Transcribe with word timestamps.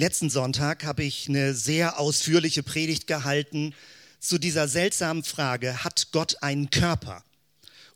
Letzten 0.00 0.30
Sonntag 0.30 0.84
habe 0.84 1.04
ich 1.04 1.28
eine 1.28 1.52
sehr 1.52 2.00
ausführliche 2.00 2.62
Predigt 2.62 3.06
gehalten 3.06 3.74
zu 4.18 4.38
dieser 4.38 4.66
seltsamen 4.66 5.24
Frage, 5.24 5.84
hat 5.84 6.08
Gott 6.10 6.42
einen 6.42 6.70
Körper? 6.70 7.22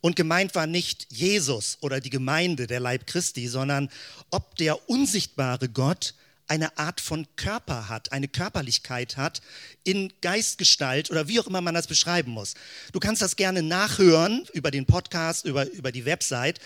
Und 0.01 0.15
gemeint 0.15 0.53
war 0.53 0.67
nicht 0.67 1.07
Jesus 1.09 1.79
oder 1.81 2.01
die 2.01 2.11
Gemeinde, 2.11 2.67
der 2.67 2.79
Leib 2.79 3.07
Christi, 3.07 3.47
sondern 3.47 3.89
ob 4.29 4.55
der 4.57 4.87
unsichtbare 4.87 5.67
Gott 5.67 6.13
eine 6.47 6.77
Art 6.77 7.01
von 7.01 7.27
Körper 7.35 7.89
hat, 7.89 8.11
eine 8.11 8.27
Körperlichkeit 8.27 9.17
hat, 9.17 9.41
in 9.83 10.13
Geistgestalt 10.21 11.09
oder 11.11 11.27
wie 11.27 11.39
auch 11.39 11.47
immer 11.47 11.61
man 11.61 11.73
das 11.73 11.87
beschreiben 11.87 12.31
muss. 12.31 12.53
Du 12.91 12.99
kannst 12.99 13.21
das 13.21 13.35
gerne 13.35 13.63
nachhören 13.63 14.47
über 14.53 14.71
den 14.71 14.85
Podcast, 14.85 15.45
über, 15.45 15.69
über 15.71 15.91
die 15.91 16.05
Website, 16.05 16.59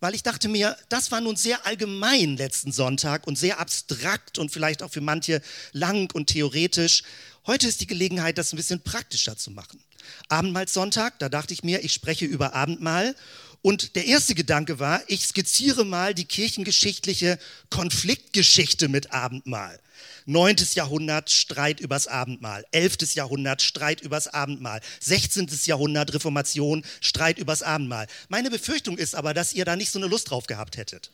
weil 0.00 0.14
ich 0.14 0.22
dachte 0.22 0.48
mir, 0.48 0.76
das 0.88 1.10
war 1.10 1.20
nun 1.20 1.36
sehr 1.36 1.66
allgemein 1.66 2.36
letzten 2.36 2.72
Sonntag 2.72 3.26
und 3.26 3.36
sehr 3.36 3.58
abstrakt 3.58 4.38
und 4.38 4.50
vielleicht 4.50 4.82
auch 4.82 4.90
für 4.90 5.00
manche 5.00 5.40
lang 5.72 6.12
und 6.14 6.26
theoretisch. 6.28 7.02
Heute 7.46 7.68
ist 7.68 7.80
die 7.80 7.86
Gelegenheit, 7.86 8.38
das 8.38 8.52
ein 8.52 8.56
bisschen 8.56 8.82
praktischer 8.82 9.36
zu 9.36 9.50
machen. 9.50 9.82
Abendmahlssonntag, 10.28 11.18
da 11.18 11.28
dachte 11.28 11.54
ich 11.54 11.62
mir, 11.62 11.82
ich 11.82 11.92
spreche 11.92 12.24
über 12.24 12.54
Abendmahl 12.54 13.14
und 13.64 13.96
der 13.96 14.04
erste 14.04 14.34
Gedanke 14.34 14.78
war, 14.78 15.02
ich 15.06 15.26
skizziere 15.26 15.86
mal 15.86 16.12
die 16.12 16.26
kirchengeschichtliche 16.26 17.38
Konfliktgeschichte 17.70 18.88
mit 18.88 19.10
Abendmahl. 19.10 19.80
Neuntes 20.26 20.74
Jahrhundert 20.74 21.30
Streit 21.30 21.80
übers 21.80 22.06
Abendmahl, 22.06 22.66
elftes 22.72 23.14
Jahrhundert 23.14 23.62
Streit 23.62 24.02
übers 24.02 24.28
Abendmahl, 24.28 24.82
sechzehntes 25.00 25.64
Jahrhundert 25.64 26.12
Reformation 26.12 26.84
Streit 27.00 27.38
übers 27.38 27.62
Abendmahl. 27.62 28.06
Meine 28.28 28.50
Befürchtung 28.50 28.98
ist 28.98 29.14
aber, 29.14 29.32
dass 29.32 29.54
ihr 29.54 29.64
da 29.64 29.76
nicht 29.76 29.90
so 29.90 29.98
eine 29.98 30.08
Lust 30.08 30.28
drauf 30.28 30.46
gehabt 30.46 30.76
hättet. 30.76 31.10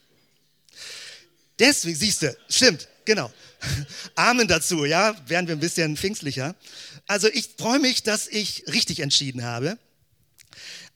Deswegen, 1.61 1.97
siehst 1.97 2.23
du, 2.23 2.37
stimmt, 2.49 2.89
genau. 3.05 3.33
Amen 4.17 4.49
dazu, 4.49 4.85
ja, 4.85 5.15
werden 5.29 5.47
wir 5.47 5.55
ein 5.55 5.61
bisschen 5.61 5.97
pfingstlicher. 5.97 6.57
Also 7.07 7.29
ich 7.29 7.51
freue 7.57 7.79
mich, 7.79 8.03
dass 8.03 8.27
ich 8.27 8.65
richtig 8.67 8.99
entschieden 8.99 9.45
habe. 9.45 9.79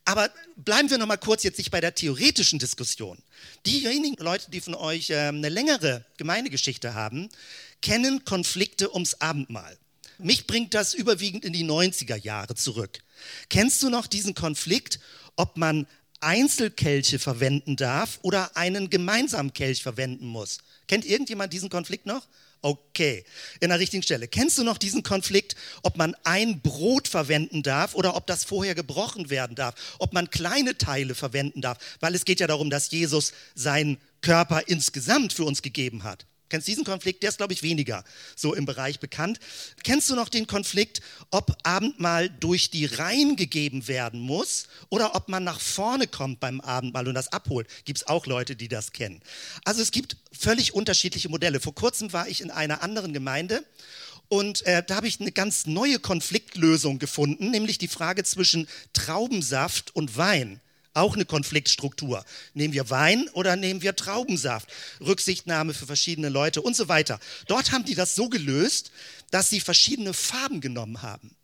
Aber 0.04 0.30
bleiben 0.56 0.90
wir 0.90 0.98
noch 0.98 1.06
mal 1.06 1.16
kurz 1.16 1.42
jetzt 1.44 1.58
nicht 1.58 1.70
bei 1.70 1.80
der 1.80 1.94
theoretischen 1.94 2.58
Diskussion. 2.58 3.18
Diejenigen 3.64 4.22
Leute, 4.22 4.50
die 4.50 4.60
von 4.60 4.74
euch 4.74 5.10
äh, 5.10 5.28
eine 5.28 5.48
längere 5.48 6.04
Gemeindegeschichte 6.18 6.94
haben, 6.94 7.30
kennen 7.80 8.24
Konflikte 8.24 8.92
ums 8.92 9.14
Abendmahl. 9.20 9.78
Mich 10.18 10.46
bringt 10.46 10.74
das 10.74 10.94
überwiegend 10.94 11.44
in 11.44 11.52
die 11.52 11.64
90er 11.64 12.16
Jahre 12.16 12.54
zurück. 12.54 13.00
Kennst 13.48 13.82
du 13.82 13.90
noch 13.90 14.06
diesen 14.06 14.34
Konflikt, 14.34 15.00
ob 15.36 15.56
man 15.56 15.86
Einzelkelche 16.20 17.18
verwenden 17.18 17.76
darf 17.76 18.18
oder 18.22 18.56
einen 18.56 18.90
gemeinsamen 18.90 19.52
Kelch 19.52 19.82
verwenden 19.82 20.26
muss? 20.26 20.58
Kennt 20.86 21.04
irgendjemand 21.04 21.52
diesen 21.52 21.70
Konflikt 21.70 22.06
noch? 22.06 22.26
Okay, 22.64 23.26
in 23.60 23.68
der 23.68 23.78
richtigen 23.78 24.02
Stelle. 24.02 24.26
Kennst 24.26 24.56
du 24.56 24.64
noch 24.64 24.78
diesen 24.78 25.02
Konflikt, 25.02 25.54
ob 25.82 25.98
man 25.98 26.16
ein 26.24 26.62
Brot 26.62 27.08
verwenden 27.08 27.62
darf 27.62 27.94
oder 27.94 28.16
ob 28.16 28.26
das 28.26 28.44
vorher 28.44 28.74
gebrochen 28.74 29.28
werden 29.28 29.54
darf? 29.54 29.74
Ob 29.98 30.14
man 30.14 30.30
kleine 30.30 30.78
Teile 30.78 31.14
verwenden 31.14 31.60
darf? 31.60 31.76
Weil 32.00 32.14
es 32.14 32.24
geht 32.24 32.40
ja 32.40 32.46
darum, 32.46 32.70
dass 32.70 32.90
Jesus 32.90 33.34
seinen 33.54 33.98
Körper 34.22 34.62
insgesamt 34.66 35.34
für 35.34 35.44
uns 35.44 35.60
gegeben 35.60 36.04
hat. 36.04 36.24
Kennst 36.48 36.68
du 36.68 36.72
diesen 36.72 36.84
Konflikt? 36.84 37.22
Der 37.22 37.30
ist, 37.30 37.38
glaube 37.38 37.52
ich, 37.52 37.62
weniger 37.62 38.04
so 38.36 38.54
im 38.54 38.66
Bereich 38.66 39.00
bekannt. 39.00 39.40
Kennst 39.82 40.10
du 40.10 40.14
noch 40.14 40.28
den 40.28 40.46
Konflikt, 40.46 41.00
ob 41.30 41.56
Abendmahl 41.62 42.28
durch 42.28 42.70
die 42.70 42.86
Reihen 42.86 43.36
gegeben 43.36 43.88
werden 43.88 44.20
muss 44.20 44.66
oder 44.88 45.14
ob 45.14 45.28
man 45.28 45.44
nach 45.44 45.60
vorne 45.60 46.06
kommt 46.06 46.40
beim 46.40 46.60
Abendmahl 46.60 47.08
und 47.08 47.14
das 47.14 47.32
abholt? 47.32 47.68
Gibt 47.84 47.98
es 47.98 48.06
auch 48.06 48.26
Leute, 48.26 48.56
die 48.56 48.68
das 48.68 48.92
kennen. 48.92 49.20
Also 49.64 49.82
es 49.82 49.90
gibt 49.90 50.16
völlig 50.32 50.74
unterschiedliche 50.74 51.28
Modelle. 51.28 51.60
Vor 51.60 51.74
kurzem 51.74 52.12
war 52.12 52.28
ich 52.28 52.40
in 52.40 52.50
einer 52.50 52.82
anderen 52.82 53.12
Gemeinde 53.12 53.64
und 54.28 54.66
äh, 54.66 54.82
da 54.86 54.96
habe 54.96 55.06
ich 55.06 55.20
eine 55.20 55.32
ganz 55.32 55.66
neue 55.66 55.98
Konfliktlösung 55.98 56.98
gefunden, 56.98 57.50
nämlich 57.50 57.78
die 57.78 57.88
Frage 57.88 58.24
zwischen 58.24 58.68
Traubensaft 58.92 59.94
und 59.94 60.16
Wein. 60.16 60.60
Auch 60.94 61.14
eine 61.14 61.24
Konfliktstruktur. 61.24 62.24
Nehmen 62.54 62.72
wir 62.72 62.88
Wein 62.88 63.28
oder 63.32 63.56
nehmen 63.56 63.82
wir 63.82 63.96
Traubensaft? 63.96 64.68
Rücksichtnahme 65.00 65.74
für 65.74 65.86
verschiedene 65.86 66.28
Leute 66.28 66.62
und 66.62 66.76
so 66.76 66.88
weiter. 66.88 67.18
Dort 67.46 67.72
haben 67.72 67.84
die 67.84 67.96
das 67.96 68.14
so 68.14 68.28
gelöst, 68.28 68.92
dass 69.30 69.50
sie 69.50 69.60
verschiedene 69.60 70.14
Farben 70.14 70.60
genommen 70.60 71.02
haben. 71.02 71.34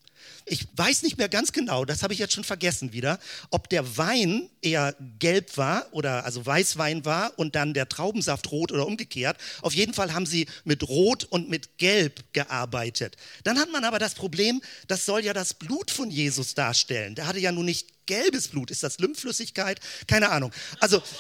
Ich 0.46 0.66
weiß 0.74 1.02
nicht 1.02 1.18
mehr 1.18 1.28
ganz 1.28 1.52
genau, 1.52 1.84
das 1.84 2.02
habe 2.02 2.12
ich 2.12 2.18
jetzt 2.18 2.32
schon 2.32 2.44
vergessen 2.44 2.92
wieder, 2.92 3.18
ob 3.50 3.68
der 3.68 3.96
Wein 3.96 4.48
eher 4.62 4.96
gelb 5.18 5.56
war 5.56 5.86
oder 5.92 6.24
also 6.24 6.44
Weißwein 6.44 7.04
war 7.04 7.38
und 7.38 7.54
dann 7.54 7.74
der 7.74 7.88
Traubensaft 7.88 8.50
rot 8.50 8.72
oder 8.72 8.86
umgekehrt. 8.86 9.36
Auf 9.62 9.74
jeden 9.74 9.94
Fall 9.94 10.12
haben 10.12 10.26
sie 10.26 10.46
mit 10.64 10.88
Rot 10.88 11.24
und 11.24 11.48
mit 11.48 11.78
Gelb 11.78 12.24
gearbeitet. 12.32 13.16
Dann 13.44 13.58
hat 13.58 13.70
man 13.70 13.84
aber 13.84 13.98
das 13.98 14.14
Problem, 14.14 14.60
das 14.88 15.06
soll 15.06 15.24
ja 15.24 15.32
das 15.32 15.54
Blut 15.54 15.90
von 15.90 16.10
Jesus 16.10 16.54
darstellen. 16.54 17.14
Der 17.14 17.26
hatte 17.26 17.38
ja 17.38 17.52
nun 17.52 17.66
nicht 17.66 17.99
gelbes 18.10 18.48
Blut. 18.48 18.72
Ist 18.72 18.82
das 18.82 18.98
Lymphflüssigkeit? 18.98 19.78
Keine 20.09 20.31
Ahnung. 20.31 20.53
Also 20.81 21.00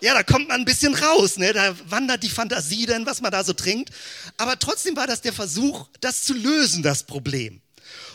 Ja, 0.00 0.14
da 0.14 0.22
kommt 0.22 0.46
man 0.46 0.60
ein 0.60 0.64
bisschen 0.64 0.94
raus, 0.94 1.38
ne? 1.38 1.52
da 1.52 1.74
wandert 1.90 2.22
die 2.22 2.28
Fantasie 2.28 2.86
denn, 2.86 3.04
was 3.04 3.20
man 3.20 3.32
da 3.32 3.42
so 3.42 3.52
trinkt. 3.52 3.90
Aber 4.36 4.56
trotzdem 4.56 4.94
war 4.94 5.08
das 5.08 5.22
der 5.22 5.32
Versuch, 5.32 5.88
das 6.00 6.22
zu 6.22 6.34
lösen, 6.34 6.84
das 6.84 7.02
Problem. 7.02 7.60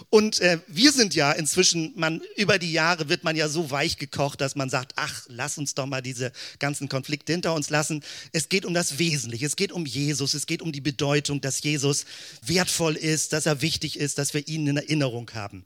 Und 0.09 0.39
äh, 0.39 0.59
wir 0.67 0.91
sind 0.91 1.13
ja 1.13 1.31
inzwischen, 1.31 1.91
man, 1.95 2.21
über 2.37 2.57
die 2.57 2.71
Jahre 2.71 3.09
wird 3.09 3.23
man 3.23 3.35
ja 3.35 3.49
so 3.49 3.71
weich 3.71 3.97
gekocht, 3.97 4.39
dass 4.39 4.55
man 4.55 4.69
sagt, 4.69 4.93
ach, 4.95 5.25
lass 5.27 5.57
uns 5.57 5.73
doch 5.73 5.85
mal 5.85 6.01
diese 6.01 6.31
ganzen 6.59 6.87
Konflikte 6.87 7.33
hinter 7.33 7.53
uns 7.53 7.69
lassen. 7.69 8.03
Es 8.31 8.47
geht 8.47 8.65
um 8.65 8.73
das 8.73 8.99
Wesentliche, 8.99 9.45
es 9.45 9.55
geht 9.55 9.71
um 9.71 9.85
Jesus, 9.85 10.35
es 10.35 10.45
geht 10.45 10.61
um 10.61 10.71
die 10.71 10.81
Bedeutung, 10.81 11.41
dass 11.41 11.63
Jesus 11.63 12.05
wertvoll 12.45 12.95
ist, 12.95 13.33
dass 13.33 13.45
er 13.45 13.61
wichtig 13.61 13.99
ist, 13.99 14.17
dass 14.19 14.33
wir 14.33 14.47
ihn 14.47 14.67
in 14.67 14.77
Erinnerung 14.77 15.29
haben. 15.33 15.65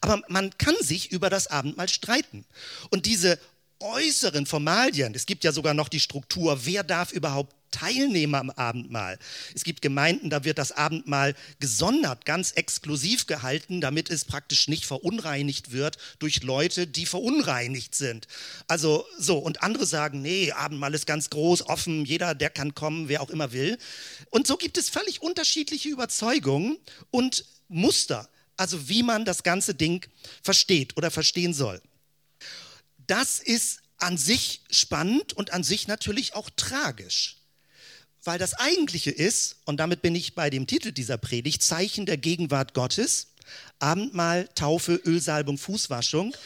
Aber 0.00 0.22
man 0.28 0.56
kann 0.58 0.74
sich 0.80 1.10
über 1.12 1.30
das 1.30 1.46
Abendmahl 1.46 1.88
streiten. 1.88 2.44
Und 2.90 3.06
diese 3.06 3.38
äußeren 3.80 4.46
Formalien, 4.46 5.14
es 5.14 5.26
gibt 5.26 5.44
ja 5.44 5.52
sogar 5.52 5.74
noch 5.74 5.88
die 5.88 6.00
Struktur, 6.00 6.64
wer 6.64 6.82
darf 6.82 7.12
überhaupt 7.12 7.54
teilnehmen 7.70 8.34
am 8.34 8.50
Abendmahl. 8.50 9.18
Es 9.54 9.64
gibt 9.64 9.82
Gemeinden, 9.82 10.30
da 10.30 10.44
wird 10.44 10.58
das 10.58 10.72
Abendmahl 10.72 11.34
gesondert, 11.60 12.24
ganz 12.24 12.52
exklusiv 12.52 13.26
gehalten, 13.26 13.80
damit 13.80 14.10
es 14.10 14.24
praktisch 14.24 14.68
nicht 14.68 14.86
verunreinigt 14.86 15.70
wird 15.70 15.98
durch 16.18 16.42
Leute, 16.42 16.86
die 16.86 17.06
verunreinigt 17.06 17.94
sind. 17.94 18.26
Also 18.66 19.04
so, 19.18 19.38
und 19.38 19.62
andere 19.62 19.86
sagen, 19.86 20.22
nee, 20.22 20.52
Abendmahl 20.52 20.94
ist 20.94 21.06
ganz 21.06 21.30
groß, 21.30 21.66
offen, 21.66 22.04
jeder, 22.04 22.34
der 22.34 22.50
kann 22.50 22.74
kommen, 22.74 23.08
wer 23.08 23.20
auch 23.20 23.30
immer 23.30 23.52
will. 23.52 23.78
Und 24.30 24.46
so 24.46 24.56
gibt 24.56 24.78
es 24.78 24.88
völlig 24.88 25.22
unterschiedliche 25.22 25.88
Überzeugungen 25.88 26.78
und 27.10 27.44
Muster, 27.68 28.28
also 28.58 28.88
wie 28.88 29.02
man 29.02 29.24
das 29.24 29.42
ganze 29.42 29.74
Ding 29.74 30.06
versteht 30.42 30.96
oder 30.96 31.10
verstehen 31.10 31.54
soll 31.54 31.80
das 33.08 33.40
ist 33.40 33.80
an 33.96 34.16
sich 34.16 34.60
spannend 34.70 35.32
und 35.32 35.52
an 35.52 35.64
sich 35.64 35.88
natürlich 35.88 36.34
auch 36.34 36.50
tragisch. 36.54 37.38
Weil 38.22 38.38
das 38.38 38.54
Eigentliche 38.54 39.10
ist, 39.10 39.56
und 39.64 39.78
damit 39.78 40.02
bin 40.02 40.14
ich 40.14 40.34
bei 40.34 40.50
dem 40.50 40.66
Titel 40.66 40.92
dieser 40.92 41.18
Predigt, 41.18 41.62
Zeichen 41.62 42.06
der 42.06 42.18
Gegenwart 42.18 42.74
Gottes, 42.74 43.28
Abendmahl, 43.78 44.48
Taufe, 44.54 45.00
Ölsalbung, 45.04 45.56
Fußwaschung. 45.56 46.36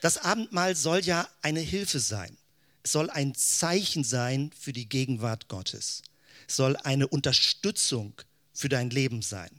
Das 0.00 0.18
Abendmahl 0.18 0.76
soll 0.76 1.00
ja 1.00 1.28
eine 1.42 1.60
Hilfe 1.60 1.98
sein. 1.98 2.36
Es 2.82 2.92
soll 2.92 3.10
ein 3.10 3.34
Zeichen 3.34 4.04
sein 4.04 4.50
für 4.58 4.72
die 4.72 4.88
Gegenwart 4.88 5.48
Gottes. 5.48 6.02
Es 6.46 6.56
soll 6.56 6.76
eine 6.76 7.08
Unterstützung 7.08 8.14
für 8.52 8.68
dein 8.68 8.90
Leben 8.90 9.20
sein. 9.20 9.50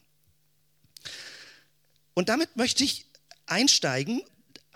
Und 2.16 2.30
damit 2.30 2.56
möchte 2.56 2.84
ich 2.84 3.06
einsteigen 3.46 4.24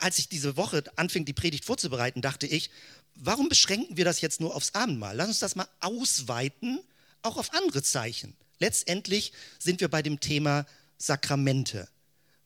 als 0.02 0.18
ich 0.18 0.30
diese 0.30 0.58
Woche 0.58 0.84
anfing, 0.96 1.26
die 1.26 1.34
Predigt 1.34 1.66
vorzubereiten, 1.66 2.22
dachte 2.22 2.48
ich, 2.48 2.70
warum 3.16 3.50
beschränken 3.50 3.98
wir 3.98 4.06
das 4.06 4.22
jetzt 4.22 4.42
nur 4.42 4.56
aufs 4.56 4.74
Abendmahl? 4.74 5.16
Lass 5.16 5.28
uns 5.28 5.40
das 5.40 5.56
mal 5.56 5.68
ausweiten, 5.82 6.80
auch 7.22 7.38
auf 7.38 7.54
andere 7.54 7.84
Zeichen. 7.84 8.36
Letztendlich 8.60 9.34
sind 9.58 9.82
wir 9.82 9.90
bei 9.90 10.02
dem 10.02 10.20
Thema 10.20 10.66
Sakramente. 10.98 11.88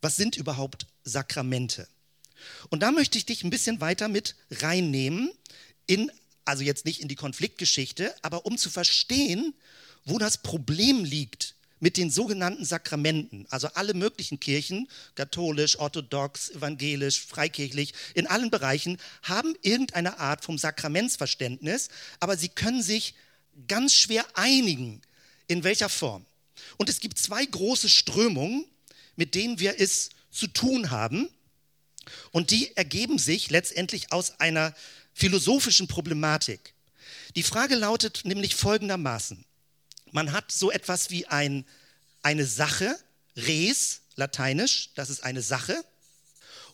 Was 0.02 0.16
sind 0.16 0.36
überhaupt 0.36 0.88
Sakramente? 1.04 1.88
Und 2.70 2.82
da 2.82 2.92
möchte 2.92 3.18
ich 3.18 3.26
dich 3.26 3.44
ein 3.44 3.50
bisschen 3.50 3.80
weiter 3.82 4.08
mit 4.08 4.36
reinnehmen, 4.52 5.32
in, 5.86 6.12
also 6.46 6.64
jetzt 6.64 6.86
nicht 6.86 7.02
in 7.02 7.08
die 7.08 7.16
Konfliktgeschichte, 7.16 8.14
aber 8.22 8.46
um 8.46 8.58
zu 8.58 8.70
verstehen, 8.70 9.54
wo 10.06 10.18
das 10.18 10.40
Problem 10.40 11.06
liegt 11.06 11.56
mit 11.84 11.98
den 11.98 12.10
sogenannten 12.10 12.64
Sakramenten, 12.64 13.46
also 13.50 13.68
alle 13.74 13.94
möglichen 13.94 14.40
Kirchen, 14.40 14.88
katholisch, 15.16 15.78
orthodox, 15.78 16.50
evangelisch, 16.52 17.20
freikirchlich, 17.20 17.94
in 18.14 18.26
allen 18.26 18.50
Bereichen, 18.50 18.98
haben 19.22 19.54
irgendeine 19.64 20.18
Art 20.18 20.46
vom 20.46 20.58
Sakramentsverständnis, 20.58 21.90
aber 22.22 22.38
sie 22.38 22.48
können 22.48 22.82
sich 22.82 23.16
ganz 23.68 23.94
schwer 23.96 24.26
einigen, 24.34 25.02
in 25.48 25.66
welcher 25.66 25.90
Form. 25.90 26.26
Und 26.78 26.88
es 26.88 27.02
gibt 27.02 27.20
zwei 27.20 27.46
große 27.46 27.90
Strömungen, 27.90 28.64
mit 29.18 29.36
denen 29.36 29.60
wir 29.60 29.78
es 29.78 30.12
zu 30.32 30.48
tun 30.48 30.90
haben. 30.90 31.28
Und 32.32 32.52
die 32.52 32.74
ergeben 32.78 33.20
sich 33.20 33.50
letztendlich 33.50 34.14
aus 34.14 34.40
einer 34.40 34.74
philosophischen 35.14 35.90
Problematik. 35.90 36.76
Die 37.36 37.44
Frage 37.44 37.76
lautet 37.76 38.22
nämlich 38.24 38.56
folgendermaßen. 38.56 39.44
Man 40.14 40.32
hat 40.32 40.52
so 40.52 40.72
etwas 40.72 41.10
wie 41.10 41.26
ein, 41.26 41.66
eine 42.22 42.46
Sache, 42.46 42.98
res, 43.36 44.02
lateinisch, 44.16 44.92
das 44.94 45.10
ist 45.10 45.24
eine 45.24 45.42
Sache. 45.42 45.84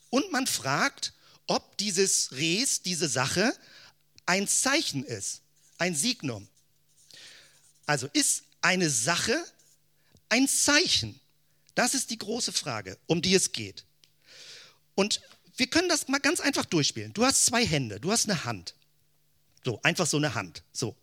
Und 0.10 0.32
man 0.32 0.46
fragt, 0.46 1.14
ob 1.48 1.78
dieses 1.78 2.34
res, 2.34 2.82
diese 2.82 3.08
Sache, 3.08 3.58
ein 4.26 4.48
Zeichen 4.48 5.06
ist, 5.06 5.42
ein 5.78 5.96
Signum. 5.96 6.50
Also 7.86 8.08
ist 8.12 8.44
eine 8.62 8.90
Sache 8.90 9.42
ein 10.28 10.48
Zeichen? 10.50 11.20
Das 11.76 11.94
ist 11.94 12.10
die 12.10 12.18
große 12.18 12.52
Frage, 12.52 12.98
um 13.08 13.22
die 13.22 13.34
es 13.34 13.54
geht. 13.54 13.86
Und 14.96 15.22
wir 15.56 15.68
können 15.68 15.88
das 15.88 16.10
mal 16.10 16.20
ganz 16.20 16.42
einfach 16.42 16.66
durchspielen. 16.66 17.14
Du 17.14 17.26
hast 17.26 17.46
zwei 17.46 17.66
Hände, 17.66 18.02
du 18.02 18.12
hast 18.12 18.30
eine 18.30 18.44
Hand. 18.44 18.76
So, 19.64 19.82
einfach 19.82 20.08
so 20.08 20.18
eine 20.18 20.36
Hand. 20.36 20.62
So. 20.74 20.98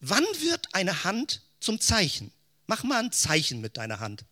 Wann 0.00 0.24
wird 0.40 0.74
eine 0.74 1.04
Hand 1.04 1.45
zum 1.60 1.80
Zeichen? 1.80 2.32
Mach 2.66 2.84
mal 2.84 3.02
ein 3.02 3.12
Zeichen 3.12 3.60
mit 3.60 3.76
deiner 3.76 4.00
Hand. 4.00 4.24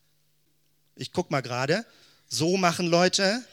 Ich 0.97 1.13
guck 1.13 1.31
mal 1.31 1.41
gerade. 1.41 1.85
So 2.29 2.57
machen 2.57 2.87
Leute. 2.87 3.45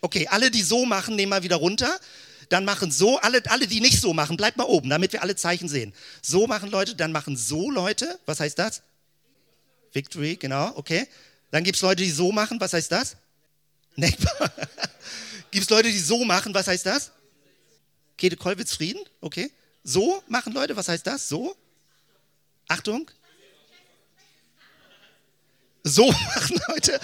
Okay, 0.00 0.28
alle, 0.28 0.50
die 0.50 0.62
so 0.62 0.84
machen, 0.84 1.16
nehmen 1.16 1.30
mal 1.30 1.42
wieder 1.42 1.56
runter. 1.56 1.98
Dann 2.48 2.64
machen 2.64 2.90
so, 2.90 3.18
alle, 3.18 3.42
alle, 3.50 3.66
die 3.66 3.80
nicht 3.80 4.00
so 4.00 4.12
machen, 4.12 4.36
bleibt 4.36 4.56
mal 4.56 4.64
oben, 4.64 4.88
damit 4.88 5.12
wir 5.12 5.22
alle 5.22 5.34
Zeichen 5.36 5.68
sehen. 5.68 5.92
So 6.22 6.46
machen 6.46 6.70
Leute, 6.70 6.94
dann 6.94 7.12
machen 7.12 7.36
so 7.36 7.70
Leute. 7.70 8.18
Was 8.26 8.40
heißt 8.40 8.58
das? 8.58 8.82
Victory, 9.92 10.36
genau, 10.36 10.72
okay. 10.76 11.08
Dann 11.50 11.64
gibt 11.64 11.76
es 11.76 11.82
Leute, 11.82 12.02
die 12.02 12.10
so 12.10 12.30
machen, 12.32 12.60
was 12.60 12.72
heißt 12.72 12.92
das? 12.92 13.16
Neckbar. 13.96 14.52
gibt 15.50 15.64
es 15.64 15.70
Leute, 15.70 15.90
die 15.90 15.98
so 15.98 16.24
machen, 16.24 16.54
was 16.54 16.66
heißt 16.66 16.86
das? 16.86 17.12
Käthe 18.16 18.36
Kollwitz 18.36 18.74
Frieden, 18.74 19.02
okay. 19.20 19.50
So 19.82 20.22
machen 20.28 20.52
Leute, 20.52 20.76
was 20.76 20.88
heißt 20.88 21.06
das? 21.06 21.28
So? 21.28 21.56
Achtung. 22.68 23.10
So 25.82 26.10
machen 26.34 26.60
Leute. 26.68 27.00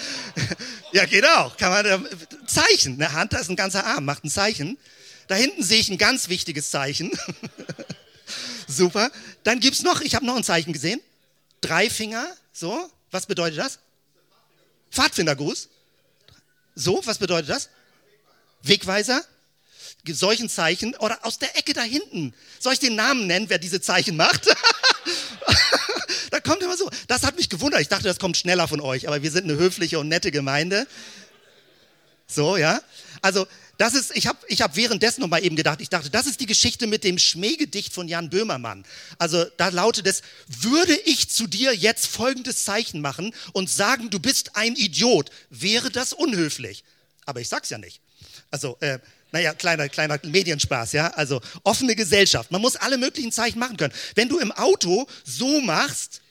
Ja, 0.91 1.05
geht 1.05 1.25
auch. 1.25 1.55
Kann 1.57 1.71
man 1.71 2.07
Zeichen. 2.47 2.95
Eine 3.01 3.13
Hand, 3.13 3.33
da 3.33 3.39
ist 3.39 3.49
ein 3.49 3.55
ganzer 3.55 3.85
Arm, 3.85 4.05
macht 4.05 4.25
ein 4.25 4.29
Zeichen. 4.29 4.77
Da 5.27 5.35
hinten 5.35 5.63
sehe 5.63 5.79
ich 5.79 5.89
ein 5.89 5.97
ganz 5.97 6.27
wichtiges 6.27 6.69
Zeichen. 6.69 7.11
Super. 8.67 9.09
Dann 9.43 9.59
gibt 9.59 9.75
es 9.75 9.83
noch, 9.83 10.01
ich 10.01 10.15
habe 10.15 10.25
noch 10.25 10.35
ein 10.35 10.43
Zeichen 10.43 10.73
gesehen. 10.73 10.99
Drei 11.61 11.89
Finger, 11.89 12.27
so. 12.51 12.89
Was 13.09 13.25
bedeutet 13.25 13.59
das? 13.59 13.79
Pfadfindergruß. 14.91 15.69
So, 16.75 17.01
was 17.05 17.19
bedeutet 17.19 17.49
das? 17.49 17.69
Wegweiser. 18.63 19.23
Solchen 20.07 20.49
Zeichen. 20.49 20.95
Oder 20.97 21.25
aus 21.25 21.39
der 21.39 21.57
Ecke 21.57 21.73
da 21.73 21.83
hinten. 21.83 22.33
Soll 22.59 22.73
ich 22.73 22.79
den 22.79 22.95
Namen 22.95 23.27
nennen, 23.27 23.49
wer 23.49 23.59
diese 23.59 23.79
Zeichen 23.81 24.17
macht? 24.17 24.47
da 26.31 26.39
kommt 26.39 26.61
immer 26.61 26.77
so. 26.77 26.89
Das 27.07 27.23
hat 27.23 27.37
mich 27.37 27.49
gewundert. 27.49 27.81
Ich 27.81 27.89
dachte, 27.89 28.05
das 28.05 28.19
kommt 28.19 28.37
schneller 28.37 28.67
von 28.67 28.81
euch. 28.81 29.07
Aber 29.07 29.21
wir 29.21 29.31
sind 29.31 29.45
eine 29.45 29.57
höfliche 29.57 29.99
und 29.99 30.07
nette 30.07 30.31
Gemeinde. 30.31 30.87
So, 32.27 32.57
ja. 32.57 32.81
Also, 33.21 33.47
das 33.77 33.95
ist, 33.95 34.15
ich 34.15 34.27
habe 34.27 34.37
ich 34.47 34.61
hab 34.61 34.75
währenddessen 34.75 35.21
noch 35.21 35.27
mal 35.27 35.43
eben 35.43 35.55
gedacht, 35.55 35.81
ich 35.81 35.89
dachte, 35.89 36.09
das 36.09 36.27
ist 36.27 36.39
die 36.39 36.45
Geschichte 36.45 36.85
mit 36.85 37.03
dem 37.03 37.17
Schmähgedicht 37.17 37.91
von 37.91 38.07
Jan 38.07 38.29
Böhmermann. 38.29 38.85
Also 39.17 39.45
da 39.57 39.69
lautet 39.69 40.05
es, 40.05 40.21
würde 40.47 40.95
ich 41.05 41.29
zu 41.29 41.47
dir 41.47 41.73
jetzt 41.73 42.07
folgendes 42.07 42.65
Zeichen 42.65 43.01
machen 43.01 43.33
und 43.51 43.69
sagen, 43.69 44.09
du 44.09 44.19
bist 44.19 44.55
ein 44.55 44.75
Idiot, 44.75 45.31
wäre 45.49 45.89
das 45.89 46.13
unhöflich. 46.13 46.83
Aber 47.25 47.41
ich 47.41 47.49
sag's 47.49 47.69
ja 47.71 47.77
nicht. 47.77 47.99
Also, 48.51 48.77
äh, 48.79 48.99
naja, 49.33 49.53
kleiner, 49.53 49.89
kleiner 49.89 50.19
Medienspaß, 50.23 50.93
ja. 50.93 51.07
Also 51.09 51.41
offene 51.63 51.95
Gesellschaft. 51.95 52.51
Man 52.51 52.61
muss 52.61 52.75
alle 52.75 52.99
möglichen 52.99 53.31
Zeichen 53.31 53.57
machen 53.57 53.77
können. 53.77 53.93
Wenn 54.13 54.29
du 54.29 54.37
im 54.37 54.51
Auto 54.51 55.07
so 55.25 55.59
machst, 55.59 56.21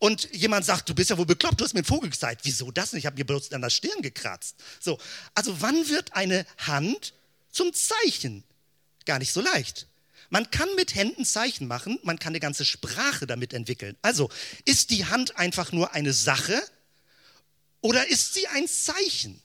und 0.00 0.32
jemand 0.32 0.64
sagt, 0.64 0.88
du 0.88 0.94
bist 0.94 1.10
ja 1.10 1.18
wohl 1.18 1.26
bekloppt, 1.26 1.60
du 1.60 1.64
hast 1.64 1.74
mir 1.74 1.80
einen 1.80 1.84
Vogel 1.84 2.08
gezeigt. 2.08 2.42
Wieso 2.44 2.70
das 2.70 2.92
nicht? 2.92 3.02
Ich 3.02 3.06
habe 3.06 3.18
mir 3.18 3.24
bloß 3.24 3.50
an 3.52 3.62
der 3.62 3.70
Stirn 3.70 4.00
gekratzt. 4.00 4.54
So, 4.78 4.96
also 5.34 5.60
wann 5.60 5.88
wird 5.88 6.14
eine 6.14 6.46
Hand 6.58 7.14
zum 7.50 7.72
Zeichen? 7.74 8.44
Gar 9.04 9.18
nicht 9.18 9.32
so 9.32 9.40
leicht. 9.40 9.88
Man 10.30 10.48
kann 10.52 10.68
mit 10.76 10.94
Händen 10.94 11.24
Zeichen 11.24 11.66
machen, 11.66 11.98
man 12.04 12.20
kann 12.20 12.30
eine 12.30 12.38
ganze 12.38 12.64
Sprache 12.64 13.26
damit 13.26 13.52
entwickeln. 13.52 13.96
Also, 14.00 14.30
ist 14.64 14.90
die 14.90 15.06
Hand 15.06 15.36
einfach 15.36 15.72
nur 15.72 15.94
eine 15.94 16.12
Sache 16.12 16.62
oder 17.80 18.06
ist 18.08 18.34
sie 18.34 18.46
ein 18.46 18.68
Zeichen? 18.68 19.42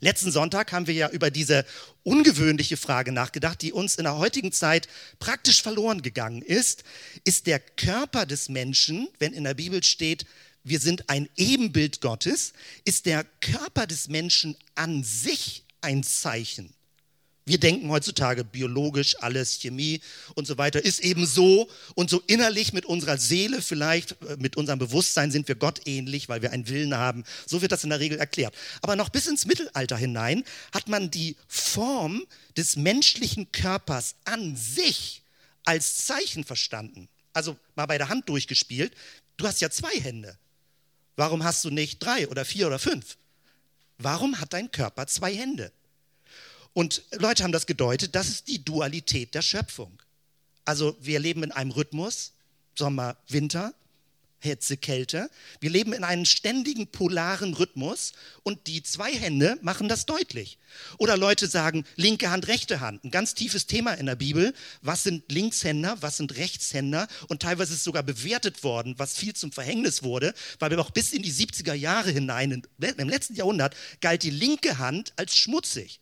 Letzten 0.00 0.32
Sonntag 0.32 0.72
haben 0.72 0.86
wir 0.86 0.94
ja 0.94 1.10
über 1.10 1.30
diese 1.30 1.66
ungewöhnliche 2.02 2.78
Frage 2.78 3.12
nachgedacht, 3.12 3.60
die 3.60 3.72
uns 3.72 3.96
in 3.96 4.04
der 4.04 4.16
heutigen 4.16 4.50
Zeit 4.50 4.88
praktisch 5.18 5.62
verloren 5.62 6.00
gegangen 6.00 6.40
ist. 6.40 6.84
Ist 7.24 7.46
der 7.46 7.60
Körper 7.60 8.24
des 8.24 8.48
Menschen, 8.48 9.08
wenn 9.18 9.34
in 9.34 9.44
der 9.44 9.54
Bibel 9.54 9.82
steht, 9.82 10.24
wir 10.64 10.80
sind 10.80 11.08
ein 11.10 11.28
Ebenbild 11.36 12.00
Gottes, 12.00 12.54
ist 12.84 13.06
der 13.06 13.24
Körper 13.40 13.86
des 13.86 14.08
Menschen 14.08 14.56
an 14.74 15.04
sich 15.04 15.64
ein 15.82 16.02
Zeichen? 16.02 16.72
Wir 17.50 17.58
denken 17.58 17.90
heutzutage 17.90 18.44
biologisch, 18.44 19.16
alles, 19.18 19.58
Chemie 19.58 20.00
und 20.36 20.46
so 20.46 20.56
weiter 20.56 20.84
ist 20.84 21.00
eben 21.00 21.26
so. 21.26 21.68
Und 21.96 22.08
so 22.08 22.22
innerlich 22.28 22.72
mit 22.72 22.86
unserer 22.86 23.18
Seele 23.18 23.60
vielleicht, 23.60 24.12
äh, 24.22 24.36
mit 24.38 24.56
unserem 24.56 24.78
Bewusstsein 24.78 25.32
sind 25.32 25.48
wir 25.48 25.56
Gott 25.56 25.80
ähnlich, 25.84 26.28
weil 26.28 26.42
wir 26.42 26.52
einen 26.52 26.68
Willen 26.68 26.96
haben. 26.96 27.24
So 27.46 27.60
wird 27.60 27.72
das 27.72 27.82
in 27.82 27.90
der 27.90 27.98
Regel 27.98 28.20
erklärt. 28.20 28.54
Aber 28.82 28.94
noch 28.94 29.08
bis 29.08 29.26
ins 29.26 29.46
Mittelalter 29.46 29.96
hinein 29.96 30.44
hat 30.72 30.88
man 30.88 31.10
die 31.10 31.34
Form 31.48 32.24
des 32.56 32.76
menschlichen 32.76 33.50
Körpers 33.50 34.14
an 34.26 34.54
sich 34.54 35.22
als 35.64 36.06
Zeichen 36.06 36.44
verstanden. 36.44 37.08
Also 37.32 37.56
mal 37.74 37.86
bei 37.86 37.98
der 37.98 38.10
Hand 38.10 38.28
durchgespielt. 38.28 38.92
Du 39.38 39.48
hast 39.48 39.60
ja 39.60 39.70
zwei 39.70 40.00
Hände. 40.00 40.38
Warum 41.16 41.42
hast 41.42 41.64
du 41.64 41.70
nicht 41.70 41.98
drei 41.98 42.28
oder 42.28 42.44
vier 42.44 42.68
oder 42.68 42.78
fünf? 42.78 43.16
Warum 43.98 44.38
hat 44.38 44.52
dein 44.52 44.70
Körper 44.70 45.08
zwei 45.08 45.34
Hände? 45.34 45.72
Und 46.72 47.02
Leute 47.12 47.42
haben 47.42 47.52
das 47.52 47.66
gedeutet, 47.66 48.14
das 48.14 48.28
ist 48.28 48.48
die 48.48 48.64
Dualität 48.64 49.34
der 49.34 49.42
Schöpfung. 49.42 50.00
Also 50.64 50.96
wir 51.00 51.18
leben 51.18 51.42
in 51.42 51.52
einem 51.52 51.72
Rhythmus, 51.72 52.32
Sommer, 52.76 53.16
Winter, 53.28 53.74
Hitze, 54.40 54.76
Kälte. 54.76 55.30
Wir 55.60 55.70
leben 55.70 55.92
in 55.92 56.02
einem 56.02 56.24
ständigen 56.24 56.86
polaren 56.86 57.54
Rhythmus 57.54 58.12
und 58.42 58.66
die 58.66 58.82
zwei 58.82 59.12
Hände 59.12 59.58
machen 59.62 59.88
das 59.88 60.06
deutlich. 60.06 60.58
Oder 60.98 61.16
Leute 61.16 61.46
sagen 61.46 61.84
linke 61.96 62.30
Hand, 62.30 62.48
rechte 62.48 62.80
Hand. 62.80 63.04
Ein 63.04 63.10
ganz 63.10 63.34
tiefes 63.34 63.66
Thema 63.66 63.92
in 63.94 64.06
der 64.06 64.16
Bibel. 64.16 64.54
Was 64.80 65.02
sind 65.02 65.30
Linkshänder, 65.30 65.98
was 66.00 66.16
sind 66.16 66.36
Rechtshänder? 66.36 67.06
Und 67.28 67.42
teilweise 67.42 67.74
ist 67.74 67.84
sogar 67.84 68.02
bewertet 68.02 68.64
worden, 68.64 68.94
was 68.96 69.14
viel 69.14 69.34
zum 69.34 69.52
Verhängnis 69.52 70.02
wurde, 70.02 70.32
weil 70.58 70.70
wir 70.70 70.80
auch 70.80 70.90
bis 70.90 71.12
in 71.12 71.22
die 71.22 71.32
70er 71.32 71.74
Jahre 71.74 72.10
hinein, 72.10 72.62
im 72.78 73.08
letzten 73.08 73.34
Jahrhundert, 73.34 73.76
galt 74.00 74.22
die 74.22 74.30
linke 74.30 74.78
Hand 74.78 75.12
als 75.16 75.36
schmutzig. 75.36 76.00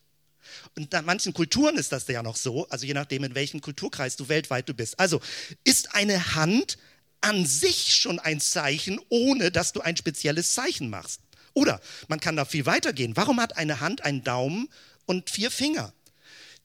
Und 0.77 0.93
in 0.93 1.05
manchen 1.05 1.33
Kulturen 1.33 1.77
ist 1.77 1.93
das 1.93 2.07
ja 2.09 2.23
noch 2.23 2.37
so, 2.37 2.69
also 2.69 2.87
je 2.87 2.95
nachdem, 2.95 3.25
in 3.25 3.35
welchem 3.35 3.61
Kulturkreis 3.61 4.17
du 4.17 4.29
weltweit 4.29 4.69
du 4.69 4.75
bist. 4.75 4.99
Also 4.99 5.21
ist 5.65 5.95
eine 5.95 6.35
Hand 6.35 6.79
an 7.21 7.47
sich 7.47 7.95
schon 7.95 8.19
ein 8.19 8.41
Zeichen, 8.41 9.01
ohne 9.09 9.51
dass 9.51 9.73
du 9.73 9.81
ein 9.81 9.97
spezielles 9.97 10.55
Zeichen 10.55 10.91
machst. 10.91 11.21
Oder 11.55 11.81
man 12.07 12.21
kann 12.21 12.37
da 12.37 12.45
viel 12.45 12.67
weiter 12.67 12.93
gehen. 12.93 13.17
Warum 13.17 13.41
hat 13.41 13.57
eine 13.57 13.81
Hand 13.81 14.03
einen 14.05 14.23
Daumen 14.23 14.69
und 15.07 15.31
vier 15.31 15.51
Finger? 15.51 15.93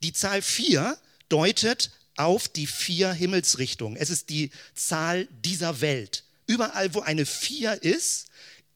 Die 0.04 0.14
Zahl 0.14 0.42
vier 0.42 0.98
deutet 1.30 1.92
auf 2.16 2.48
die 2.48 2.68
vier 2.68 3.12
Himmelsrichtungen. 3.12 3.98
Es 3.98 4.10
ist 4.10 4.30
die 4.30 4.52
Zahl 4.76 5.28
dieser 5.32 5.82
Welt. 5.82 6.26
Überall, 6.46 6.94
wo 6.94 7.02
eine 7.02 7.26
vier 7.26 7.82
ist, 7.82 8.28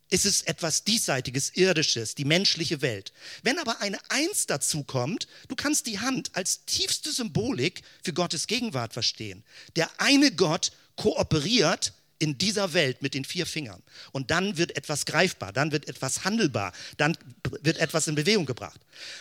ist 0.09 0.25
es 0.25 0.41
etwas 0.43 0.83
Diesseitiges, 0.83 1.55
Irdisches, 1.55 2.15
die 2.15 2.25
menschliche 2.25 2.81
Welt. 2.81 3.11
Wenn 3.43 3.59
aber 3.59 3.81
eine 3.81 3.99
Eins 4.09 4.45
dazu 4.47 4.83
kommt, 4.83 5.27
du 5.47 5.55
kannst 5.55 5.87
die 5.87 5.99
Hand 5.99 6.31
als 6.33 6.65
tiefste 6.65 7.11
Symbolik 7.11 7.81
für 8.03 8.13
Gottes 8.13 8.47
Gegenwart 8.47 8.93
verstehen. 8.93 9.43
Der 9.75 9.89
eine 9.97 10.31
Gott 10.31 10.71
kooperiert 10.95 11.93
in 12.19 12.37
dieser 12.37 12.73
Welt 12.73 13.01
mit 13.01 13.13
den 13.13 13.25
vier 13.25 13.45
Fingern. 13.45 13.83
Und 14.11 14.31
dann 14.31 14.57
wird 14.57 14.75
etwas 14.75 15.05
greifbar, 15.05 15.53
dann 15.53 15.71
wird 15.71 15.87
etwas 15.87 16.23
handelbar, 16.23 16.73
dann 16.97 17.17
wird 17.61 17.77
etwas 17.77 18.07
in 18.07 18.15
Bewegung 18.15 18.45
gebracht. 18.45 18.79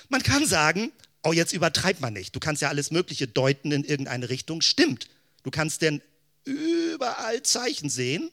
Man 0.09 0.23
kann 0.23 0.47
sagen, 0.47 0.93
oh, 1.23 1.33
jetzt 1.33 1.53
übertreibt 1.53 2.01
man 2.01 2.13
nicht. 2.13 2.35
Du 2.35 2.41
kannst 2.41 2.63
ja 2.63 2.69
alles 2.69 2.91
Mögliche 2.91 3.27
deuten 3.27 3.73
in 3.73 3.85
irgendeine 3.85 4.31
Richtung. 4.31 4.63
Stimmt. 4.63 5.09
Du 5.43 5.51
kannst 5.51 5.83
denn 5.83 6.01
überall 6.45 7.43
Zeichen 7.43 7.91
sehen, 7.91 8.31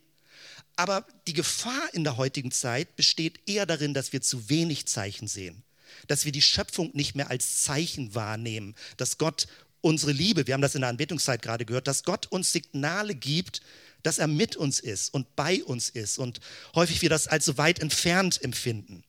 aber 0.75 1.06
die 1.27 1.34
Gefahr 1.34 1.94
in 1.94 2.03
der 2.03 2.18
heutigen 2.18 2.51
Zeit 2.51 2.96
besteht 2.96 3.39
eher 3.48 3.65
darin, 3.65 3.94
dass 3.94 4.13
wir 4.13 4.22
zu 4.22 4.50
wenig 4.50 4.88
Zeichen 4.88 5.27
sehen, 5.27 5.63
dass 6.08 6.25
wir 6.25 6.32
die 6.32 6.42
Schöpfung 6.42 6.92
nicht 6.94 7.15
mehr 7.15 7.30
als 7.30 7.62
Zeichen 7.63 8.15
wahrnehmen, 8.15 8.75
dass 8.98 9.18
Gott 9.18 9.48
unsere 9.82 10.12
Liebe, 10.12 10.48
wir 10.48 10.53
haben 10.53 10.62
das 10.62 10.75
in 10.75 10.82
der 10.82 10.89
Anbetungszeit 10.89 11.42
gerade 11.42 11.65
gehört, 11.65 11.88
dass 11.88 12.03
Gott 12.03 12.27
uns 12.27 12.51
Signale 12.53 13.15
gibt, 13.15 13.62
dass 14.01 14.18
er 14.18 14.27
mit 14.27 14.56
uns 14.56 14.80
ist 14.80 15.13
und 15.13 15.36
bei 15.36 15.63
uns 15.63 15.89
ist 15.89 16.18
und 16.18 16.39
häufig 16.75 17.01
wir 17.01 17.10
das 17.10 17.27
als 17.27 17.46
so 17.46 17.58
weit 17.58 17.80
entfernt 17.80 18.42
empfinden. 18.42 19.03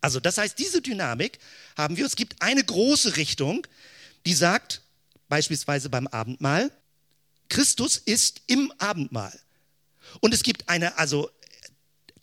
Also 0.00 0.20
das 0.20 0.38
heißt, 0.38 0.58
diese 0.58 0.80
Dynamik 0.80 1.38
haben 1.76 1.96
wir. 1.96 2.06
Es 2.06 2.16
gibt 2.16 2.40
eine 2.40 2.64
große 2.64 3.16
Richtung, 3.16 3.66
die 4.26 4.34
sagt, 4.34 4.82
beispielsweise 5.28 5.90
beim 5.90 6.06
Abendmahl, 6.06 6.70
Christus 7.48 7.96
ist 7.96 8.42
im 8.46 8.72
Abendmahl. 8.78 9.38
Und 10.20 10.34
es 10.34 10.42
gibt 10.42 10.68
eine, 10.68 10.98
also 10.98 11.30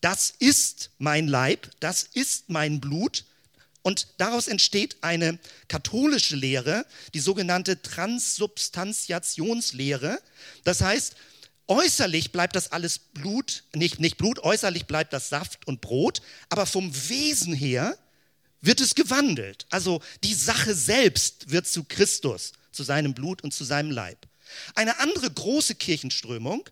das 0.02 0.34
ist 0.40 0.92
mein 0.98 1.28
Leib, 1.28 1.72
das 1.80 2.04
ist 2.04 2.50
mein 2.50 2.82
Blut. 2.82 3.24
Und 3.82 4.08
daraus 4.18 4.50
entsteht 4.50 4.98
eine 5.02 5.40
katholische 5.70 6.36
Lehre, 6.36 6.86
die 7.14 7.22
sogenannte 7.22 7.82
Transsubstantiationslehre. 7.82 10.20
Das 10.66 10.82
heißt, 10.82 11.16
äußerlich 11.68 12.34
bleibt 12.34 12.56
das 12.56 12.72
alles 12.72 12.98
Blut, 13.00 13.64
nicht, 13.74 14.00
nicht 14.00 14.18
Blut, 14.18 14.40
äußerlich 14.40 14.86
bleibt 14.88 15.14
das 15.14 15.30
Saft 15.30 15.68
und 15.68 15.82
Brot, 15.82 16.24
aber 16.50 16.66
vom 16.66 16.92
Wesen 17.10 17.54
her 17.54 17.96
wird 18.62 18.82
es 18.82 18.96
gewandelt. 18.96 19.68
Also 19.70 20.02
die 20.24 20.34
Sache 20.34 20.74
selbst 20.76 21.50
wird 21.50 21.68
zu 21.68 21.84
Christus, 21.84 22.54
zu 22.72 22.84
seinem 22.84 23.14
Blut 23.14 23.44
und 23.44 23.54
zu 23.54 23.64
seinem 23.64 23.92
Leib. 23.92 24.28
Eine 24.76 25.00
andere 25.00 25.32
große 25.32 25.76
Kirchenströmung, 25.76 26.68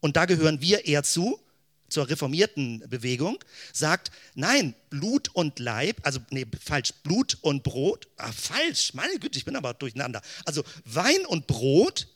und 0.00 0.16
da 0.16 0.24
gehören 0.24 0.60
wir 0.60 0.86
eher 0.86 1.02
zu, 1.02 1.40
zur 1.88 2.08
reformierten 2.08 2.84
Bewegung, 2.88 3.38
sagt, 3.72 4.10
nein, 4.34 4.74
Blut 4.90 5.30
und 5.34 5.58
Leib, 5.58 5.98
also 6.02 6.20
nee, 6.30 6.46
falsch, 6.62 6.92
Blut 7.02 7.38
und 7.40 7.62
Brot, 7.62 8.08
ah, 8.18 8.30
falsch, 8.30 8.94
meine 8.94 9.18
Güte, 9.18 9.38
ich 9.38 9.44
bin 9.44 9.56
aber 9.56 9.74
durcheinander. 9.74 10.22
Also 10.44 10.64
Wein 10.84 11.24
und 11.26 11.46
Brot 11.46 12.08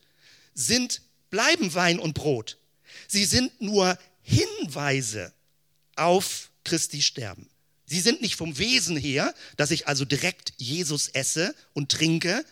sind, 0.55 1.01
bleiben 1.31 1.73
Wein 1.75 1.99
und 1.99 2.15
Brot. 2.15 2.59
Sie 3.09 3.25
sind 3.25 3.61
nur 3.61 3.99
Hinweise 4.23 5.33
auf 5.97 6.51
Christi 6.65 7.03
Sterben. 7.03 7.49
Sie 7.87 8.01
sind 8.01 8.23
nicht 8.23 8.37
vom 8.37 8.57
Wesen 8.59 8.97
her, 8.97 9.35
dass 9.57 9.71
ich 9.71 9.89
also 9.89 10.05
direkt 10.05 10.53
Jesus 10.57 11.09
esse 11.09 11.55
und 11.73 11.91
trinke. 11.91 12.45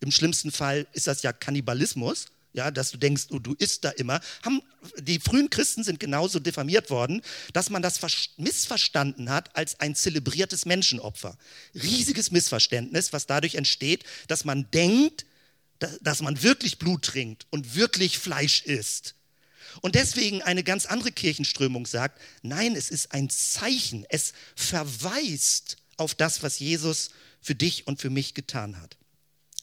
Im 0.00 0.10
schlimmsten 0.10 0.50
Fall 0.50 0.86
ist 0.92 1.06
das 1.06 1.22
ja 1.22 1.32
Kannibalismus, 1.32 2.26
ja, 2.52 2.70
dass 2.70 2.90
du 2.90 2.98
denkst, 2.98 3.26
oh, 3.30 3.38
du 3.38 3.54
isst 3.54 3.84
da 3.84 3.90
immer, 3.90 4.20
haben, 4.42 4.62
die 4.98 5.18
frühen 5.18 5.50
Christen 5.50 5.84
sind 5.84 6.00
genauso 6.00 6.38
diffamiert 6.38 6.90
worden, 6.90 7.22
dass 7.52 7.70
man 7.70 7.82
das 7.82 8.00
missverstanden 8.36 9.30
hat 9.30 9.54
als 9.56 9.80
ein 9.80 9.94
zelebriertes 9.94 10.66
Menschenopfer. 10.66 11.36
Riesiges 11.74 12.30
Missverständnis, 12.30 13.12
was 13.12 13.26
dadurch 13.26 13.54
entsteht, 13.54 14.04
dass 14.28 14.44
man 14.44 14.70
denkt, 14.70 15.26
dass 16.00 16.22
man 16.22 16.42
wirklich 16.42 16.78
Blut 16.78 17.02
trinkt 17.04 17.46
und 17.50 17.74
wirklich 17.74 18.18
Fleisch 18.18 18.62
isst. 18.62 19.14
Und 19.80 19.94
deswegen 19.94 20.42
eine 20.42 20.62
ganz 20.62 20.86
andere 20.86 21.12
Kirchenströmung 21.12 21.86
sagt, 21.86 22.20
nein, 22.42 22.76
es 22.76 22.90
ist 22.90 23.12
ein 23.12 23.30
Zeichen, 23.30 24.04
es 24.10 24.34
verweist 24.54 25.78
auf 25.96 26.14
das, 26.14 26.42
was 26.42 26.58
Jesus 26.58 27.10
für 27.40 27.54
dich 27.54 27.86
und 27.86 28.00
für 28.00 28.10
mich 28.10 28.34
getan 28.34 28.80
hat. 28.80 28.96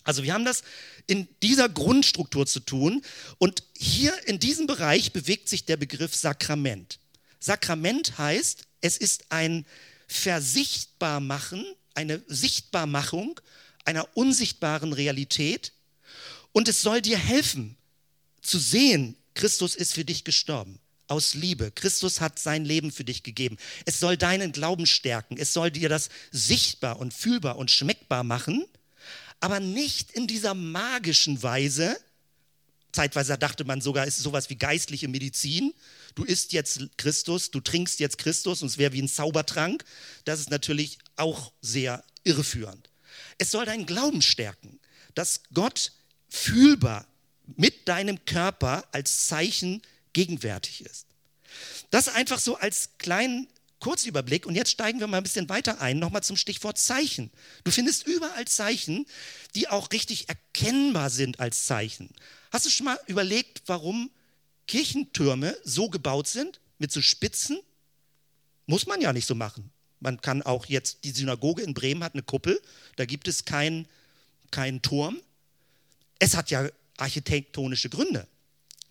Also 0.10 0.24
wir 0.24 0.34
haben 0.34 0.44
das 0.44 0.64
in 1.06 1.28
dieser 1.44 1.70
Grundstruktur 1.70 2.48
zu 2.48 2.62
tun 2.62 3.04
und 3.38 3.62
hier 3.78 4.12
in 4.28 4.40
diesem 4.40 4.66
Bereich 4.66 5.14
bewegt 5.14 5.48
sich 5.48 5.66
der 5.66 5.78
Begriff 5.78 6.16
Sakrament. 6.16 6.98
Sakrament 7.40 8.18
heißt, 8.18 8.64
es 8.82 8.98
ist 8.98 9.26
ein 9.30 9.68
Versichtbarmachen, 10.08 11.64
eine 11.94 12.24
Sichtbarmachung 12.26 13.40
einer 13.86 14.18
unsichtbaren 14.18 14.94
Realität 14.94 15.74
und 16.54 16.68
es 16.68 16.82
soll 16.82 17.04
dir 17.04 17.20
helfen 17.20 17.78
zu 18.42 18.58
sehen, 18.58 19.16
Christus 19.36 19.76
ist 19.76 19.94
für 19.94 20.06
dich 20.06 20.24
gestorben 20.24 20.80
aus 21.06 21.36
Liebe. 21.36 21.70
Christus 21.70 22.20
hat 22.20 22.40
sein 22.40 22.66
Leben 22.66 22.92
für 22.92 23.04
dich 23.04 23.22
gegeben. 23.22 23.58
Es 23.86 24.00
soll 24.00 24.18
deinen 24.18 24.54
Glauben 24.54 24.88
stärken. 24.88 25.38
Es 25.38 25.54
soll 25.54 25.70
dir 25.70 25.88
das 25.88 26.10
sichtbar 26.32 27.00
und 27.00 27.14
fühlbar 27.14 27.58
und 27.58 27.70
schmeckbar 27.70 28.24
machen 28.24 28.66
aber 29.40 29.60
nicht 29.60 30.12
in 30.12 30.28
dieser 30.28 30.54
magischen 30.54 31.42
Weise. 31.42 32.00
Zeitweise 32.92 33.38
dachte 33.38 33.64
man 33.66 33.82
sogar, 33.82 34.08
es 34.08 34.18
ist 34.18 34.24
sowas 34.24 34.50
wie 34.50 34.56
geistliche 34.56 35.08
Medizin. 35.08 35.74
Du 36.16 36.24
isst 36.24 36.54
jetzt 36.54 36.82
Christus, 36.98 37.52
du 37.52 37.60
trinkst 37.60 38.00
jetzt 38.00 38.18
Christus 38.18 38.62
und 38.62 38.68
es 38.68 38.78
wäre 38.78 38.94
wie 38.94 39.02
ein 39.02 39.08
Zaubertrank. 39.08 39.84
Das 40.26 40.40
ist 40.40 40.50
natürlich 40.50 40.98
auch 41.16 41.52
sehr 41.62 42.04
irreführend. 42.24 42.90
Es 43.38 43.52
soll 43.52 43.66
deinen 43.66 43.86
Glauben 43.86 44.22
stärken, 44.22 44.80
dass 45.14 45.42
Gott 45.54 45.92
fühlbar 46.30 47.08
mit 47.56 47.88
deinem 47.88 48.26
Körper 48.26 48.88
als 48.92 49.28
Zeichen 49.28 49.82
gegenwärtig 50.14 50.82
ist. 50.82 51.08
Das 51.90 52.08
einfach 52.08 52.40
so 52.40 52.56
als 52.56 52.92
kleinen 52.98 53.48
Kurzüberblick 53.80 54.46
und 54.46 54.56
jetzt 54.56 54.72
steigen 54.72 55.00
wir 55.00 55.08
mal 55.08 55.18
ein 55.18 55.24
bisschen 55.24 55.50
weiter 55.50 55.82
ein, 55.82 56.00
nochmal 56.00 56.24
zum 56.24 56.36
Stichwort 56.36 56.78
Zeichen. 56.78 57.32
Du 57.64 57.72
findest 57.72 58.06
überall 58.08 58.46
Zeichen, 58.46 59.06
die 59.56 59.68
auch 59.68 59.92
richtig 59.92 60.28
erkennbar 60.28 61.10
sind 61.10 61.40
als 61.40 61.66
Zeichen. 61.66 62.10
Hast 62.52 62.66
du 62.66 62.70
schon 62.70 62.86
mal 62.86 63.00
überlegt, 63.08 63.64
warum 63.68 64.12
Kirchentürme 64.68 65.58
so 65.64 65.90
gebaut 65.90 66.28
sind, 66.28 66.60
mit 66.78 66.92
so 66.92 67.02
Spitzen? 67.02 67.60
Muss 68.66 68.86
man 68.86 69.02
ja 69.02 69.14
nicht 69.14 69.26
so 69.26 69.36
machen. 69.36 69.72
Man 70.00 70.22
kann 70.22 70.42
auch 70.42 70.66
jetzt, 70.66 71.04
die 71.04 71.12
Synagoge 71.12 71.62
in 71.62 71.74
Bremen 71.74 72.04
hat 72.04 72.14
eine 72.14 72.24
Kuppel, 72.24 72.62
da 72.96 73.06
gibt 73.06 73.28
es 73.28 73.46
keinen 73.46 73.88
kein 74.52 74.82
Turm. 74.82 75.22
Es 76.20 76.36
hat 76.36 76.52
ja 76.52 76.70
architektonische 76.98 77.90
Gründe, 77.90 78.28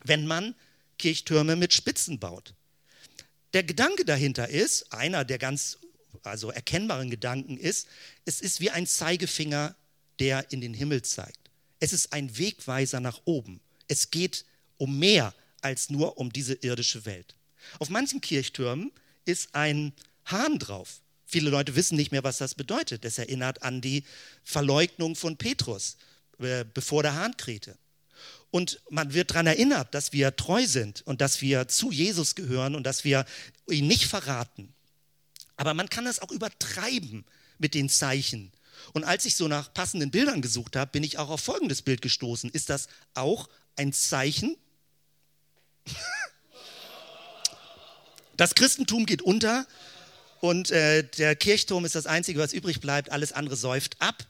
wenn 0.03 0.25
man 0.25 0.55
Kirchtürme 0.97 1.55
mit 1.55 1.73
Spitzen 1.73 2.19
baut. 2.19 2.53
Der 3.53 3.63
Gedanke 3.63 4.05
dahinter 4.05 4.47
ist, 4.49 4.93
einer 4.93 5.25
der 5.25 5.39
ganz 5.39 5.79
also 6.23 6.51
erkennbaren 6.51 7.09
Gedanken 7.09 7.57
ist, 7.57 7.87
es 8.25 8.41
ist 8.41 8.59
wie 8.59 8.69
ein 8.69 8.85
Zeigefinger, 8.85 9.75
der 10.19 10.51
in 10.51 10.61
den 10.61 10.73
Himmel 10.73 11.01
zeigt. 11.01 11.49
Es 11.79 11.93
ist 11.93 12.13
ein 12.13 12.37
Wegweiser 12.37 12.99
nach 12.99 13.21
oben. 13.25 13.61
Es 13.87 14.11
geht 14.11 14.45
um 14.77 14.99
mehr 14.99 15.33
als 15.61 15.89
nur 15.89 16.17
um 16.17 16.31
diese 16.31 16.53
irdische 16.53 17.05
Welt. 17.05 17.35
Auf 17.79 17.89
manchen 17.89 18.21
Kirchtürmen 18.21 18.91
ist 19.25 19.55
ein 19.55 19.93
Hahn 20.25 20.59
drauf. 20.59 21.01
Viele 21.25 21.49
Leute 21.49 21.75
wissen 21.75 21.95
nicht 21.95 22.11
mehr, 22.11 22.23
was 22.23 22.37
das 22.37 22.55
bedeutet. 22.55 23.05
Das 23.05 23.17
erinnert 23.17 23.63
an 23.63 23.81
die 23.81 24.03
Verleugnung 24.43 25.15
von 25.15 25.37
Petrus, 25.37 25.97
äh, 26.39 26.65
bevor 26.73 27.03
der 27.03 27.15
Hahn 27.15 27.37
krähte. 27.37 27.77
Und 28.51 28.81
man 28.89 29.13
wird 29.13 29.31
daran 29.31 29.47
erinnert, 29.47 29.93
dass 29.93 30.11
wir 30.11 30.35
treu 30.35 30.65
sind 30.65 31.01
und 31.03 31.21
dass 31.21 31.41
wir 31.41 31.67
zu 31.67 31.91
Jesus 31.91 32.35
gehören 32.35 32.75
und 32.75 32.83
dass 32.83 33.03
wir 33.03 33.25
ihn 33.69 33.87
nicht 33.87 34.05
verraten. 34.05 34.73
Aber 35.55 35.73
man 35.73 35.89
kann 35.89 36.05
das 36.05 36.19
auch 36.19 36.31
übertreiben 36.31 37.25
mit 37.59 37.73
den 37.73 37.89
Zeichen. 37.89 38.51
Und 38.93 39.03
als 39.03 39.25
ich 39.25 39.35
so 39.35 39.47
nach 39.47 39.73
passenden 39.73 40.09
Bildern 40.09 40.41
gesucht 40.41 40.75
habe, 40.75 40.91
bin 40.91 41.03
ich 41.03 41.17
auch 41.17 41.29
auf 41.29 41.41
folgendes 41.41 41.81
Bild 41.81 42.01
gestoßen. 42.01 42.49
Ist 42.49 42.69
das 42.69 42.87
auch 43.13 43.49
ein 43.75 43.93
Zeichen? 43.93 44.55
Das 48.37 48.55
Christentum 48.55 49.05
geht 49.05 49.21
unter 49.21 49.67
und 50.39 50.71
äh, 50.71 51.03
der 51.03 51.35
Kirchturm 51.35 51.83
ist 51.83 51.95
das 51.95 52.07
Einzige, 52.07 52.39
was 52.39 52.53
übrig 52.53 52.79
bleibt. 52.79 53.11
Alles 53.11 53.33
andere 53.33 53.57
säuft 53.57 54.01
ab 54.01 54.25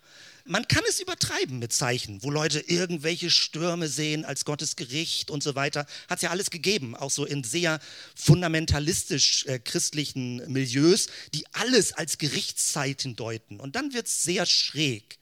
man 0.49 0.67
kann 0.67 0.83
es 0.89 0.99
übertreiben 0.99 1.59
mit 1.59 1.71
Zeichen, 1.71 2.23
wo 2.23 2.31
Leute 2.31 2.59
irgendwelche 2.59 3.29
Stürme 3.29 3.87
sehen 3.87 4.25
als 4.25 4.45
Gottes 4.45 4.75
Gericht 4.75 5.29
und 5.29 5.43
so 5.43 5.53
weiter. 5.53 5.85
Hat 6.09 6.17
es 6.17 6.21
ja 6.23 6.31
alles 6.31 6.49
gegeben, 6.49 6.95
auch 6.95 7.11
so 7.11 7.23
in 7.23 7.43
sehr 7.43 7.79
fundamentalistisch 8.15 9.45
äh, 9.45 9.59
christlichen 9.59 10.37
Milieus, 10.51 11.07
die 11.35 11.45
alles 11.53 11.93
als 11.93 12.17
Gerichtszeiten 12.17 13.15
deuten. 13.15 13.59
Und 13.59 13.75
dann 13.75 13.93
wird 13.93 14.07
es 14.07 14.23
sehr 14.23 14.47
schräg. 14.47 15.19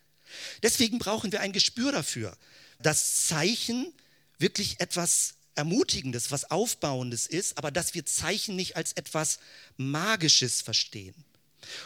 Deswegen 0.63 0.98
brauchen 0.98 1.34
wir 1.34 1.41
ein 1.41 1.51
Gespür 1.51 1.91
dafür, 1.91 2.38
dass 2.79 3.27
Zeichen 3.27 3.91
wirklich 4.39 4.79
etwas 4.79 5.34
Ermutigendes, 5.55 6.31
was 6.31 6.51
Aufbauendes 6.51 7.27
ist, 7.27 7.57
aber 7.57 7.69
dass 7.69 7.93
wir 7.93 8.05
Zeichen 8.05 8.55
nicht 8.55 8.77
als 8.77 8.93
etwas 8.93 9.39
Magisches 9.75 10.62
verstehen. 10.62 11.15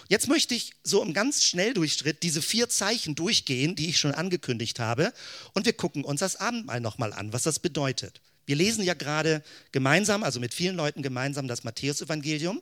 Jetzt 0.09 0.27
möchte 0.27 0.55
ich 0.55 0.73
so 0.83 1.03
im 1.03 1.13
ganz 1.13 1.43
Schnelldurchschritt 1.43 2.23
diese 2.23 2.41
vier 2.41 2.69
Zeichen 2.69 3.15
durchgehen, 3.15 3.75
die 3.75 3.89
ich 3.89 3.97
schon 3.97 4.13
angekündigt 4.13 4.79
habe. 4.79 5.13
Und 5.53 5.65
wir 5.65 5.73
gucken 5.73 6.03
uns 6.03 6.19
das 6.19 6.35
Abendmahl 6.35 6.79
nochmal 6.79 7.13
an, 7.13 7.33
was 7.33 7.43
das 7.43 7.59
bedeutet. 7.59 8.21
Wir 8.45 8.55
lesen 8.55 8.83
ja 8.83 8.93
gerade 8.93 9.43
gemeinsam, 9.71 10.23
also 10.23 10.39
mit 10.39 10.53
vielen 10.53 10.75
Leuten 10.75 11.03
gemeinsam, 11.03 11.47
das 11.47 11.63
Matthäusevangelium 11.63 12.61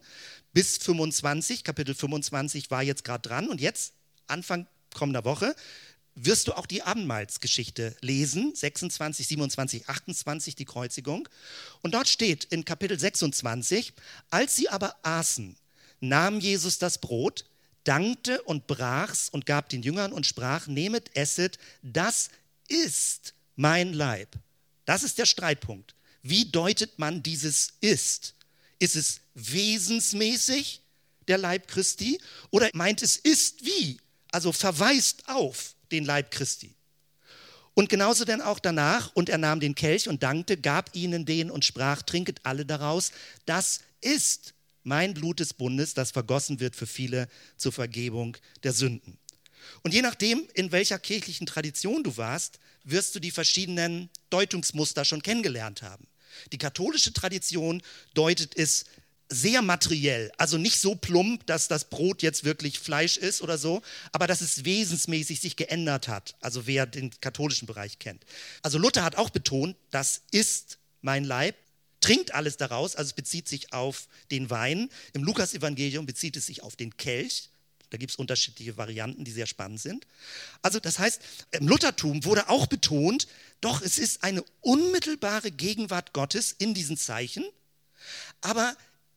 bis 0.53 0.77
25. 0.77 1.63
Kapitel 1.63 1.95
25 1.95 2.69
war 2.69 2.83
jetzt 2.83 3.03
gerade 3.03 3.27
dran. 3.27 3.47
Und 3.47 3.61
jetzt, 3.61 3.93
Anfang 4.27 4.67
kommender 4.93 5.23
Woche, 5.23 5.55
wirst 6.15 6.47
du 6.47 6.53
auch 6.53 6.65
die 6.65 6.83
Abendmahlsgeschichte 6.83 7.95
lesen, 8.01 8.53
26, 8.53 9.27
27, 9.27 9.89
28, 9.89 10.55
die 10.55 10.65
Kreuzigung. 10.65 11.29
Und 11.81 11.93
dort 11.93 12.09
steht 12.09 12.45
in 12.45 12.65
Kapitel 12.65 12.99
26, 12.99 13.93
als 14.29 14.55
sie 14.55 14.69
aber 14.69 14.95
aßen, 15.03 15.55
nahm 15.99 16.39
Jesus 16.39 16.77
das 16.77 16.99
Brot, 16.99 17.45
dankte 17.83 18.41
und 18.43 18.67
brach's 18.67 19.29
und 19.29 19.45
gab 19.45 19.69
den 19.69 19.81
Jüngern 19.81 20.13
und 20.13 20.25
sprach, 20.25 20.67
nehmet, 20.67 21.15
esset, 21.15 21.57
das 21.81 22.29
ist 22.67 23.33
mein 23.55 23.93
Leib. 23.93 24.35
Das 24.85 25.03
ist 25.03 25.17
der 25.17 25.25
Streitpunkt. 25.25 25.95
Wie 26.21 26.45
deutet 26.45 26.99
man 26.99 27.23
dieses 27.23 27.73
ist? 27.81 28.35
Ist 28.79 28.95
es 28.95 29.21
wesensmäßig 29.33 30.81
der 31.27 31.37
Leib 31.37 31.67
Christi 31.67 32.19
oder 32.49 32.69
meint 32.73 33.01
es 33.01 33.17
ist 33.17 33.65
wie? 33.65 33.99
Also 34.31 34.51
verweist 34.51 35.27
auf 35.27 35.75
den 35.91 36.05
Leib 36.05 36.31
Christi. 36.31 36.75
Und 37.73 37.87
genauso 37.87 38.25
denn 38.25 38.41
auch 38.41 38.59
danach, 38.59 39.11
und 39.13 39.29
er 39.29 39.37
nahm 39.37 39.59
den 39.59 39.75
Kelch 39.75 40.09
und 40.09 40.21
dankte, 40.21 40.57
gab 40.57 40.95
ihnen 40.95 41.25
den 41.25 41.49
und 41.49 41.63
sprach, 41.63 42.01
trinket 42.01 42.41
alle 42.43 42.65
daraus, 42.65 43.11
das 43.45 43.81
ist 44.01 44.53
mein 44.89 45.13
Blut 45.13 45.39
des 45.39 45.53
Bundes, 45.53 45.93
das 45.93 46.11
vergossen 46.11 46.59
wird 46.59 46.75
für 46.75 46.87
viele 46.87 47.29
zur 47.55 47.71
Vergebung 47.71 48.35
der 48.63 48.73
Sünden. 48.73 49.17
Und 49.83 49.93
je 49.93 50.01
nachdem, 50.01 50.47
in 50.55 50.71
welcher 50.71 50.97
kirchlichen 50.97 51.45
Tradition 51.45 52.03
du 52.03 52.17
warst, 52.17 52.59
wirst 52.83 53.13
du 53.13 53.19
die 53.19 53.31
verschiedenen 53.31 54.09
Deutungsmuster 54.31 55.05
schon 55.05 55.21
kennengelernt 55.21 55.83
haben. 55.83 56.07
Die 56.51 56.57
katholische 56.57 57.13
Tradition 57.13 57.83
deutet 58.15 58.57
es 58.57 58.85
sehr 59.31 59.61
materiell, 59.61 60.31
also 60.37 60.57
nicht 60.57 60.79
so 60.79 60.95
plump, 60.95 61.45
dass 61.45 61.67
das 61.67 61.85
Brot 61.85 62.23
jetzt 62.23 62.43
wirklich 62.43 62.79
Fleisch 62.79 63.15
ist 63.15 63.43
oder 63.43 63.59
so, 63.59 63.83
aber 64.11 64.25
dass 64.25 64.41
es 64.41 64.65
wesensmäßig 64.65 65.39
sich 65.39 65.55
geändert 65.55 66.07
hat, 66.07 66.35
also 66.41 66.65
wer 66.65 66.87
den 66.87 67.11
katholischen 67.21 67.67
Bereich 67.67 67.99
kennt. 67.99 68.25
Also 68.63 68.79
Luther 68.79 69.03
hat 69.03 69.17
auch 69.17 69.29
betont, 69.29 69.75
das 69.91 70.23
ist 70.31 70.79
mein 71.01 71.25
Leib, 71.25 71.55
trinkt 72.01 72.33
alles 72.33 72.57
daraus, 72.57 72.95
also 72.95 73.09
es 73.09 73.13
bezieht 73.13 73.47
sich 73.47 73.73
auf 73.73 74.07
den 74.31 74.49
Wein. 74.49 74.89
Im 75.13 75.23
Lukas-Evangelium 75.23 76.05
bezieht 76.05 76.37
es 76.37 76.45
sich 76.45 76.63
auf 76.63 76.75
den 76.75 76.95
Kelch. 76.97 77.49
Da 77.89 77.97
gibt 77.97 78.11
es 78.11 78.17
unterschiedliche 78.17 78.77
Varianten, 78.77 79.23
die 79.23 79.31
sehr 79.31 79.47
spannend 79.47 79.81
sind. 79.81 80.05
Also 80.61 80.79
das 80.79 80.99
heißt, 80.99 81.21
im 81.51 81.67
Luthertum 81.67 82.23
wurde 82.23 82.49
auch 82.49 82.67
betont, 82.67 83.27
doch 83.61 83.81
es 83.81 83.97
ist 83.97 84.23
eine 84.23 84.43
unmittelbare 84.61 85.51
Gegenwart 85.51 86.13
Gottes 86.13 86.51
in 86.51 86.73
diesen 86.73 86.97
Zeichen, 86.97 87.43
aber 88.41 88.75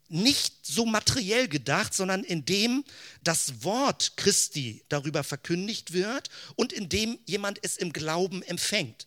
nicht 0.08 0.66
so 0.66 0.84
materiell 0.84 1.48
gedacht, 1.48 1.94
sondern 1.94 2.22
indem 2.22 2.84
das 3.22 3.64
Wort 3.64 4.16
Christi 4.16 4.84
darüber 4.88 5.24
verkündigt 5.24 5.92
wird 5.92 6.28
und 6.54 6.72
indem 6.72 7.18
jemand 7.24 7.58
es 7.62 7.76
im 7.78 7.92
Glauben 7.92 8.42
empfängt. 8.42 9.06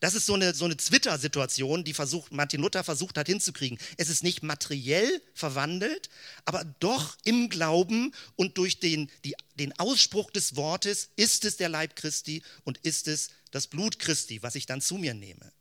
Das 0.00 0.14
ist 0.14 0.26
so 0.26 0.34
eine, 0.34 0.54
so 0.54 0.64
eine 0.64 0.76
Twitter-Situation, 0.76 1.84
die 1.84 1.94
versucht, 1.94 2.32
Martin 2.32 2.60
Luther 2.60 2.84
versucht 2.84 3.18
hat 3.18 3.26
hinzukriegen. 3.26 3.78
Es 3.96 4.08
ist 4.08 4.22
nicht 4.22 4.42
materiell 4.42 5.22
verwandelt, 5.34 6.08
aber 6.44 6.64
doch 6.80 7.16
im 7.24 7.48
Glauben 7.48 8.12
und 8.36 8.58
durch 8.58 8.80
den, 8.80 9.10
die, 9.24 9.34
den 9.54 9.78
Ausspruch 9.78 10.30
des 10.30 10.56
Wortes 10.56 11.10
ist 11.16 11.44
es 11.44 11.56
der 11.56 11.68
Leib 11.68 11.96
Christi 11.96 12.42
und 12.64 12.78
ist 12.78 13.08
es 13.08 13.30
das 13.50 13.66
Blut 13.66 13.98
Christi, 13.98 14.42
was 14.42 14.54
ich 14.54 14.66
dann 14.66 14.80
zu 14.80 14.96
mir 14.96 15.14
nehme. 15.14 15.52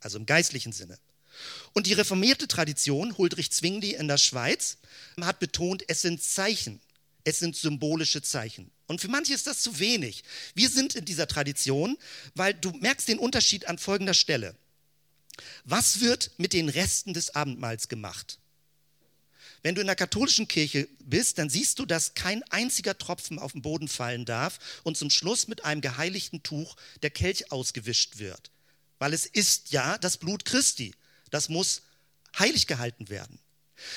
Also 0.00 0.18
im 0.18 0.26
geistlichen 0.26 0.72
Sinne. 0.72 0.98
Und 1.74 1.86
die 1.86 1.92
reformierte 1.92 2.48
Tradition, 2.48 3.16
Huldrych 3.18 3.52
Zwingli 3.52 3.94
in 3.94 4.08
der 4.08 4.18
Schweiz, 4.18 4.78
hat 5.20 5.38
betont, 5.38 5.84
es 5.88 6.02
sind 6.02 6.22
Zeichen, 6.22 6.80
es 7.24 7.38
sind 7.38 7.56
symbolische 7.56 8.22
Zeichen. 8.22 8.70
Und 8.86 9.00
für 9.00 9.08
manche 9.08 9.34
ist 9.34 9.46
das 9.46 9.62
zu 9.62 9.78
wenig. 9.78 10.22
Wir 10.54 10.68
sind 10.68 10.94
in 10.94 11.04
dieser 11.04 11.26
Tradition, 11.26 11.98
weil 12.34 12.54
du 12.54 12.70
merkst 12.70 13.08
den 13.08 13.18
Unterschied 13.18 13.66
an 13.66 13.78
folgender 13.78 14.14
Stelle. 14.14 14.56
Was 15.64 16.00
wird 16.00 16.30
mit 16.38 16.52
den 16.52 16.68
Resten 16.68 17.12
des 17.12 17.34
Abendmahls 17.34 17.88
gemacht? 17.88 18.38
Wenn 19.62 19.74
du 19.74 19.80
in 19.80 19.88
der 19.88 19.96
katholischen 19.96 20.46
Kirche 20.46 20.88
bist, 21.00 21.38
dann 21.38 21.50
siehst 21.50 21.80
du, 21.80 21.86
dass 21.86 22.14
kein 22.14 22.44
einziger 22.44 22.96
Tropfen 22.96 23.38
auf 23.38 23.52
den 23.52 23.62
Boden 23.62 23.88
fallen 23.88 24.24
darf 24.24 24.60
und 24.84 24.96
zum 24.96 25.10
Schluss 25.10 25.48
mit 25.48 25.64
einem 25.64 25.80
geheiligten 25.80 26.42
Tuch 26.44 26.76
der 27.02 27.10
Kelch 27.10 27.50
ausgewischt 27.50 28.18
wird. 28.18 28.52
Weil 29.00 29.12
es 29.12 29.26
ist 29.26 29.72
ja 29.72 29.98
das 29.98 30.18
Blut 30.18 30.44
Christi. 30.44 30.94
Das 31.30 31.48
muss 31.48 31.82
heilig 32.38 32.68
gehalten 32.68 33.08
werden. 33.08 33.40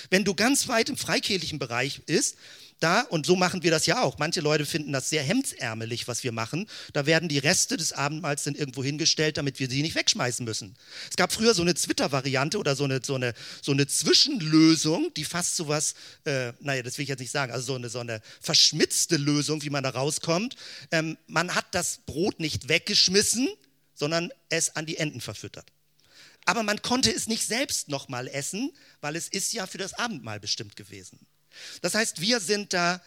Wenn 0.09 0.25
du 0.25 0.33
ganz 0.33 0.67
weit 0.67 0.89
im 0.89 0.97
freikirchlichen 0.97 1.59
Bereich 1.59 2.01
bist, 2.05 2.37
da, 2.79 3.01
und 3.01 3.25
so 3.25 3.35
machen 3.35 3.63
wir 3.63 3.71
das 3.71 3.85
ja 3.85 4.01
auch. 4.01 4.17
Manche 4.17 4.41
Leute 4.41 4.65
finden 4.65 4.93
das 4.93 5.09
sehr 5.09 5.23
hemdsärmelig, 5.23 6.07
was 6.07 6.23
wir 6.23 6.31
machen. 6.31 6.67
Da 6.93 7.05
werden 7.05 7.27
die 7.27 7.37
Reste 7.37 7.77
des 7.77 7.93
Abendmahls 7.93 8.43
dann 8.43 8.55
irgendwo 8.55 8.83
hingestellt, 8.83 9.37
damit 9.37 9.59
wir 9.59 9.69
sie 9.69 9.81
nicht 9.81 9.95
wegschmeißen 9.95 10.45
müssen. 10.45 10.75
Es 11.09 11.15
gab 11.15 11.33
früher 11.33 11.53
so 11.53 11.61
eine 11.61 11.73
Twitter-Variante 11.73 12.57
oder 12.57 12.75
so 12.75 12.85
eine, 12.85 13.01
so, 13.03 13.15
eine, 13.15 13.33
so 13.61 13.71
eine 13.71 13.87
Zwischenlösung, 13.87 15.13
die 15.15 15.25
fast 15.25 15.55
so 15.55 15.67
was, 15.67 15.93
äh, 16.25 16.53
naja, 16.61 16.83
das 16.83 16.97
will 16.97 17.03
ich 17.03 17.09
jetzt 17.09 17.19
nicht 17.19 17.31
sagen, 17.31 17.51
also 17.51 17.65
so 17.65 17.75
eine, 17.75 17.89
so 17.89 17.99
eine 17.99 18.21
verschmitzte 18.39 19.17
Lösung, 19.17 19.61
wie 19.63 19.69
man 19.69 19.83
da 19.83 19.89
rauskommt. 19.89 20.55
Ähm, 20.91 21.17
man 21.27 21.55
hat 21.55 21.65
das 21.71 21.99
Brot 22.05 22.39
nicht 22.39 22.69
weggeschmissen, 22.69 23.49
sondern 23.93 24.31
es 24.49 24.75
an 24.75 24.85
die 24.85 24.97
Enten 24.97 25.21
verfüttert. 25.21 25.71
Aber 26.45 26.63
man 26.63 26.81
konnte 26.81 27.13
es 27.13 27.27
nicht 27.27 27.45
selbst 27.45 27.89
nochmal 27.89 28.27
essen, 28.27 28.71
weil 29.01 29.15
es 29.15 29.27
ist 29.27 29.53
ja 29.53 29.67
für 29.67 29.77
das 29.77 29.93
Abendmahl 29.93 30.39
bestimmt 30.39 30.75
gewesen. 30.75 31.19
Das 31.81 31.95
heißt, 31.95 32.21
wir 32.21 32.39
sind 32.39 32.73
da 32.73 33.01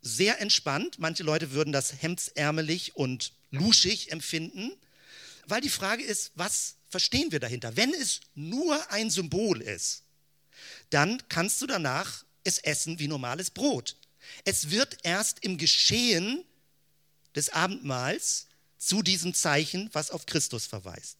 sehr 0.00 0.40
entspannt. 0.40 0.98
Manche 0.98 1.22
Leute 1.22 1.52
würden 1.52 1.72
das 1.72 2.02
hemdsärmelig 2.02 2.96
und 2.96 3.32
luschig 3.50 4.10
empfinden, 4.10 4.72
weil 5.46 5.60
die 5.60 5.68
Frage 5.68 6.02
ist, 6.02 6.32
was 6.34 6.76
verstehen 6.88 7.32
wir 7.32 7.40
dahinter? 7.40 7.76
Wenn 7.76 7.92
es 7.94 8.20
nur 8.34 8.90
ein 8.90 9.10
Symbol 9.10 9.60
ist, 9.60 10.02
dann 10.90 11.22
kannst 11.28 11.60
du 11.62 11.66
danach 11.66 12.24
es 12.44 12.58
essen 12.58 12.98
wie 12.98 13.08
normales 13.08 13.50
Brot. 13.50 13.96
Es 14.44 14.70
wird 14.70 14.98
erst 15.02 15.44
im 15.44 15.58
Geschehen 15.58 16.44
des 17.34 17.50
Abendmahls 17.50 18.48
zu 18.78 19.02
diesem 19.02 19.34
Zeichen, 19.34 19.88
was 19.92 20.10
auf 20.10 20.26
Christus 20.26 20.66
verweist. 20.66 21.18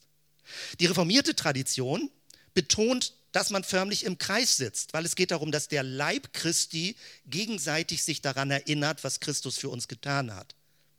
Die 0.80 0.87
reformierte 0.87 1.35
Tradition 1.35 2.11
betont 2.54 3.14
dass 3.33 3.51
man 3.51 3.64
förmlich 3.64 4.05
im 4.05 4.18
Kreis 4.18 4.57
sitzt, 4.57 4.92
weil 4.92 5.05
es 5.05 5.16
geht 5.16 5.31
darum, 5.31 5.51
dass 5.51 5.68
der 5.68 5.83
Leib 5.83 6.33
Christi 6.33 6.97
gegenseitig 7.27 8.05
sich 8.05 8.21
daran 8.21 8.51
erinnert, 8.51 9.03
was 9.05 9.21
Christus 9.21 9.59
für 9.59 9.71
uns 9.71 9.88
getan 9.88 10.35
hat. 10.35 10.55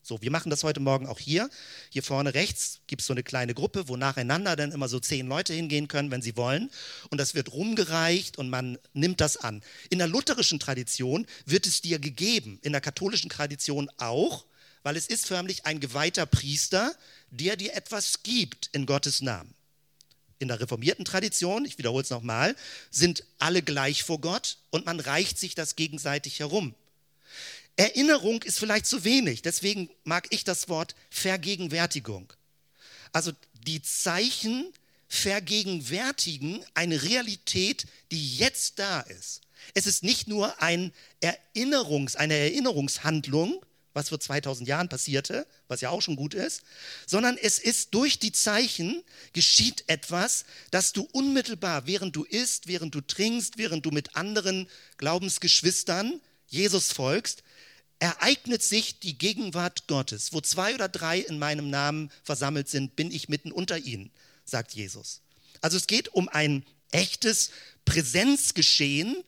So, 0.06 0.22
wir 0.22 0.32
machen 0.32 0.50
das 0.50 0.64
heute 0.64 0.82
Morgen 0.82 1.08
auch 1.08 1.20
hier. 1.20 1.50
Hier 1.90 2.04
vorne 2.04 2.34
rechts 2.34 2.82
gibt 2.88 3.02
es 3.02 3.08
so 3.08 3.14
eine 3.14 3.24
kleine 3.24 3.54
Gruppe, 3.54 3.88
wo 3.88 3.96
nacheinander 3.96 4.58
dann 4.58 4.74
immer 4.74 4.90
so 4.90 5.00
zehn 5.00 5.28
Leute 5.28 5.54
hingehen 5.54 5.88
können, 5.88 6.12
wenn 6.12 6.22
sie 6.22 6.36
wollen. 6.36 6.70
Und 7.10 7.20
das 7.20 7.36
wird 7.36 7.54
rumgereicht 7.54 8.38
und 8.38 8.50
man 8.50 8.78
nimmt 8.92 9.22
das 9.22 9.38
an. 9.38 9.64
In 9.90 10.00
der 10.00 10.10
lutherischen 10.10 10.60
Tradition 10.60 11.26
wird 11.46 11.68
es 11.68 11.80
dir 11.80 12.00
gegeben, 12.00 12.60
in 12.64 12.74
der 12.74 12.82
katholischen 12.82 13.30
Tradition 13.30 13.90
auch, 13.96 14.46
weil 14.82 14.98
es 14.98 15.08
ist 15.08 15.26
förmlich 15.26 15.66
ein 15.66 15.80
geweihter 15.80 16.26
Priester, 16.26 16.94
der 17.32 17.56
dir 17.56 17.74
etwas 17.74 18.24
gibt 18.24 18.70
in 18.74 18.86
Gottes 18.86 19.22
Namen 19.22 19.56
in 20.40 20.48
der 20.48 20.60
reformierten 20.60 21.06
Tradition, 21.06 21.66
ich 21.66 21.78
wiederhole 21.78 22.04
es 22.04 22.10
nochmal, 22.10 22.56
sind 22.92 23.24
alle 23.40 23.62
gleich 23.62 24.04
vor 24.04 24.20
Gott 24.20 24.58
und 24.72 24.86
man 24.86 25.00
reicht 25.00 25.40
sich 25.40 25.56
das 25.56 25.76
gegenseitig 25.76 26.40
herum. 26.40 26.76
Erinnerung 27.76 28.44
ist 28.44 28.60
vielleicht 28.60 28.86
zu 28.86 29.04
wenig, 29.04 29.42
deswegen 29.42 29.90
mag 30.04 30.28
ich 30.30 30.44
das 30.44 30.70
Wort 30.70 30.96
Vergegenwärtigung. 31.10 32.32
Also 33.12 33.32
die 33.66 33.82
Zeichen 33.82 34.72
vergegenwärtigen 35.08 36.64
eine 36.74 37.04
Realität, 37.04 37.86
die 38.12 38.38
jetzt 38.38 38.80
da 38.80 39.02
ist. 39.02 39.42
Es 39.74 39.88
ist 39.88 40.04
nicht 40.04 40.28
nur 40.28 40.62
ein 40.62 40.92
Erinnerungs, 41.22 42.16
eine 42.16 42.36
Erinnerungshandlung, 42.36 43.64
was 43.94 44.10
vor 44.10 44.20
2000 44.20 44.68
Jahren 44.68 44.90
passierte, 44.90 45.48
was 45.68 45.82
ja 45.82 45.90
auch 45.90 46.02
schon 46.02 46.16
gut 46.16 46.34
ist, 46.34 46.64
sondern 47.06 47.38
es 47.38 47.60
ist 47.60 47.94
durch 47.94 48.20
die 48.20 48.32
Zeichen 48.32 49.04
geschieht 49.34 49.84
etwas, 49.88 50.46
dass 50.72 50.94
du 50.94 51.08
unmittelbar, 51.12 51.86
während 51.86 52.16
du 52.16 52.24
isst, 52.24 52.68
während 52.68 52.96
du 52.96 53.02
trinkst, 53.02 53.58
während 53.58 53.86
du 53.86 53.92
mit 53.92 54.16
anderen 54.16 54.68
Glaubensgeschwistern 54.98 56.22
Jesus 56.48 56.92
folgst, 56.92 57.44
ereignet 58.00 58.64
sich 58.64 59.00
die 59.00 59.18
Gegenwart 59.18 59.88
Gottes. 59.88 60.34
Wo 60.34 60.42
zwei 60.42 60.74
oder 60.76 60.90
drei 60.90 61.20
in 61.20 61.40
meinem 61.40 61.70
Namen 61.70 62.12
versammelt 62.24 62.68
sind, 62.68 62.96
bin 62.96 63.12
ich 63.12 63.30
mitten 63.30 63.52
unter 63.52 63.78
ihnen, 63.78 64.12
sagt 64.44 64.74
Jesus. 64.74 65.22
Also 65.62 65.78
es 65.78 65.88
geht 65.88 66.10
um 66.10 66.28
ein 66.28 66.66
echtes 66.92 67.52
Präsenzgeschehen, 67.86 69.24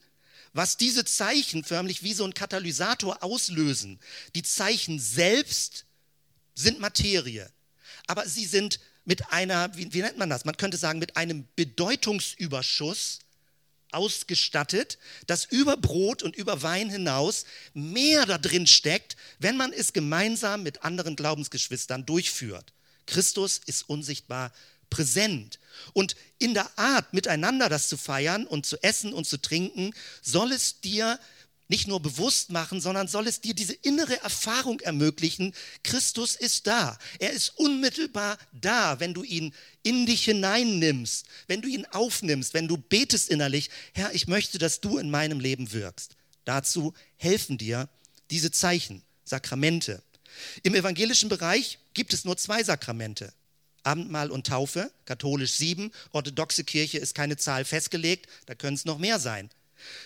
was 0.55 0.77
diese 0.77 1.03
Zeichen 1.03 1.65
förmlich 1.65 2.01
wie 2.01 2.13
so 2.13 2.23
ein 2.23 2.33
Katalysator 2.33 3.21
auslösen. 3.21 3.99
Die 4.35 4.41
Zeichen 4.41 4.99
selbst 4.99 5.85
sind 6.55 6.79
Materie, 6.79 7.51
aber 8.07 8.25
sie 8.25 8.45
sind 8.45 8.79
mit 9.03 9.31
einer, 9.31 9.75
wie, 9.75 9.93
wie 9.93 10.01
nennt 10.01 10.17
man 10.17 10.29
das? 10.29 10.45
Man 10.45 10.55
könnte 10.55 10.77
sagen, 10.77 10.99
mit 10.99 11.17
einem 11.17 11.45
Bedeutungsüberschuss 11.57 13.19
ausgestattet, 13.91 14.97
dass 15.27 15.43
über 15.43 15.75
Brot 15.75 16.23
und 16.23 16.37
über 16.37 16.63
Wein 16.63 16.89
hinaus 16.89 17.43
mehr 17.73 18.25
da 18.25 18.37
drin 18.37 18.65
steckt, 18.65 19.17
wenn 19.39 19.57
man 19.57 19.73
es 19.73 19.91
gemeinsam 19.91 20.63
mit 20.63 20.83
anderen 20.83 21.17
Glaubensgeschwistern 21.17 22.05
durchführt. 22.05 22.73
Christus 23.07 23.59
ist 23.65 23.89
unsichtbar 23.89 24.53
präsent. 24.95 25.59
Und 25.91 26.15
in 26.39 26.53
der 26.53 26.69
Art, 26.77 27.13
miteinander 27.13 27.67
das 27.67 27.89
zu 27.89 27.97
feiern 27.97 28.47
und 28.47 28.65
zu 28.65 28.81
essen 28.81 29.11
und 29.13 29.27
zu 29.27 29.37
trinken, 29.37 29.93
soll 30.21 30.53
es 30.53 30.79
dir 30.79 31.19
nicht 31.67 31.87
nur 31.87 31.99
bewusst 31.99 32.51
machen, 32.51 32.79
sondern 32.79 33.09
soll 33.09 33.27
es 33.27 33.41
dir 33.41 33.53
diese 33.53 33.73
innere 33.73 34.21
Erfahrung 34.21 34.79
ermöglichen, 34.79 35.53
Christus 35.83 36.35
ist 36.35 36.67
da. 36.67 36.97
Er 37.19 37.31
ist 37.31 37.57
unmittelbar 37.57 38.37
da, 38.53 39.01
wenn 39.01 39.13
du 39.13 39.23
ihn 39.23 39.53
in 39.83 40.05
dich 40.05 40.23
hineinnimmst, 40.25 41.25
wenn 41.47 41.61
du 41.61 41.67
ihn 41.67 41.85
aufnimmst, 41.87 42.53
wenn 42.53 42.69
du 42.69 42.77
betest 42.77 43.29
innerlich, 43.29 43.69
Herr, 43.93 44.13
ich 44.13 44.27
möchte, 44.27 44.59
dass 44.59 44.79
du 44.79 44.97
in 44.97 45.09
meinem 45.09 45.41
Leben 45.41 45.73
wirkst. 45.73 46.15
Dazu 46.45 46.93
helfen 47.17 47.57
dir 47.57 47.89
diese 48.29 48.51
Zeichen, 48.51 49.01
Sakramente. 49.25 50.03
Im 50.63 50.75
evangelischen 50.75 51.27
Bereich 51.27 51.79
gibt 51.93 52.13
es 52.13 52.23
nur 52.23 52.37
zwei 52.37 52.63
Sakramente. 52.63 53.33
Abendmahl 53.85 54.31
und 54.31 54.47
Taufe, 54.47 54.91
katholisch 55.05 55.53
sieben, 55.53 55.91
orthodoxe 56.11 56.63
Kirche 56.63 56.97
ist 56.97 57.15
keine 57.15 57.37
Zahl 57.37 57.65
festgelegt, 57.65 58.27
da 58.45 58.55
können 58.55 58.75
es 58.75 58.85
noch 58.85 58.97
mehr 58.97 59.19
sein. 59.19 59.49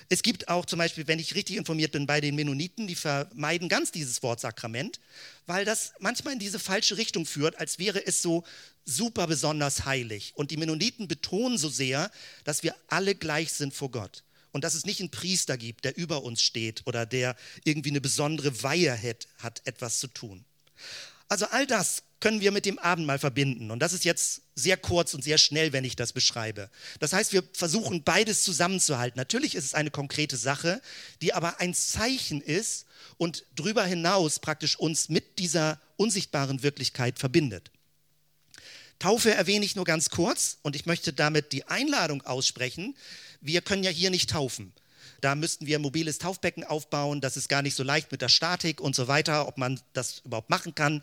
Es 0.10 0.24
gibt 0.24 0.48
auch 0.48 0.66
zum 0.66 0.80
Beispiel, 0.80 1.08
wenn 1.08 1.20
ich 1.20 1.36
richtig 1.36 1.56
informiert 1.58 1.92
bin, 1.92 2.06
bei 2.06 2.22
den 2.22 2.36
Mennoniten, 2.36 2.88
die 2.88 2.96
vermeiden 2.96 3.70
ganz 3.70 3.92
dieses 3.92 4.22
Wort 4.24 4.40
Sakrament, 4.40 5.00
weil 5.46 5.66
das 5.66 5.94
manchmal 6.00 6.34
in 6.34 6.40
diese 6.40 6.60
falsche 6.60 6.98
Richtung 6.98 7.26
führt, 7.26 7.60
als 7.60 7.80
wäre 7.80 8.06
es 8.06 8.22
so 8.22 8.44
super 8.86 9.28
besonders 9.28 9.86
heilig. 9.86 10.34
Und 10.36 10.52
die 10.52 10.58
Mennoniten 10.58 11.08
betonen 11.08 11.58
so 11.58 11.70
sehr, 11.70 12.12
dass 12.44 12.64
wir 12.64 12.76
alle 12.88 13.16
gleich 13.16 13.54
sind 13.54 13.74
vor 13.74 13.92
Gott. 13.92 14.24
Und 14.52 14.64
dass 14.64 14.74
es 14.74 14.86
nicht 14.86 15.00
einen 15.00 15.12
Priester 15.12 15.58
gibt, 15.58 15.86
der 15.86 15.96
über 15.96 16.24
uns 16.24 16.42
steht 16.42 16.82
oder 16.88 17.06
der 17.06 17.36
irgendwie 17.64 17.92
eine 17.92 18.02
besondere 18.02 18.64
Weihe 18.64 19.00
hat, 19.00 19.28
hat 19.38 19.62
etwas 19.66 20.00
zu 20.00 20.08
tun. 20.08 20.44
Also 21.30 21.46
all 21.46 21.66
das 21.68 22.04
können 22.20 22.42
wir 22.42 22.52
mit 22.52 22.66
dem 22.66 22.80
Abendmahl 22.80 23.20
verbinden. 23.20 23.72
Und 23.72 23.80
das 23.80 23.94
ist 23.94 24.04
jetzt 24.04 24.42
sehr 24.56 24.76
kurz 24.76 25.14
und 25.14 25.24
sehr 25.24 25.38
schnell, 25.38 25.72
wenn 25.72 25.86
ich 25.86 25.96
das 25.96 26.12
beschreibe. 26.12 26.70
Das 27.00 27.14
heißt, 27.14 27.32
wir 27.32 27.44
versuchen 27.54 28.04
beides 28.04 28.44
zusammenzuhalten. 28.44 29.18
Natürlich 29.18 29.56
ist 29.56 29.64
es 29.64 29.74
eine 29.74 29.92
konkrete 29.92 30.36
Sache, 30.36 30.82
die 31.22 31.34
aber 31.34 31.62
ein 31.62 31.74
Zeichen 31.74 32.42
ist 32.42 32.86
und 33.18 33.46
darüber 33.56 33.86
hinaus 33.86 34.40
praktisch 34.40 34.78
uns 34.78 35.08
mit 35.08 35.40
dieser 35.40 35.80
unsichtbaren 35.96 36.62
Wirklichkeit 36.64 37.20
verbindet. 37.20 37.72
Taufe 38.98 39.34
erwähne 39.34 39.64
ich 39.64 39.78
nur 39.78 39.86
ganz 39.86 40.10
kurz 40.10 40.58
und 40.62 40.76
ich 40.76 40.86
möchte 40.86 41.14
damit 41.14 41.54
die 41.54 41.66
Einladung 41.68 42.22
aussprechen. 42.24 42.98
Wir 43.40 43.62
können 43.62 43.84
ja 43.84 43.92
hier 43.92 44.10
nicht 44.10 44.32
taufen. 44.32 44.74
Da 45.22 45.36
müssten 45.36 45.66
wir 45.66 45.80
ein 45.80 45.82
mobiles 45.82 46.18
Taufbecken 46.18 46.64
aufbauen. 46.64 47.22
Das 47.22 47.38
ist 47.38 47.50
gar 47.50 47.62
nicht 47.62 47.76
so 47.76 47.84
leicht 47.84 48.12
mit 48.12 48.22
der 48.22 48.30
Statik 48.30 48.82
und 48.82 48.96
so 48.96 49.08
weiter, 49.08 49.48
ob 49.48 49.58
man 49.58 49.80
das 49.94 50.20
überhaupt 50.26 50.50
machen 50.50 50.76
kann. 50.76 51.02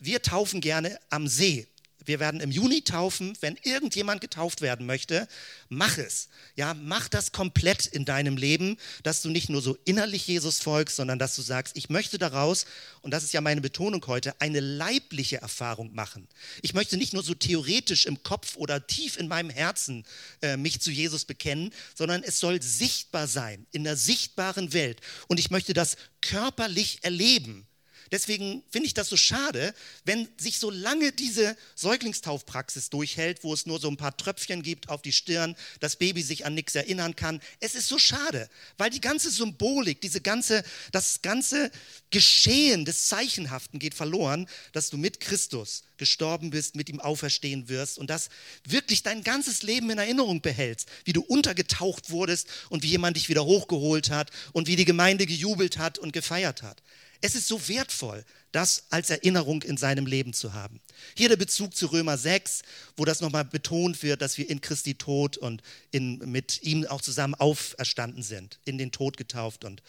Wir 0.00 0.22
taufen 0.22 0.60
gerne 0.60 0.98
am 1.10 1.28
See. 1.28 1.66
Wir 2.06 2.20
werden 2.20 2.40
im 2.40 2.50
Juni 2.50 2.82
taufen. 2.82 3.36
Wenn 3.40 3.56
irgendjemand 3.62 4.20
getauft 4.20 4.60
werden 4.60 4.86
möchte, 4.86 5.28
mach 5.68 5.98
es. 5.98 6.28
Ja, 6.54 6.74
mach 6.74 7.08
das 7.08 7.32
komplett 7.32 7.86
in 7.86 8.04
deinem 8.04 8.36
Leben, 8.36 8.78
dass 9.02 9.22
du 9.22 9.28
nicht 9.28 9.48
nur 9.50 9.60
so 9.60 9.76
innerlich 9.84 10.26
Jesus 10.26 10.60
folgst, 10.60 10.96
sondern 10.96 11.18
dass 11.18 11.36
du 11.36 11.42
sagst, 11.42 11.76
ich 11.76 11.90
möchte 11.90 12.18
daraus, 12.18 12.66
und 13.02 13.10
das 13.10 13.24
ist 13.24 13.32
ja 13.32 13.40
meine 13.40 13.60
Betonung 13.60 14.04
heute, 14.06 14.40
eine 14.40 14.60
leibliche 14.60 15.38
Erfahrung 15.38 15.94
machen. 15.94 16.28
Ich 16.62 16.74
möchte 16.74 16.96
nicht 16.96 17.12
nur 17.12 17.22
so 17.22 17.34
theoretisch 17.34 18.06
im 18.06 18.22
Kopf 18.22 18.56
oder 18.56 18.86
tief 18.86 19.16
in 19.18 19.28
meinem 19.28 19.50
Herzen 19.50 20.04
äh, 20.42 20.56
mich 20.56 20.80
zu 20.80 20.90
Jesus 20.90 21.24
bekennen, 21.24 21.72
sondern 21.94 22.22
es 22.22 22.38
soll 22.38 22.62
sichtbar 22.62 23.26
sein, 23.26 23.66
in 23.72 23.84
der 23.84 23.96
sichtbaren 23.96 24.72
Welt. 24.72 25.00
Und 25.28 25.40
ich 25.40 25.50
möchte 25.50 25.74
das 25.74 25.96
körperlich 26.20 27.00
erleben. 27.02 27.66
Deswegen 28.12 28.62
finde 28.70 28.86
ich 28.86 28.94
das 28.94 29.08
so 29.08 29.16
schade, 29.16 29.74
wenn 30.04 30.28
sich 30.38 30.58
so 30.58 30.70
lange 30.70 31.12
diese 31.12 31.56
Säuglingstaufpraxis 31.74 32.90
durchhält, 32.90 33.44
wo 33.44 33.52
es 33.52 33.66
nur 33.66 33.80
so 33.80 33.88
ein 33.88 33.96
paar 33.96 34.16
Tröpfchen 34.16 34.62
gibt 34.62 34.88
auf 34.88 35.02
die 35.02 35.12
Stirn, 35.12 35.56
das 35.80 35.96
Baby 35.96 36.22
sich 36.22 36.46
an 36.46 36.54
nichts 36.54 36.74
erinnern 36.74 37.16
kann. 37.16 37.40
Es 37.60 37.74
ist 37.74 37.88
so 37.88 37.98
schade, 37.98 38.48
weil 38.78 38.90
die 38.90 39.00
ganze 39.00 39.30
Symbolik, 39.30 40.00
diese 40.00 40.20
ganze, 40.20 40.62
das 40.92 41.22
ganze 41.22 41.70
Geschehen 42.10 42.84
des 42.84 43.08
Zeichenhaften 43.08 43.78
geht 43.78 43.94
verloren, 43.94 44.48
dass 44.72 44.90
du 44.90 44.96
mit 44.96 45.20
Christus 45.20 45.82
gestorben 45.96 46.50
bist, 46.50 46.76
mit 46.76 46.88
ihm 46.88 47.00
auferstehen 47.00 47.68
wirst 47.68 47.98
und 47.98 48.10
das 48.10 48.28
wirklich 48.64 49.02
dein 49.02 49.22
ganzes 49.22 49.62
Leben 49.62 49.90
in 49.90 49.98
Erinnerung 49.98 50.40
behältst, 50.40 50.88
wie 51.04 51.12
du 51.12 51.22
untergetaucht 51.22 52.10
wurdest 52.10 52.48
und 52.68 52.82
wie 52.82 52.88
jemand 52.88 53.16
dich 53.16 53.28
wieder 53.28 53.44
hochgeholt 53.44 54.10
hat 54.10 54.30
und 54.52 54.68
wie 54.68 54.76
die 54.76 54.84
Gemeinde 54.84 55.26
gejubelt 55.26 55.78
hat 55.78 55.98
und 55.98 56.12
gefeiert 56.12 56.62
hat. 56.62 56.82
Es 57.20 57.34
ist 57.34 57.48
so 57.48 57.68
wertvoll, 57.68 58.24
das 58.52 58.84
als 58.90 59.10
Erinnerung 59.10 59.62
in 59.62 59.76
seinem 59.76 60.06
Leben 60.06 60.32
zu 60.32 60.52
haben. 60.54 60.80
Hier 61.16 61.28
der 61.28 61.36
Bezug 61.36 61.76
zu 61.76 61.86
Römer 61.86 62.16
6, 62.18 62.62
wo 62.96 63.04
das 63.04 63.20
nochmal 63.20 63.44
betont 63.44 64.02
wird, 64.02 64.22
dass 64.22 64.38
wir 64.38 64.48
in 64.48 64.60
Christi 64.60 64.94
Tod 64.94 65.36
und 65.36 65.62
in, 65.90 66.18
mit 66.30 66.62
ihm 66.62 66.86
auch 66.86 67.02
zusammen 67.02 67.34
auferstanden 67.34 68.22
sind, 68.22 68.58
in 68.64 68.78
den 68.78 68.92
Tod 68.92 69.16
getauft 69.16 69.64
und 69.64 69.82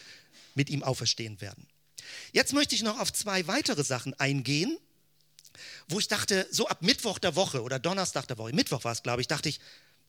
mit 0.55 0.69
ihm 0.69 0.83
auferstehen 0.83 1.39
werden. 1.41 1.67
Jetzt 2.31 2.53
möchte 2.53 2.75
ich 2.75 2.83
noch 2.83 2.99
auf 2.99 3.13
zwei 3.13 3.47
weitere 3.47 3.83
Sachen 3.83 4.13
eingehen, 4.15 4.77
wo 5.87 5.99
ich 5.99 6.07
dachte, 6.07 6.47
so 6.51 6.67
ab 6.67 6.81
Mittwoch 6.81 7.19
der 7.19 7.35
Woche 7.35 7.61
oder 7.61 7.79
Donnerstag 7.79 8.27
der 8.27 8.37
Woche, 8.37 8.53
Mittwoch 8.53 8.83
war 8.83 8.91
es, 8.91 9.03
glaube 9.03 9.21
ich, 9.21 9.27
dachte 9.27 9.49
ich, 9.49 9.59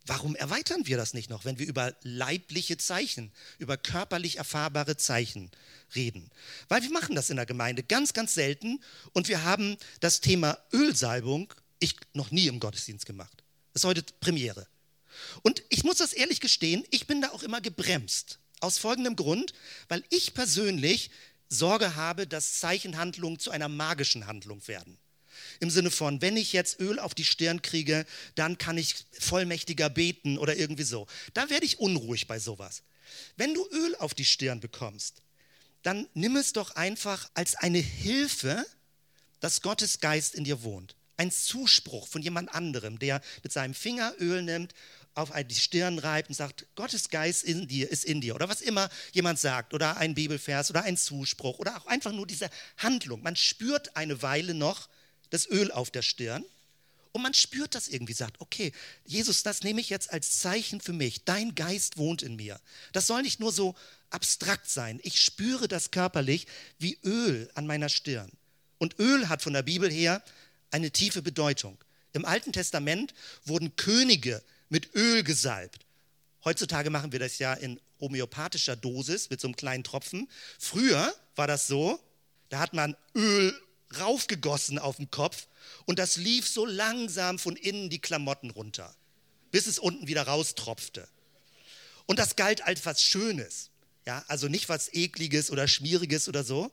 Warum 0.09 0.35
erweitern 0.35 0.87
wir 0.87 0.97
das 0.97 1.13
nicht 1.13 1.29
noch, 1.29 1.45
wenn 1.45 1.59
wir 1.59 1.67
über 1.67 1.95
leibliche 2.03 2.79
Zeichen, 2.79 3.31
über 3.59 3.77
körperlich 3.77 4.37
erfahrbare 4.39 4.97
Zeichen 4.97 5.51
reden? 5.95 6.31
Weil 6.69 6.83
wir 6.83 6.91
machen 6.91 7.15
das 7.15 7.29
in 7.29 7.37
der 7.37 7.45
Gemeinde 7.45 7.83
ganz, 7.83 8.15
ganz 8.15 8.33
selten 8.33 8.83
und 9.13 9.29
wir 9.29 9.45
haben 9.45 9.77
das 10.01 10.23
Thema 10.23 10.57
Ölsalbung, 10.73 11.53
ich 11.79 11.95
noch 12.15 12.31
nie 12.31 12.47
im 12.47 12.59
Gottesdienst 12.59 13.05
gemacht. 13.05 13.45
Das 13.75 13.83
ist 13.83 13.87
heute 13.87 14.03
Premiere. 14.19 14.67
Und 15.43 15.63
ich 15.69 15.85
muss 15.85 15.99
das 15.99 16.15
ehrlich 16.15 16.41
gestehen, 16.41 16.85
ich 16.91 17.07
bin 17.07 17.21
da 17.21 17.29
auch 17.29 17.43
immer 17.43 17.61
gebremst. 17.61 18.39
Aus 18.61 18.79
folgendem 18.79 19.15
Grund, 19.15 19.53
weil 19.89 20.03
ich 20.09 20.33
persönlich 20.33 21.11
Sorge 21.51 21.97
habe, 21.97 22.27
dass 22.27 22.61
Zeichenhandlungen 22.61 23.39
zu 23.39 23.51
einer 23.51 23.69
magischen 23.69 24.27
Handlung 24.27 24.67
werden. 24.69 24.97
Im 25.61 25.71
Sinne 25.71 25.91
von, 25.91 26.23
wenn 26.23 26.37
ich 26.37 26.53
jetzt 26.53 26.81
Öl 26.81 26.99
auf 26.99 27.15
die 27.15 27.25
Stirn 27.25 27.63
kriege, 27.63 28.07
dann 28.35 28.59
kann 28.59 28.79
ich 28.79 28.95
vollmächtiger 29.19 29.91
beten 29.91 30.39
oder 30.39 30.57
irgendwie 30.57 30.85
so. 30.85 31.07
Da 31.35 31.51
werde 31.51 31.67
ich 31.67 31.81
unruhig 31.81 32.27
bei 32.27 32.39
sowas. 32.39 32.83
Wenn 33.37 33.55
du 33.55 33.67
Öl 33.71 33.97
auf 33.97 34.15
die 34.15 34.25
Stirn 34.25 34.61
bekommst, 34.61 35.23
dann 35.83 36.09
nimm 36.15 36.37
es 36.37 36.53
doch 36.53 36.77
einfach 36.77 37.31
als 37.35 37.55
eine 37.55 37.79
Hilfe, 37.79 38.65
dass 39.41 39.63
Gottes 39.63 40.01
Geist 40.01 40.35
in 40.35 40.45
dir 40.45 40.63
wohnt. 40.63 40.97
Ein 41.17 41.31
Zuspruch 41.33 42.07
von 42.07 42.23
jemand 42.23 42.55
anderem, 42.55 42.99
der 42.99 43.21
mit 43.43 43.53
seinem 43.53 43.75
Finger 43.75 44.15
Öl 44.21 44.43
nimmt, 44.43 44.75
auf 45.15 45.33
die 45.33 45.55
Stirn 45.55 45.99
reibt 45.99 46.29
und 46.29 46.37
sagt, 46.37 46.67
Gottes 46.77 47.11
Geist 47.11 47.43
in 47.43 47.67
dir 47.67 47.91
ist 47.91 48.05
in 48.05 48.21
dir. 48.21 48.37
Oder 48.37 48.49
was 48.49 48.61
immer 48.61 48.89
jemand 49.13 49.41
sagt. 49.41 49.75
Oder 49.75 49.97
ein 49.97 50.15
Bibelvers 50.15 50.71
oder 50.71 50.85
ein 50.85 50.97
Zuspruch. 50.97 51.59
Oder 51.59 51.77
auch 51.77 51.87
einfach 51.87 52.13
nur 52.13 52.27
diese 52.27 52.49
Handlung. 52.77 53.23
Man 53.23 53.35
spürt 53.35 53.97
eine 53.97 54.23
Weile 54.23 54.55
noch, 54.55 54.89
das 55.31 55.49
Öl 55.49 55.71
auf 55.73 55.91
der 55.91 56.03
Stirn. 56.03 56.45
Und 57.13 57.23
man 57.23 57.35
spürt 57.35 57.75
das 57.75 57.89
irgendwie, 57.89 58.13
sagt, 58.13 58.41
okay, 58.41 58.73
Jesus, 59.05 59.43
das 59.43 59.63
nehme 59.63 59.81
ich 59.81 59.89
jetzt 59.89 60.13
als 60.13 60.39
Zeichen 60.39 60.81
für 60.81 60.93
mich. 60.93 61.25
Dein 61.25 61.55
Geist 61.55 61.97
wohnt 61.97 62.23
in 62.23 62.37
mir. 62.37 62.61
Das 62.93 63.07
soll 63.07 63.23
nicht 63.23 63.41
nur 63.41 63.51
so 63.51 63.75
abstrakt 64.11 64.69
sein. 64.69 65.01
Ich 65.03 65.21
spüre 65.21 65.69
das 65.69 65.91
körperlich 65.91 66.47
wie 66.79 66.99
Öl 67.05 67.51
an 67.55 67.67
meiner 67.67 67.89
Stirn. 67.89 68.31
Und 68.79 68.99
Öl 68.99 69.29
hat 69.29 69.43
von 69.43 69.53
der 69.53 69.63
Bibel 69.63 69.91
her 69.91 70.23
eine 70.71 70.91
tiefe 70.91 71.23
Bedeutung. 71.23 71.79
Im 72.13 72.25
Alten 72.25 72.53
Testament 72.53 73.15
wurden 73.45 73.75
Könige 73.77 74.43
mit 74.69 74.95
Öl 74.95 75.25
gesalbt. 75.25 75.87
Heutzutage 76.45 76.91
machen 76.91 77.13
wir 77.13 77.19
das 77.19 77.39
ja 77.39 77.55
in 77.55 77.81
homöopathischer 78.01 78.77
Dosis 78.77 79.31
mit 79.31 79.41
so 79.41 79.49
einem 79.49 79.57
kleinen 79.57 79.85
Tropfen. 79.85 80.29
Früher 80.59 81.13
war 81.37 81.47
das 81.47 81.67
so, 81.67 81.99
da 82.49 82.61
hat 82.61 82.75
man 82.75 82.97
Öl 83.15 83.59
raufgegossen 83.99 84.79
auf 84.79 84.97
den 84.97 85.11
Kopf 85.11 85.47
und 85.87 85.99
das 85.99 86.17
lief 86.17 86.49
so 86.49 86.67
langsam 86.67 87.39
von 87.39 87.57
innen 87.57 87.91
die 87.91 88.01
Klamotten 88.01 88.51
runter, 88.51 88.95
bis 89.51 89.67
es 89.67 89.79
unten 89.79 90.07
wieder 90.07 90.23
raustropfte. 90.23 91.09
Und 92.07 92.19
das 92.19 92.37
galt 92.37 92.63
als 92.63 92.87
was 92.87 93.03
Schönes, 93.03 93.71
ja, 94.07 94.25
also 94.29 94.49
nicht 94.49 94.69
was 94.69 94.93
Ekliges 94.93 95.51
oder 95.51 95.69
Schmieriges 95.69 96.29
oder 96.29 96.45
so. 96.45 96.73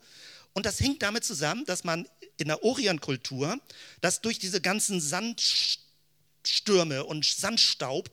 Und 0.53 0.65
das 0.65 0.79
hängt 0.79 1.03
damit 1.03 1.25
zusammen, 1.25 1.65
dass 1.65 1.83
man 1.83 2.07
in 2.37 2.47
der 2.47 2.63
Orientkultur, 2.63 3.59
dass 3.99 4.21
durch 4.21 4.39
diese 4.39 4.61
ganzen 4.61 5.01
Sandstürme 5.01 7.03
und 7.03 7.25
Sandstaub 7.25 8.09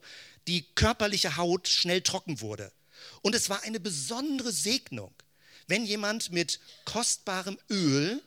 die 0.47 0.65
körperliche 0.75 1.37
Haut 1.37 1.69
schnell 1.69 2.01
trocken 2.01 2.41
wurde. 2.41 2.73
Und 3.21 3.35
es 3.35 3.49
war 3.49 3.63
eine 3.63 3.79
besondere 3.79 4.51
Segnung, 4.51 5.13
wenn 5.67 5.85
jemand 5.85 6.31
mit 6.31 6.59
kostbarem 6.83 7.57
Öl 7.69 8.21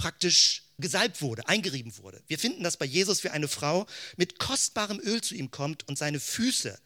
praktisch 0.00 0.62
gesalbt 0.78 1.20
wurde, 1.20 1.46
eingerieben 1.46 1.94
wurde. 1.98 2.22
Wir 2.26 2.38
finden 2.38 2.62
das 2.62 2.78
bei 2.78 2.86
Jesus, 2.86 3.22
wie 3.22 3.28
eine 3.28 3.48
Frau 3.48 3.86
mit 4.16 4.38
kostbarem 4.38 4.98
Öl 4.98 5.20
zu 5.20 5.34
ihm 5.34 5.50
kommt 5.50 5.86
und 5.88 5.98
seine 5.98 6.20
Füße 6.20 6.78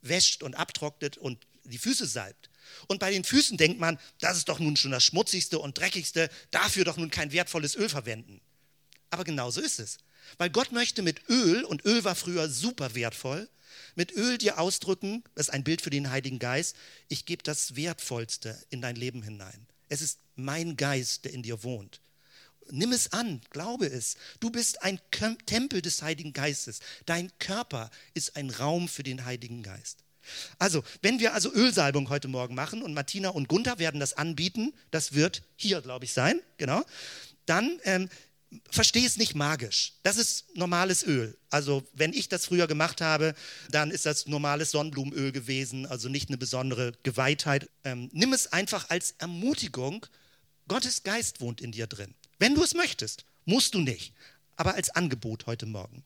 wäscht 0.00 0.42
und 0.42 0.54
abtrocknet 0.54 1.18
und 1.18 1.46
die 1.64 1.76
Füße 1.76 2.06
salbt. 2.06 2.48
Und 2.88 2.98
bei 2.98 3.10
den 3.10 3.24
Füßen 3.24 3.58
denkt 3.58 3.78
man, 3.78 3.98
das 4.20 4.38
ist 4.38 4.48
doch 4.48 4.58
nun 4.58 4.76
schon 4.76 4.90
das 4.90 5.04
schmutzigste 5.04 5.58
und 5.58 5.76
dreckigste, 5.76 6.30
dafür 6.50 6.86
doch 6.86 6.96
nun 6.96 7.10
kein 7.10 7.30
wertvolles 7.32 7.76
Öl 7.76 7.90
verwenden. 7.90 8.40
Aber 9.10 9.24
genau 9.24 9.50
so 9.50 9.60
ist 9.60 9.78
es. 9.78 9.98
Weil 10.38 10.48
Gott 10.48 10.72
möchte 10.72 11.02
mit 11.02 11.28
Öl, 11.28 11.64
und 11.64 11.84
Öl 11.84 12.04
war 12.04 12.14
früher 12.14 12.48
super 12.48 12.94
wertvoll, 12.94 13.50
mit 13.96 14.12
Öl 14.12 14.38
dir 14.38 14.58
ausdrücken, 14.58 15.22
das 15.34 15.48
ist 15.48 15.54
ein 15.54 15.64
Bild 15.64 15.82
für 15.82 15.90
den 15.90 16.10
Heiligen 16.10 16.38
Geist, 16.38 16.74
ich 17.08 17.26
gebe 17.26 17.42
das 17.42 17.76
Wertvollste 17.76 18.58
in 18.70 18.80
dein 18.80 18.96
Leben 18.96 19.22
hinein. 19.22 19.66
Es 19.90 20.00
ist 20.00 20.20
mein 20.36 20.78
Geist, 20.78 21.26
der 21.26 21.34
in 21.34 21.42
dir 21.42 21.62
wohnt. 21.64 22.00
Nimm 22.70 22.92
es 22.92 23.12
an, 23.12 23.40
glaube 23.50 23.86
es. 23.86 24.16
Du 24.40 24.50
bist 24.50 24.82
ein 24.82 25.00
Tempel 25.46 25.82
des 25.82 26.02
Heiligen 26.02 26.32
Geistes. 26.32 26.80
Dein 27.06 27.30
Körper 27.38 27.90
ist 28.14 28.36
ein 28.36 28.50
Raum 28.50 28.88
für 28.88 29.02
den 29.02 29.24
Heiligen 29.24 29.62
Geist. 29.62 30.04
Also, 30.58 30.84
wenn 31.00 31.18
wir 31.18 31.34
also 31.34 31.52
Ölsalbung 31.52 32.08
heute 32.08 32.28
Morgen 32.28 32.54
machen 32.54 32.82
und 32.82 32.94
Martina 32.94 33.30
und 33.30 33.48
Gunther 33.48 33.78
werden 33.78 34.00
das 34.00 34.14
anbieten, 34.14 34.72
das 34.90 35.14
wird 35.14 35.42
hier, 35.56 35.80
glaube 35.80 36.04
ich, 36.04 36.12
sein, 36.12 36.40
genau, 36.58 36.82
dann 37.46 37.80
ähm, 37.84 38.08
verstehe 38.70 39.06
es 39.06 39.16
nicht 39.16 39.34
magisch. 39.34 39.94
Das 40.02 40.16
ist 40.16 40.56
normales 40.56 41.04
Öl. 41.04 41.36
Also 41.50 41.84
wenn 41.92 42.12
ich 42.12 42.28
das 42.28 42.46
früher 42.46 42.66
gemacht 42.66 43.00
habe, 43.00 43.34
dann 43.70 43.90
ist 43.90 44.06
das 44.06 44.26
normales 44.26 44.70
Sonnenblumenöl 44.70 45.32
gewesen, 45.32 45.86
also 45.86 46.08
nicht 46.08 46.28
eine 46.28 46.38
besondere 46.38 46.92
Geweihtheit. 47.02 47.68
Ähm, 47.84 48.10
nimm 48.12 48.32
es 48.32 48.52
einfach 48.52 48.90
als 48.90 49.12
Ermutigung. 49.18 50.06
Gottes 50.68 51.02
Geist 51.02 51.40
wohnt 51.40 51.60
in 51.60 51.72
dir 51.72 51.86
drin. 51.86 52.14
Wenn 52.42 52.56
du 52.56 52.64
es 52.64 52.74
möchtest, 52.74 53.24
musst 53.44 53.72
du 53.74 53.78
nicht, 53.78 54.12
aber 54.56 54.74
als 54.74 54.90
Angebot 54.90 55.46
heute 55.46 55.64
Morgen. 55.64 56.02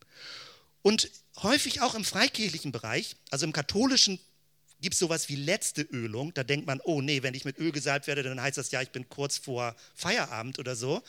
Und 0.83 1.11
häufig 1.39 1.81
auch 1.81 1.95
im 1.95 2.05
freikirchlichen 2.05 2.73
Bereich, 2.73 3.17
also 3.31 3.47
im 3.47 3.55
katholischen 3.55 4.21
gibt 4.83 4.93
es 4.93 4.99
sowas 4.99 5.31
wie 5.31 5.37
letzte 5.37 5.81
Ölung. 5.81 6.35
Da 6.35 6.45
denkt 6.45 6.67
man, 6.67 6.83
oh 6.85 7.01
nee, 7.01 7.23
wenn 7.23 7.33
ich 7.33 7.47
mit 7.47 7.57
Öl 7.57 7.73
gesalbt 7.73 8.07
werde, 8.07 8.23
dann 8.23 8.39
heißt 8.39 8.59
das 8.59 8.71
ja, 8.71 8.83
ich 8.83 8.91
bin 8.91 9.09
kurz 9.09 9.39
vor 9.39 9.75
Feierabend 9.95 10.59
oder 10.59 10.77
so. 10.77 11.03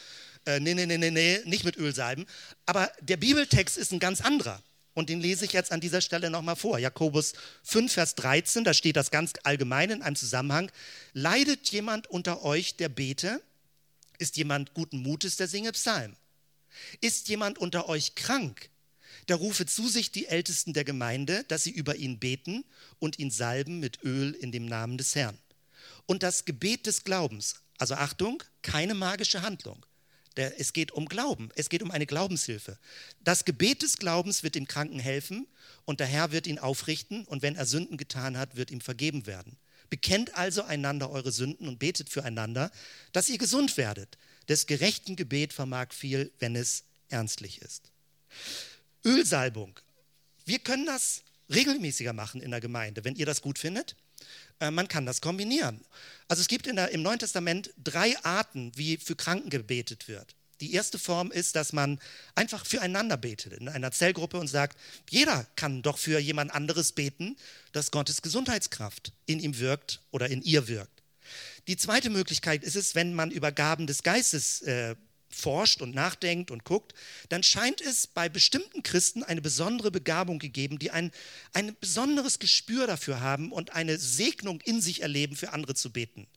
Äh, 0.45 0.61
nee, 0.61 0.73
nee, 0.73 0.85
nee, 0.85 0.97
nee, 0.97 1.11
nee, 1.11 1.41
nicht 1.43 1.65
mit 1.65 1.75
Öl 1.75 1.93
salben. 1.93 2.25
Aber 2.65 2.89
der 3.01 3.17
Bibeltext 3.17 3.77
ist 3.77 3.91
ein 3.91 3.99
ganz 3.99 4.21
anderer. 4.21 4.63
Und 4.93 5.09
den 5.09 5.19
lese 5.19 5.43
ich 5.43 5.51
jetzt 5.51 5.73
an 5.73 5.81
dieser 5.81 5.99
Stelle 5.99 6.29
nochmal 6.29 6.55
vor. 6.55 6.79
Jakobus 6.79 7.33
5, 7.63 7.91
Vers 7.91 8.15
13, 8.15 8.63
da 8.63 8.73
steht 8.73 8.95
das 8.95 9.11
ganz 9.11 9.33
allgemein 9.43 9.89
in 9.89 10.01
einem 10.03 10.15
Zusammenhang. 10.15 10.71
Leidet 11.11 11.67
jemand 11.67 12.07
unter 12.07 12.45
euch, 12.45 12.77
der 12.77 12.87
bete? 12.87 13.41
Ist 14.17 14.37
jemand 14.37 14.73
guten 14.73 15.01
Mutes, 15.01 15.37
der 15.37 15.47
singe 15.47 15.71
Psalm? 15.73 16.15
Ist 17.01 17.29
jemand 17.29 17.57
unter 17.57 17.87
euch 17.87 18.15
krank? 18.15 18.69
Da 19.25 19.35
rufe 19.35 19.65
zu 19.65 19.87
sich 19.87 20.11
die 20.11 20.27
Ältesten 20.27 20.73
der 20.73 20.83
Gemeinde, 20.83 21.43
dass 21.47 21.63
sie 21.63 21.71
über 21.71 21.95
ihn 21.95 22.19
beten 22.19 22.63
und 22.99 23.19
ihn 23.19 23.31
salben 23.31 23.79
mit 23.79 24.03
Öl 24.03 24.33
in 24.33 24.51
dem 24.51 24.65
Namen 24.65 24.97
des 24.97 25.15
Herrn. 25.15 25.37
Und 26.05 26.23
das 26.23 26.45
Gebet 26.45 26.85
des 26.85 27.03
Glaubens, 27.03 27.55
also 27.77 27.95
Achtung, 27.95 28.43
keine 28.61 28.93
magische 28.93 29.41
Handlung. 29.41 29.85
Es 30.35 30.71
geht 30.71 30.91
um 30.91 31.07
Glauben, 31.07 31.49
es 31.55 31.67
geht 31.67 31.81
um 31.81 31.89
eine 31.89 32.05
Glaubenshilfe. 32.05 32.77
Das 33.23 33.43
Gebet 33.43 33.81
des 33.81 33.97
Glaubens 33.97 34.43
wird 34.43 34.53
dem 34.53 34.67
Kranken 34.67 34.99
helfen 34.99 35.47
und 35.85 35.99
der 35.99 36.07
Herr 36.07 36.31
wird 36.31 36.45
ihn 36.45 36.59
aufrichten 36.59 37.25
und 37.25 37.41
wenn 37.41 37.55
er 37.55 37.65
Sünden 37.65 37.97
getan 37.97 38.37
hat, 38.37 38.55
wird 38.55 38.69
ihm 38.69 38.81
vergeben 38.81 39.25
werden. 39.25 39.57
Bekennt 39.89 40.35
also 40.35 40.63
einander 40.63 41.09
eure 41.09 41.31
Sünden 41.31 41.67
und 41.67 41.79
betet 41.79 42.09
füreinander, 42.09 42.71
dass 43.11 43.29
ihr 43.29 43.37
gesund 43.37 43.77
werdet. 43.77 44.17
Des 44.49 44.65
gerechten 44.65 45.15
Gebet 45.15 45.53
vermag 45.53 45.87
viel, 45.91 46.31
wenn 46.39 46.55
es 46.55 46.83
ernstlich 47.09 47.61
ist. 47.61 47.91
Ölsalbung. 49.05 49.79
Wir 50.45 50.59
können 50.59 50.85
das 50.85 51.23
regelmäßiger 51.49 52.13
machen 52.13 52.41
in 52.41 52.51
der 52.51 52.61
Gemeinde, 52.61 53.03
wenn 53.03 53.15
ihr 53.15 53.25
das 53.25 53.41
gut 53.41 53.59
findet. 53.59 53.95
Äh, 54.59 54.71
man 54.71 54.87
kann 54.87 55.05
das 55.05 55.21
kombinieren. 55.21 55.83
Also 56.27 56.41
es 56.41 56.47
gibt 56.47 56.65
der, 56.65 56.89
im 56.91 57.01
Neuen 57.01 57.19
Testament 57.19 57.73
drei 57.81 58.17
Arten, 58.23 58.71
wie 58.75 58.97
für 58.97 59.15
Kranken 59.15 59.49
gebetet 59.49 60.07
wird. 60.07 60.35
Die 60.61 60.73
erste 60.73 60.97
Form 60.97 61.31
ist, 61.31 61.55
dass 61.55 61.71
man 61.71 61.99
einfach 62.35 62.65
füreinander 62.65 63.17
betet 63.17 63.53
in 63.53 63.69
einer 63.69 63.91
Zellgruppe 63.91 64.37
und 64.37 64.47
sagt, 64.47 64.77
jeder 65.09 65.45
kann 65.55 65.81
doch 65.81 65.97
für 65.97 66.19
jemand 66.19 66.51
anderes 66.51 66.91
beten, 66.91 67.37
dass 67.73 67.91
Gottes 67.91 68.21
Gesundheitskraft 68.21 69.13
in 69.25 69.39
ihm 69.39 69.59
wirkt 69.59 70.01
oder 70.11 70.29
in 70.29 70.41
ihr 70.41 70.67
wirkt. 70.67 71.03
Die 71.67 71.77
zweite 71.77 72.09
Möglichkeit 72.09 72.63
ist 72.63 72.75
es, 72.75 72.95
wenn 72.95 73.13
man 73.13 73.31
über 73.31 73.51
Gaben 73.51 73.87
des 73.87 74.01
Geistes 74.01 74.61
äh, 74.61 74.95
forscht 75.29 75.81
und 75.81 75.93
nachdenkt 75.93 76.51
und 76.51 76.63
guckt, 76.63 76.93
dann 77.29 77.43
scheint 77.43 77.81
es 77.81 78.07
bei 78.07 78.29
bestimmten 78.29 78.81
Christen 78.83 79.23
eine 79.23 79.41
besondere 79.41 79.91
Begabung 79.91 80.39
gegeben, 80.39 80.79
die 80.79 80.91
ein, 80.91 81.11
ein 81.53 81.75
besonderes 81.79 82.39
Gespür 82.39 82.87
dafür 82.87 83.19
haben 83.19 83.51
und 83.51 83.73
eine 83.73 83.97
Segnung 83.97 84.61
in 84.61 84.81
sich 84.81 85.01
erleben, 85.01 85.35
für 85.35 85.53
andere 85.53 85.75
zu 85.75 85.91
beten. 85.91 86.27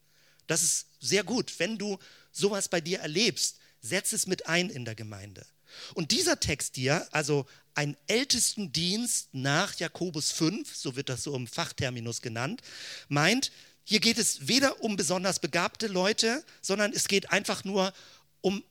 Das 0.47 0.63
ist 0.63 0.87
sehr 0.99 1.23
gut. 1.23 1.53
Wenn 1.59 1.77
du 1.77 1.97
sowas 2.31 2.67
bei 2.67 2.81
dir 2.81 2.99
erlebst, 2.99 3.60
setz 3.81 4.13
es 4.13 4.27
mit 4.27 4.47
ein 4.47 4.69
in 4.69 4.85
der 4.85 4.95
Gemeinde. 4.95 5.45
Und 5.93 6.11
dieser 6.11 6.39
Text 6.39 6.75
hier, 6.75 7.07
also 7.11 7.45
ein 7.73 7.95
Ältestendienst 8.07 9.29
nach 9.33 9.75
Jakobus 9.75 10.31
5, 10.31 10.75
so 10.75 10.95
wird 10.95 11.09
das 11.09 11.23
so 11.23 11.35
im 11.35 11.47
Fachterminus 11.47 12.21
genannt, 12.21 12.61
meint, 13.07 13.51
hier 13.83 13.99
geht 13.99 14.17
es 14.17 14.47
weder 14.47 14.83
um 14.83 14.95
besonders 14.95 15.39
begabte 15.39 15.87
Leute, 15.87 16.43
sondern 16.61 16.91
es 16.93 17.07
geht 17.07 17.31
einfach 17.31 17.63
nur 17.63 17.93
um 18.41 18.63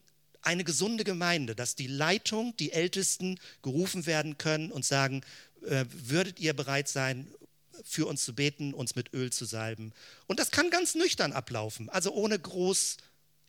eine 0.43 0.65
gesunde 0.65 1.05
Gemeinde, 1.05 1.55
dass 1.55 1.75
die 1.75 1.87
Leitung, 1.87 2.57
die 2.57 2.73
Ältesten 2.73 3.39
gerufen 3.63 4.07
werden 4.07 4.39
können 4.39 4.73
und 4.73 4.85
sagen, 4.85 5.23
äh, 5.67 5.85
würdet 5.91 6.41
ihr 6.41 6.55
bereit 6.55 6.89
sein, 6.89 7.27
für 7.85 8.07
uns 8.07 8.25
zu 8.25 8.35
beten, 8.35 8.75
uns 8.75 8.95
mit 8.95 9.13
Öl 9.15 9.33
zu 9.33 9.45
salben. 9.45 9.93
Und 10.27 10.39
das 10.39 10.51
kann 10.51 10.71
ganz 10.71 10.95
nüchtern 10.95 11.33
ablaufen, 11.33 11.89
also 11.89 12.13
ohne 12.13 12.39
groß 12.39 12.99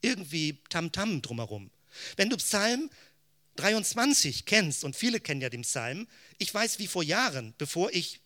irgendwie 0.01 0.59
Tamtam 0.69 1.09
-Tam 1.09 1.21
drumherum. 1.21 1.71
Wenn 2.17 2.29
du 2.29 2.37
Psalm 2.37 2.89
23 3.57 4.45
kennst, 4.45 4.83
und 4.83 4.95
viele 4.95 5.19
kennen 5.19 5.41
ja 5.41 5.49
den 5.49 5.61
Psalm, 5.63 6.07
ich 6.37 6.53
weiß 6.53 6.79
wie 6.79 6.87
vor 6.87 7.03
Jahren, 7.03 7.53
bevor 7.57 7.91
ich 7.91 8.21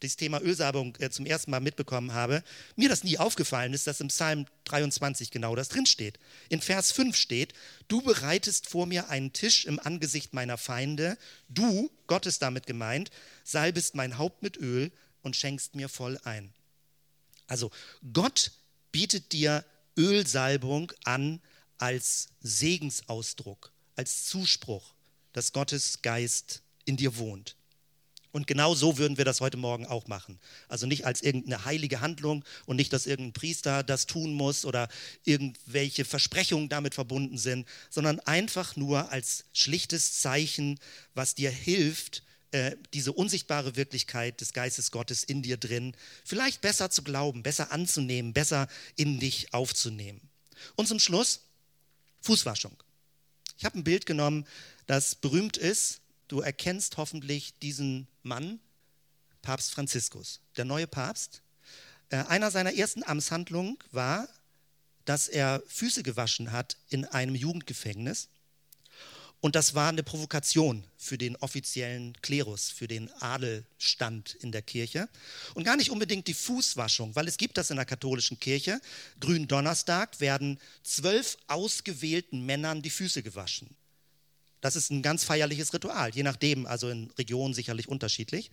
das 0.00 0.16
Thema 0.16 0.40
Ölsalbung 0.40 0.96
äh, 0.98 1.10
zum 1.10 1.26
ersten 1.26 1.50
Mal 1.50 1.60
mitbekommen 1.60 2.12
habe, 2.12 2.42
mir 2.74 2.88
das 2.88 3.04
nie 3.04 3.18
aufgefallen 3.18 3.74
ist, 3.74 3.86
dass 3.86 4.00
im 4.00 4.08
Psalm 4.08 4.46
23 4.64 5.30
genau 5.30 5.54
das 5.54 5.68
drinsteht. 5.68 6.18
In 6.48 6.60
Vers 6.60 6.92
5 6.92 7.16
steht, 7.16 7.52
du 7.88 8.00
bereitest 8.00 8.66
vor 8.66 8.86
mir 8.86 9.10
einen 9.10 9.32
Tisch 9.32 9.66
im 9.66 9.78
Angesicht 9.78 10.32
meiner 10.32 10.56
Feinde, 10.58 11.18
du, 11.48 11.90
Gott 12.06 12.26
ist 12.26 12.42
damit 12.42 12.66
gemeint, 12.66 13.10
salbest 13.44 13.94
mein 13.94 14.18
Haupt 14.18 14.42
mit 14.42 14.56
Öl 14.56 14.90
und 15.22 15.36
schenkst 15.36 15.74
mir 15.74 15.88
voll 15.88 16.18
ein. 16.24 16.52
Also 17.46 17.70
Gott 18.12 18.52
bietet 18.92 19.32
dir 19.32 19.64
Ölsalbung 20.00 20.92
an 21.04 21.40
als 21.76 22.28
Segensausdruck, 22.40 23.70
als 23.96 24.24
Zuspruch, 24.24 24.94
dass 25.34 25.52
Gottes 25.52 26.00
Geist 26.00 26.62
in 26.86 26.96
dir 26.96 27.18
wohnt. 27.18 27.56
Und 28.32 28.46
genau 28.46 28.74
so 28.74 28.96
würden 28.96 29.18
wir 29.18 29.24
das 29.26 29.40
heute 29.40 29.56
Morgen 29.58 29.86
auch 29.86 30.06
machen. 30.06 30.38
Also 30.68 30.86
nicht 30.86 31.04
als 31.04 31.20
irgendeine 31.20 31.64
heilige 31.66 32.00
Handlung 32.00 32.44
und 32.64 32.76
nicht, 32.76 32.92
dass 32.92 33.06
irgendein 33.06 33.34
Priester 33.34 33.82
das 33.82 34.06
tun 34.06 34.32
muss 34.32 34.64
oder 34.64 34.88
irgendwelche 35.24 36.04
Versprechungen 36.06 36.68
damit 36.70 36.94
verbunden 36.94 37.36
sind, 37.36 37.66
sondern 37.90 38.20
einfach 38.20 38.76
nur 38.76 39.10
als 39.10 39.44
schlichtes 39.52 40.20
Zeichen, 40.20 40.78
was 41.12 41.34
dir 41.34 41.50
hilft, 41.50 42.22
äh, 42.52 42.76
diese 42.94 43.12
unsichtbare 43.12 43.76
Wirklichkeit 43.76 44.40
des 44.40 44.52
Geistes 44.52 44.90
Gottes 44.90 45.22
in 45.24 45.42
dir 45.42 45.56
drin 45.56 45.94
vielleicht 46.24 46.60
besser 46.60 46.90
zu 46.90 47.02
glauben, 47.02 47.42
besser 47.42 47.72
anzunehmen, 47.72 48.32
besser 48.32 48.68
in 48.96 49.20
dich 49.20 49.52
aufzunehmen. 49.54 50.20
Und 50.76 50.86
zum 50.86 50.98
Schluss 50.98 51.42
Fußwaschung. 52.20 52.76
Ich 53.56 53.64
habe 53.64 53.78
ein 53.78 53.84
Bild 53.84 54.06
genommen, 54.06 54.46
das 54.86 55.14
berühmt 55.14 55.56
ist 55.56 56.00
Du 56.30 56.42
erkennst 56.42 56.96
hoffentlich 56.96 57.58
diesen 57.58 58.06
Mann, 58.22 58.60
Papst 59.42 59.72
Franziskus, 59.72 60.38
der 60.56 60.64
neue 60.64 60.86
Papst. 60.86 61.42
Äh, 62.08 62.18
einer 62.18 62.52
seiner 62.52 62.72
ersten 62.72 63.02
Amtshandlungen 63.02 63.78
war, 63.90 64.28
dass 65.04 65.26
er 65.26 65.60
Füße 65.66 66.04
gewaschen 66.04 66.52
hat 66.52 66.76
in 66.88 67.04
einem 67.04 67.34
Jugendgefängnis. 67.34 68.28
Und 69.40 69.54
das 69.54 69.74
war 69.74 69.88
eine 69.88 70.02
Provokation 70.02 70.84
für 70.98 71.16
den 71.16 71.34
offiziellen 71.36 72.12
Klerus, 72.20 72.68
für 72.68 72.86
den 72.86 73.10
Adelstand 73.20 74.34
in 74.34 74.52
der 74.52 74.60
Kirche. 74.60 75.08
Und 75.54 75.64
gar 75.64 75.76
nicht 75.76 75.90
unbedingt 75.90 76.28
die 76.28 76.34
Fußwaschung, 76.34 77.16
weil 77.16 77.26
es 77.26 77.38
gibt 77.38 77.56
das 77.56 77.70
in 77.70 77.76
der 77.76 77.86
katholischen 77.86 78.38
Kirche. 78.38 78.80
Gründonnerstag 79.18 80.20
werden 80.20 80.60
zwölf 80.82 81.38
ausgewählten 81.46 82.44
Männern 82.44 82.82
die 82.82 82.90
Füße 82.90 83.22
gewaschen. 83.22 83.74
Das 84.60 84.76
ist 84.76 84.90
ein 84.90 85.00
ganz 85.00 85.24
feierliches 85.24 85.72
Ritual, 85.72 86.14
je 86.14 86.22
nachdem, 86.22 86.66
also 86.66 86.90
in 86.90 87.10
Regionen 87.12 87.54
sicherlich 87.54 87.88
unterschiedlich. 87.88 88.50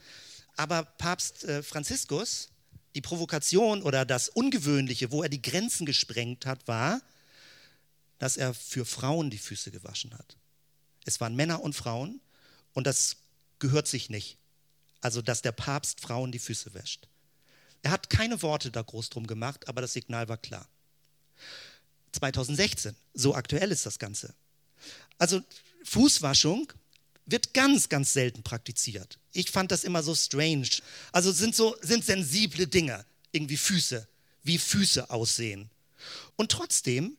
Aber 0.55 0.83
Papst 0.83 1.43
äh, 1.43 1.63
Franziskus, 1.63 2.47
die 2.95 3.01
Provokation 3.01 3.83
oder 3.83 4.05
das 4.05 4.29
Ungewöhnliche, 4.29 5.11
wo 5.11 5.21
er 5.21 5.29
die 5.29 5.41
Grenzen 5.41 5.85
gesprengt 5.85 6.45
hat, 6.45 6.65
war, 6.67 7.01
dass 8.19 8.37
er 8.37 8.53
für 8.53 8.85
Frauen 8.85 9.29
die 9.29 9.37
Füße 9.37 9.69
gewaschen 9.69 10.17
hat. 10.17 10.37
Es 11.07 11.21
waren 11.21 11.35
Männer 11.35 11.61
und 11.63 11.73
Frauen 11.73 12.19
und 12.73 12.85
das 12.85 13.15
gehört 13.59 13.87
sich 13.87 14.09
nicht. 14.09 14.37
Also, 14.99 15.21
dass 15.21 15.41
der 15.41 15.53
Papst 15.53 16.01
Frauen 16.01 16.31
die 16.31 16.39
Füße 16.39 16.73
wäscht. 16.73 17.07
Er 17.81 17.91
hat 17.91 18.09
keine 18.09 18.41
Worte 18.41 18.71
da 18.71 18.81
groß 18.81 19.09
drum 19.09 19.25
gemacht, 19.25 19.69
aber 19.69 19.81
das 19.81 19.93
Signal 19.93 20.27
war 20.27 20.37
klar. 20.37 20.67
2016, 22.11 22.95
so 23.13 23.35
aktuell 23.35 23.71
ist 23.71 23.85
das 23.85 23.99
Ganze. 23.99 24.33
Also 25.17 25.41
Fußwaschung 25.83 26.73
wird 27.25 27.53
ganz, 27.53 27.87
ganz 27.87 28.11
selten 28.11 28.43
praktiziert. 28.43 29.17
Ich 29.31 29.51
fand 29.51 29.71
das 29.71 29.85
immer 29.85 30.03
so 30.03 30.13
strange. 30.13 30.69
Also 31.13 31.31
sind 31.31 31.55
so 31.55 31.77
sind 31.81 32.03
sensible 32.03 32.67
Dinge, 32.67 33.05
irgendwie 33.31 33.57
Füße, 33.57 34.07
wie 34.43 34.57
Füße 34.57 35.09
aussehen. 35.09 35.69
Und 36.35 36.51
trotzdem, 36.51 37.15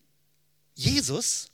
Jesus 0.74 1.48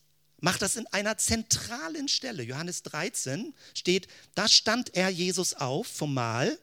macht 0.44 0.60
das 0.60 0.76
in 0.76 0.86
einer 0.88 1.16
zentralen 1.16 2.06
Stelle. 2.06 2.42
Johannes 2.42 2.82
13 2.82 3.54
steht, 3.72 4.08
da 4.34 4.46
stand 4.46 4.94
er 4.94 5.08
Jesus 5.08 5.54
auf 5.54 5.86
vom 5.86 6.12
Mahl, 6.12 6.58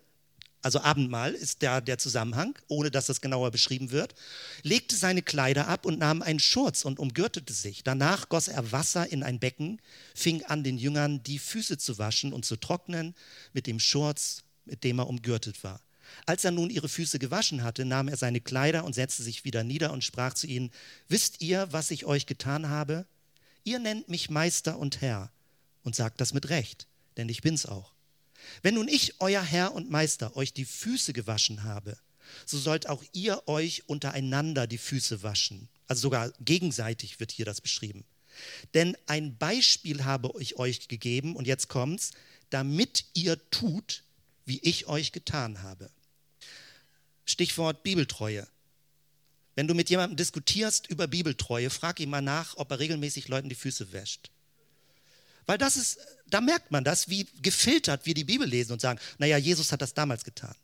also 0.62 0.82
Abendmahl 0.82 1.34
ist 1.34 1.64
der, 1.64 1.82
der 1.82 1.98
Zusammenhang, 1.98 2.54
ohne 2.68 2.92
dass 2.92 3.08
das 3.08 3.22
genauer 3.22 3.50
beschrieben 3.50 3.90
wird, 3.90 4.14
legte 4.62 4.96
seine 4.96 5.24
Kleider 5.24 5.68
ab 5.68 5.88
und 5.88 5.98
nahm 5.98 6.22
einen 6.22 6.38
Schurz 6.38 6.86
und 6.86 7.00
umgürtete 7.00 7.52
sich. 7.52 7.84
Danach 7.84 8.30
goss 8.30 8.48
er 8.48 8.72
Wasser 8.72 9.12
in 9.12 9.24
ein 9.24 9.40
Becken, 9.40 9.82
fing 10.14 10.44
an, 10.44 10.64
den 10.64 10.78
Jüngern 10.78 11.24
die 11.24 11.40
Füße 11.40 11.80
zu 11.80 11.98
waschen 11.98 12.34
und 12.34 12.46
zu 12.46 12.58
trocknen 12.58 13.16
mit 13.52 13.66
dem 13.66 13.80
Schurz, 13.80 14.44
mit 14.66 14.84
dem 14.84 15.00
er 15.00 15.08
umgürtet 15.08 15.64
war. 15.64 15.82
Als 16.28 16.44
er 16.44 16.52
nun 16.52 16.70
ihre 16.70 16.88
Füße 16.88 17.18
gewaschen 17.18 17.64
hatte, 17.64 17.84
nahm 17.86 18.10
er 18.10 18.18
seine 18.18 18.42
Kleider 18.42 18.84
und 18.84 18.94
setzte 18.94 19.24
sich 19.24 19.44
wieder 19.44 19.64
nieder 19.64 19.92
und 19.92 20.04
sprach 20.04 20.36
zu 20.36 20.46
ihnen, 20.46 20.70
wisst 21.08 21.42
ihr, 21.42 21.68
was 21.72 21.90
ich 21.90 22.06
euch 22.06 22.28
getan 22.28 22.70
habe? 22.70 23.08
Ihr 23.64 23.80
nennt 23.80 24.10
mich 24.10 24.30
Meister 24.30 24.78
und 24.78 25.02
Herr 25.02 25.32
und 25.84 25.96
sagt 25.96 26.22
das 26.22 26.34
mit 26.34 26.50
Recht, 26.50 26.88
denn 27.18 27.30
ich 27.30 27.42
bin's 27.42 27.66
auch. 27.66 27.94
Wenn 28.62 28.76
nun 28.76 28.88
ich, 28.88 29.20
euer 29.20 29.44
Herr 29.44 29.74
und 29.74 29.90
Meister, 29.90 30.36
euch 30.36 30.54
die 30.54 30.66
Füße 30.66 31.14
gewaschen 31.14 31.64
habe, 31.64 31.98
so 32.46 32.58
sollt 32.58 32.88
auch 32.88 33.04
ihr 33.14 33.48
euch 33.48 33.88
untereinander 33.88 34.68
die 34.68 34.78
Füße 34.78 35.22
waschen. 35.22 35.70
Also 35.88 36.02
sogar 36.02 36.32
gegenseitig 36.40 37.20
wird 37.20 37.32
hier 37.32 37.46
das 37.46 37.62
beschrieben. 37.62 38.06
Denn 38.74 38.98
ein 39.08 39.38
Beispiel 39.38 40.06
habe 40.06 40.32
ich 40.40 40.58
euch 40.58 40.88
gegeben, 40.88 41.36
und 41.36 41.48
jetzt 41.48 41.68
kommt's, 41.68 42.12
damit 42.50 43.06
ihr 43.14 43.38
tut, 43.52 44.04
wie 44.46 44.60
ich 44.60 44.88
euch 44.88 45.12
getan 45.12 45.62
habe. 45.62 45.90
Stichwort 47.26 47.84
Bibeltreue. 47.84 48.48
Wenn 49.56 49.68
du 49.68 49.74
mit 49.74 49.90
jemandem 49.90 50.18
diskutierst 50.18 50.88
über 50.90 51.08
Bibeltreue, 51.08 51.70
frag 51.70 52.00
ihn 52.00 52.10
mal 52.10 52.22
nach, 52.22 52.56
ob 52.58 52.72
er 52.72 52.80
regelmäßig 52.80 53.28
Leuten 53.28 53.50
die 53.50 53.56
Füße 53.56 53.92
wäscht. 53.92 54.32
Weil 55.46 55.58
das 55.58 55.76
ist, 55.76 56.00
da 56.28 56.40
merkt 56.40 56.72
man 56.72 56.84
das, 56.84 57.10
wie 57.10 57.28
gefiltert 57.42 58.06
wir 58.06 58.14
die 58.14 58.24
Bibel 58.24 58.48
lesen 58.48 58.72
und 58.72 58.82
sagen, 58.82 59.00
naja, 59.18 59.38
Jesus 59.38 59.72
hat 59.72 59.82
das 59.82 59.94
damals 59.94 60.24
getan. 60.24 60.56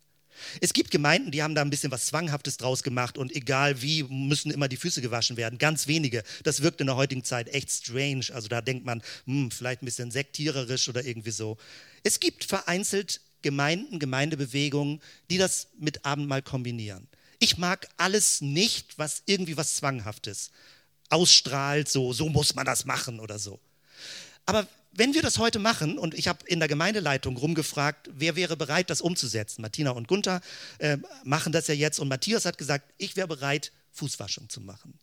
Es 0.60 0.72
gibt 0.72 0.90
Gemeinden, 0.90 1.30
die 1.30 1.42
haben 1.42 1.54
da 1.54 1.62
ein 1.62 1.70
bisschen 1.70 1.90
was 1.90 2.06
Zwanghaftes 2.06 2.56
draus 2.56 2.82
gemacht 2.82 3.18
und 3.18 3.34
egal 3.34 3.82
wie, 3.82 4.04
müssen 4.04 4.50
immer 4.50 4.68
die 4.68 4.76
Füße 4.76 5.00
gewaschen 5.00 5.36
werden. 5.36 5.58
Ganz 5.58 5.86
wenige. 5.88 6.22
Das 6.44 6.62
wirkt 6.62 6.80
in 6.80 6.86
der 6.86 6.96
heutigen 6.96 7.24
Zeit 7.24 7.48
echt 7.48 7.70
strange. 7.70 8.26
Also 8.32 8.48
da 8.48 8.60
denkt 8.60 8.84
man, 8.84 9.02
hm, 9.26 9.50
vielleicht 9.50 9.82
ein 9.82 9.86
bisschen 9.86 10.10
sektiererisch 10.10 10.88
oder 10.88 11.04
irgendwie 11.04 11.32
so. 11.32 11.56
Es 12.04 12.20
gibt 12.20 12.44
vereinzelt 12.44 13.20
Gemeinden, 13.42 13.98
Gemeindebewegungen, 13.98 15.00
die 15.30 15.38
das 15.38 15.68
mit 15.78 16.04
Abendmahl 16.04 16.42
kombinieren. 16.42 17.08
Ich 17.38 17.58
mag 17.58 17.88
alles 17.96 18.40
nicht, 18.40 18.98
was 18.98 19.22
irgendwie 19.26 19.56
was 19.56 19.76
Zwanghaftes 19.76 20.50
ausstrahlt, 21.10 21.88
so, 21.88 22.12
so 22.12 22.28
muss 22.28 22.54
man 22.54 22.66
das 22.66 22.84
machen 22.84 23.20
oder 23.20 23.38
so. 23.38 23.60
Aber 24.46 24.66
wenn 24.92 25.14
wir 25.14 25.22
das 25.22 25.38
heute 25.38 25.58
machen, 25.58 25.98
und 25.98 26.14
ich 26.14 26.28
habe 26.28 26.44
in 26.46 26.58
der 26.58 26.68
Gemeindeleitung 26.68 27.36
rumgefragt, 27.36 28.10
wer 28.12 28.36
wäre 28.36 28.56
bereit, 28.56 28.90
das 28.90 29.00
umzusetzen? 29.00 29.62
Martina 29.62 29.90
und 29.90 30.08
Gunther 30.08 30.40
äh, 30.78 30.98
machen 31.24 31.52
das 31.52 31.68
ja 31.68 31.74
jetzt 31.74 31.98
und 31.98 32.08
Matthias 32.08 32.44
hat 32.44 32.58
gesagt, 32.58 32.92
ich 32.98 33.16
wäre 33.16 33.28
bereit, 33.28 33.72
Fußwaschung 33.92 34.48
zu 34.48 34.60
machen. 34.60 34.98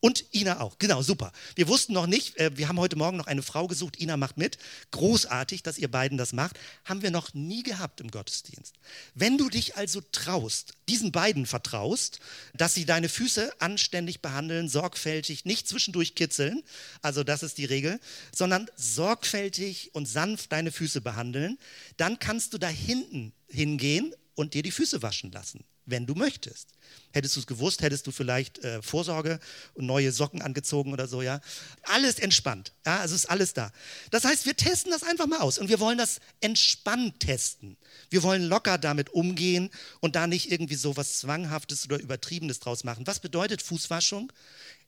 Und 0.00 0.24
Ina 0.32 0.60
auch. 0.60 0.78
Genau, 0.78 1.02
super. 1.02 1.32
Wir 1.56 1.66
wussten 1.66 1.92
noch 1.92 2.06
nicht, 2.06 2.36
äh, 2.38 2.56
wir 2.56 2.68
haben 2.68 2.78
heute 2.78 2.96
Morgen 2.96 3.16
noch 3.16 3.26
eine 3.26 3.42
Frau 3.42 3.66
gesucht. 3.66 4.00
Ina 4.00 4.16
macht 4.16 4.36
mit. 4.36 4.58
Großartig, 4.92 5.62
dass 5.64 5.78
ihr 5.78 5.90
beiden 5.90 6.18
das 6.18 6.32
macht. 6.32 6.58
Haben 6.84 7.02
wir 7.02 7.10
noch 7.10 7.34
nie 7.34 7.64
gehabt 7.64 8.00
im 8.00 8.10
Gottesdienst. 8.10 8.74
Wenn 9.14 9.38
du 9.38 9.48
dich 9.48 9.76
also 9.76 10.00
traust, 10.12 10.74
diesen 10.88 11.10
beiden 11.10 11.46
vertraust, 11.46 12.20
dass 12.54 12.74
sie 12.74 12.84
deine 12.84 13.08
Füße 13.08 13.60
anständig 13.60 14.22
behandeln, 14.22 14.68
sorgfältig, 14.68 15.44
nicht 15.44 15.66
zwischendurch 15.66 16.14
kitzeln, 16.14 16.62
also 17.02 17.24
das 17.24 17.42
ist 17.42 17.58
die 17.58 17.64
Regel, 17.64 17.98
sondern 18.32 18.70
sorgfältig 18.76 19.94
und 19.94 20.06
sanft 20.06 20.52
deine 20.52 20.70
Füße 20.70 21.00
behandeln, 21.00 21.58
dann 21.96 22.18
kannst 22.20 22.54
du 22.54 22.58
da 22.58 22.68
hinten 22.68 23.32
hingehen 23.48 24.14
und 24.34 24.54
dir 24.54 24.62
die 24.62 24.70
Füße 24.70 25.02
waschen 25.02 25.32
lassen 25.32 25.64
wenn 25.90 26.06
du 26.06 26.14
möchtest. 26.14 26.68
Hättest 27.12 27.36
du 27.36 27.40
es 27.40 27.46
gewusst, 27.46 27.82
hättest 27.82 28.06
du 28.06 28.12
vielleicht 28.12 28.58
äh, 28.58 28.82
Vorsorge 28.82 29.40
und 29.74 29.86
neue 29.86 30.12
Socken 30.12 30.42
angezogen 30.42 30.92
oder 30.92 31.08
so, 31.08 31.22
ja. 31.22 31.40
Alles 31.84 32.18
entspannt, 32.18 32.72
ja, 32.84 32.98
also 32.98 33.14
ist 33.14 33.30
alles 33.30 33.54
da. 33.54 33.72
Das 34.10 34.24
heißt, 34.24 34.46
wir 34.46 34.56
testen 34.56 34.92
das 34.92 35.02
einfach 35.02 35.26
mal 35.26 35.40
aus 35.40 35.58
und 35.58 35.68
wir 35.68 35.80
wollen 35.80 35.98
das 35.98 36.20
entspannt 36.40 37.20
testen. 37.20 37.76
Wir 38.10 38.22
wollen 38.22 38.44
locker 38.44 38.78
damit 38.78 39.10
umgehen 39.10 39.70
und 40.00 40.16
da 40.16 40.26
nicht 40.26 40.50
irgendwie 40.52 40.74
so 40.76 40.96
was 40.96 41.18
Zwanghaftes 41.18 41.86
oder 41.86 41.98
Übertriebenes 41.98 42.60
draus 42.60 42.84
machen. 42.84 43.06
Was 43.06 43.20
bedeutet 43.20 43.62
Fußwaschung? 43.62 44.32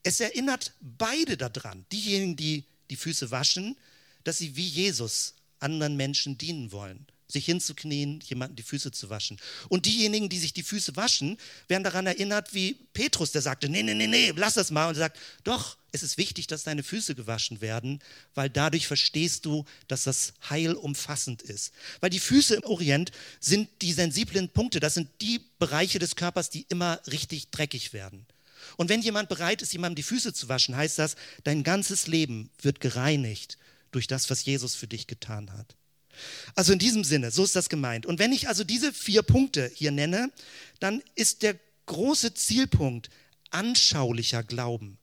Es 0.03 0.19
erinnert 0.19 0.73
beide 0.79 1.37
daran, 1.37 1.85
diejenigen, 1.91 2.35
die 2.35 2.65
die 2.89 2.95
Füße 2.95 3.31
waschen, 3.31 3.77
dass 4.23 4.37
sie 4.37 4.55
wie 4.55 4.67
Jesus 4.67 5.35
anderen 5.59 5.95
Menschen 5.95 6.37
dienen 6.37 6.71
wollen 6.71 7.07
sich 7.31 7.45
hinzuknien, 7.45 8.19
jemanden 8.21 8.55
die 8.55 8.63
Füße 8.63 8.91
zu 8.91 9.09
waschen. 9.09 9.37
Und 9.69 9.85
diejenigen, 9.85 10.29
die 10.29 10.39
sich 10.39 10.53
die 10.53 10.63
Füße 10.63 10.95
waschen, 10.95 11.37
werden 11.67 11.83
daran 11.83 12.07
erinnert, 12.07 12.53
wie 12.53 12.73
Petrus, 12.93 13.31
der 13.31 13.41
sagte, 13.41 13.69
nee, 13.69 13.83
nee, 13.83 13.93
nee, 13.93 14.07
nee, 14.07 14.33
lass 14.35 14.55
das 14.55 14.71
mal. 14.71 14.87
Und 14.87 14.95
sagt, 14.95 15.17
doch, 15.43 15.77
es 15.91 16.03
ist 16.03 16.17
wichtig, 16.17 16.47
dass 16.47 16.63
deine 16.63 16.83
Füße 16.83 17.15
gewaschen 17.15 17.61
werden, 17.61 17.99
weil 18.33 18.49
dadurch 18.49 18.87
verstehst 18.87 19.45
du, 19.45 19.65
dass 19.87 20.03
das 20.03 20.33
Heil 20.49 20.73
umfassend 20.73 21.41
ist. 21.41 21.73
Weil 21.99 22.09
die 22.09 22.19
Füße 22.19 22.55
im 22.55 22.63
Orient 22.63 23.11
sind 23.39 23.69
die 23.81 23.93
sensiblen 23.93 24.49
Punkte, 24.49 24.79
das 24.79 24.93
sind 24.93 25.09
die 25.21 25.41
Bereiche 25.59 25.99
des 25.99 26.15
Körpers, 26.15 26.49
die 26.49 26.65
immer 26.69 27.01
richtig 27.07 27.49
dreckig 27.51 27.93
werden. 27.93 28.25
Und 28.77 28.89
wenn 28.89 29.01
jemand 29.01 29.29
bereit 29.29 29.61
ist, 29.61 29.73
jemandem 29.73 29.95
die 29.95 30.03
Füße 30.03 30.33
zu 30.33 30.47
waschen, 30.47 30.75
heißt 30.75 30.99
das, 30.99 31.15
dein 31.43 31.63
ganzes 31.63 32.07
Leben 32.07 32.49
wird 32.61 32.79
gereinigt 32.79 33.57
durch 33.91 34.07
das, 34.07 34.29
was 34.29 34.45
Jesus 34.45 34.75
für 34.75 34.87
dich 34.87 35.07
getan 35.07 35.51
hat. 35.53 35.75
Also 36.55 36.73
in 36.73 36.79
diesem 36.79 37.03
Sinne, 37.03 37.31
so 37.31 37.43
ist 37.43 37.55
das 37.55 37.69
gemeint. 37.69 38.05
Und 38.05 38.19
wenn 38.19 38.31
ich 38.31 38.47
also 38.47 38.63
diese 38.63 38.93
vier 38.93 39.21
Punkte 39.21 39.71
hier 39.73 39.91
nenne, 39.91 40.31
dann 40.79 41.01
ist 41.15 41.43
der 41.43 41.55
große 41.85 42.33
Zielpunkt 42.33 43.09
anschaulicher 43.49 44.43
Glauben, 44.43 44.97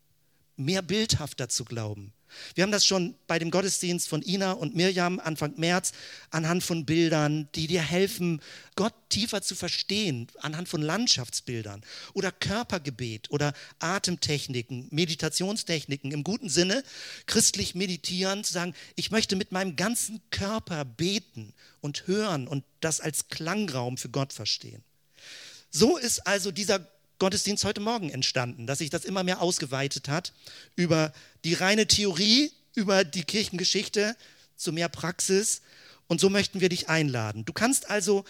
mehr 0.56 0.82
bildhafter 0.82 1.48
zu 1.48 1.64
glauben. 1.64 2.12
Wir 2.54 2.62
haben 2.62 2.72
das 2.72 2.84
schon 2.84 3.14
bei 3.26 3.38
dem 3.38 3.50
Gottesdienst 3.50 4.08
von 4.08 4.22
Ina 4.22 4.52
und 4.52 4.74
Mirjam 4.74 5.20
Anfang 5.20 5.54
März 5.56 5.92
anhand 6.30 6.62
von 6.62 6.84
Bildern, 6.84 7.48
die 7.54 7.66
dir 7.66 7.82
helfen, 7.82 8.40
Gott 8.76 8.94
tiefer 9.08 9.42
zu 9.42 9.54
verstehen, 9.54 10.28
anhand 10.40 10.68
von 10.68 10.82
Landschaftsbildern 10.82 11.82
oder 12.14 12.30
Körpergebet 12.30 13.30
oder 13.30 13.52
Atemtechniken, 13.78 14.88
Meditationstechniken 14.90 16.12
im 16.12 16.24
guten 16.24 16.48
Sinne, 16.48 16.82
christlich 17.26 17.74
meditieren, 17.74 18.44
zu 18.44 18.52
sagen, 18.52 18.74
ich 18.96 19.10
möchte 19.10 19.36
mit 19.36 19.52
meinem 19.52 19.76
ganzen 19.76 20.20
Körper 20.30 20.84
beten 20.84 21.54
und 21.80 22.06
hören 22.06 22.46
und 22.46 22.64
das 22.80 23.00
als 23.00 23.28
Klangraum 23.28 23.96
für 23.96 24.10
Gott 24.10 24.32
verstehen. 24.32 24.82
So 25.70 25.96
ist 25.96 26.26
also 26.26 26.50
dieser 26.50 26.86
Gottesdienst 27.18 27.64
heute 27.64 27.80
Morgen 27.80 28.10
entstanden, 28.10 28.66
dass 28.66 28.78
sich 28.78 28.90
das 28.90 29.04
immer 29.04 29.24
mehr 29.24 29.42
ausgeweitet 29.42 30.08
hat 30.08 30.32
über 30.76 31.12
die 31.44 31.54
reine 31.54 31.86
Theorie, 31.86 32.52
über 32.74 33.04
die 33.04 33.24
Kirchengeschichte 33.24 34.16
zu 34.56 34.72
mehr 34.72 34.88
Praxis. 34.88 35.62
Und 36.06 36.20
so 36.20 36.30
möchten 36.30 36.60
wir 36.60 36.68
dich 36.68 36.88
einladen. 36.88 37.44
Du 37.44 37.52
kannst 37.52 37.90
also 37.90 38.24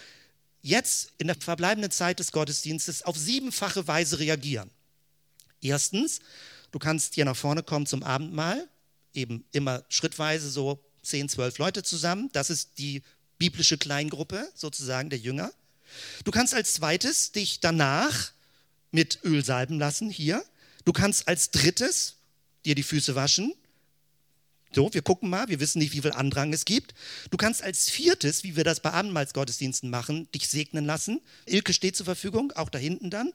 jetzt 0.61 1.11
in 1.17 1.27
der 1.27 1.35
verbleibenden 1.35 1.91
Zeit 1.91 2.19
des 2.19 2.31
Gottesdienstes 2.31 3.03
auf 3.03 3.15
siebenfache 3.15 3.87
Weise 3.87 4.19
reagieren. 4.19 4.69
Erstens, 5.61 6.19
du 6.71 6.79
kannst 6.79 7.15
hier 7.15 7.25
nach 7.25 7.37
vorne 7.37 7.63
kommen 7.63 7.85
zum 7.85 8.03
Abendmahl, 8.03 8.67
eben 9.13 9.45
immer 9.51 9.83
schrittweise 9.89 10.49
so 10.49 10.83
zehn, 11.03 11.29
zwölf 11.29 11.57
Leute 11.57 11.83
zusammen. 11.83 12.29
Das 12.33 12.49
ist 12.49 12.77
die 12.77 13.03
biblische 13.37 13.77
Kleingruppe 13.77 14.49
sozusagen 14.55 15.09
der 15.09 15.19
Jünger. 15.19 15.51
Du 16.23 16.31
kannst 16.31 16.53
als 16.53 16.73
zweites 16.73 17.31
dich 17.31 17.59
danach 17.59 18.31
mit 18.91 19.19
Öl 19.23 19.43
salben 19.43 19.79
lassen, 19.79 20.09
hier. 20.09 20.43
Du 20.85 20.93
kannst 20.93 21.27
als 21.27 21.51
drittes 21.51 22.15
dir 22.65 22.75
die 22.75 22.83
Füße 22.83 23.15
waschen. 23.15 23.53
So, 24.71 24.93
wir 24.93 25.01
gucken 25.01 25.31
mal, 25.31 25.47
wir 25.47 25.59
wissen 25.59 25.79
nicht, 25.79 25.93
wie 25.93 26.01
viel 26.01 26.11
Andrang 26.11 26.53
es 26.53 26.63
gibt. 26.63 26.93
Du 27.31 27.37
kannst 27.37 27.63
als 27.63 27.89
viertes, 27.89 28.43
wie 28.43 28.55
wir 28.55 28.63
das 28.63 28.81
bei 28.81 28.91
Abendmahlsgottesdiensten 28.91 29.89
machen, 29.89 30.31
dich 30.31 30.47
segnen 30.47 30.85
lassen. 30.85 31.21
Ilke 31.47 31.73
steht 31.73 31.95
zur 31.95 32.05
Verfügung, 32.05 32.51
auch 32.51 32.69
da 32.69 32.77
hinten 32.77 33.09
dann. 33.09 33.33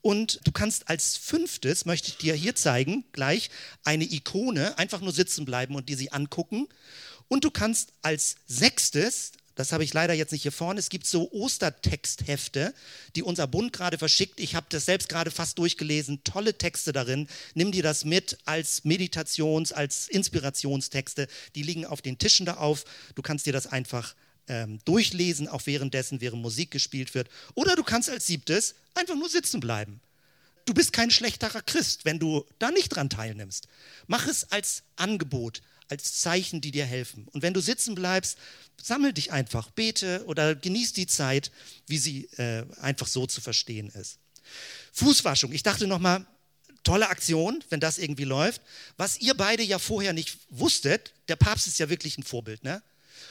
Und 0.00 0.40
du 0.42 0.50
kannst 0.50 0.88
als 0.88 1.16
fünftes, 1.16 1.84
möchte 1.84 2.08
ich 2.08 2.16
dir 2.16 2.34
hier 2.34 2.56
zeigen, 2.56 3.04
gleich 3.12 3.50
eine 3.84 4.04
Ikone, 4.04 4.76
einfach 4.76 5.00
nur 5.00 5.12
sitzen 5.12 5.44
bleiben 5.44 5.76
und 5.76 5.88
dir 5.88 5.96
sie 5.96 6.10
angucken. 6.10 6.66
Und 7.28 7.44
du 7.44 7.52
kannst 7.52 7.92
als 8.02 8.34
sechstes 8.48 9.32
das 9.54 9.72
habe 9.72 9.84
ich 9.84 9.92
leider 9.92 10.14
jetzt 10.14 10.32
nicht 10.32 10.42
hier 10.42 10.52
vorne. 10.52 10.80
Es 10.80 10.88
gibt 10.88 11.06
so 11.06 11.30
Ostertexthefte, 11.32 12.74
die 13.14 13.22
unser 13.22 13.46
Bund 13.46 13.72
gerade 13.72 13.98
verschickt. 13.98 14.40
Ich 14.40 14.54
habe 14.54 14.66
das 14.70 14.86
selbst 14.86 15.08
gerade 15.08 15.30
fast 15.30 15.58
durchgelesen. 15.58 16.24
Tolle 16.24 16.56
Texte 16.56 16.92
darin. 16.92 17.28
Nimm 17.54 17.72
dir 17.72 17.82
das 17.82 18.04
mit 18.04 18.38
als 18.44 18.84
Meditations-, 18.84 19.72
als 19.72 20.08
Inspirationstexte. 20.08 21.28
Die 21.54 21.62
liegen 21.62 21.84
auf 21.84 22.00
den 22.00 22.18
Tischen 22.18 22.46
da 22.46 22.54
auf. 22.54 22.84
Du 23.14 23.22
kannst 23.22 23.46
dir 23.46 23.52
das 23.52 23.66
einfach 23.66 24.14
ähm, 24.48 24.80
durchlesen, 24.84 25.48
auch 25.48 25.66
währenddessen, 25.66 26.20
während 26.20 26.42
Musik 26.42 26.70
gespielt 26.70 27.14
wird. 27.14 27.28
Oder 27.54 27.76
du 27.76 27.82
kannst 27.82 28.08
als 28.08 28.26
siebtes 28.26 28.74
einfach 28.94 29.14
nur 29.14 29.28
sitzen 29.28 29.60
bleiben. 29.60 30.00
Du 30.64 30.74
bist 30.74 30.92
kein 30.92 31.10
schlechterer 31.10 31.62
Christ, 31.62 32.04
wenn 32.04 32.18
du 32.18 32.44
da 32.58 32.70
nicht 32.70 32.88
dran 32.88 33.10
teilnimmst. 33.10 33.66
Mach 34.06 34.28
es 34.28 34.50
als 34.52 34.84
Angebot, 34.96 35.60
als 35.88 36.20
Zeichen, 36.20 36.60
die 36.60 36.70
dir 36.70 36.86
helfen. 36.86 37.28
Und 37.32 37.42
wenn 37.42 37.54
du 37.54 37.60
sitzen 37.60 37.94
bleibst, 37.94 38.38
sammel 38.80 39.12
dich 39.12 39.32
einfach, 39.32 39.70
bete 39.70 40.24
oder 40.26 40.54
genieß 40.54 40.92
die 40.92 41.06
Zeit, 41.06 41.50
wie 41.86 41.98
sie 41.98 42.24
äh, 42.36 42.64
einfach 42.80 43.06
so 43.06 43.26
zu 43.26 43.40
verstehen 43.40 43.88
ist. 43.90 44.18
Fußwaschung. 44.92 45.52
Ich 45.52 45.62
dachte 45.62 45.86
nochmal, 45.86 46.26
tolle 46.82 47.08
Aktion, 47.08 47.62
wenn 47.70 47.80
das 47.80 47.98
irgendwie 47.98 48.24
läuft. 48.24 48.60
Was 48.96 49.20
ihr 49.20 49.34
beide 49.34 49.62
ja 49.62 49.78
vorher 49.78 50.12
nicht 50.12 50.38
wusstet, 50.50 51.12
der 51.28 51.36
Papst 51.36 51.66
ist 51.66 51.78
ja 51.78 51.88
wirklich 51.88 52.18
ein 52.18 52.22
Vorbild, 52.22 52.64
ne? 52.64 52.82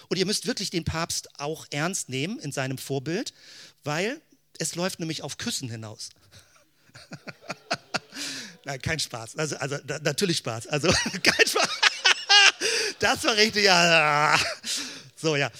Und 0.07 0.17
ihr 0.17 0.25
müsst 0.25 0.47
wirklich 0.47 0.69
den 0.69 0.85
Papst 0.85 1.39
auch 1.39 1.65
ernst 1.69 2.09
nehmen 2.09 2.39
in 2.39 2.51
seinem 2.51 2.77
Vorbild, 2.77 3.33
weil 3.83 4.21
es 4.57 4.75
läuft 4.75 4.99
nämlich 4.99 5.21
auf 5.21 5.37
Küssen 5.37 5.69
hinaus. 5.69 6.09
Nein, 8.65 8.81
kein 8.81 8.99
Spaß. 8.99 9.37
Also, 9.37 9.57
also 9.57 9.77
natürlich 10.03 10.37
Spaß. 10.37 10.67
Also 10.67 10.91
kein 11.23 11.47
Spaß. 11.47 11.69
Das 13.01 13.23
war 13.23 13.35
richtig, 13.35 13.65
ja. 13.65 14.39
So, 15.15 15.35
ja. 15.35 15.51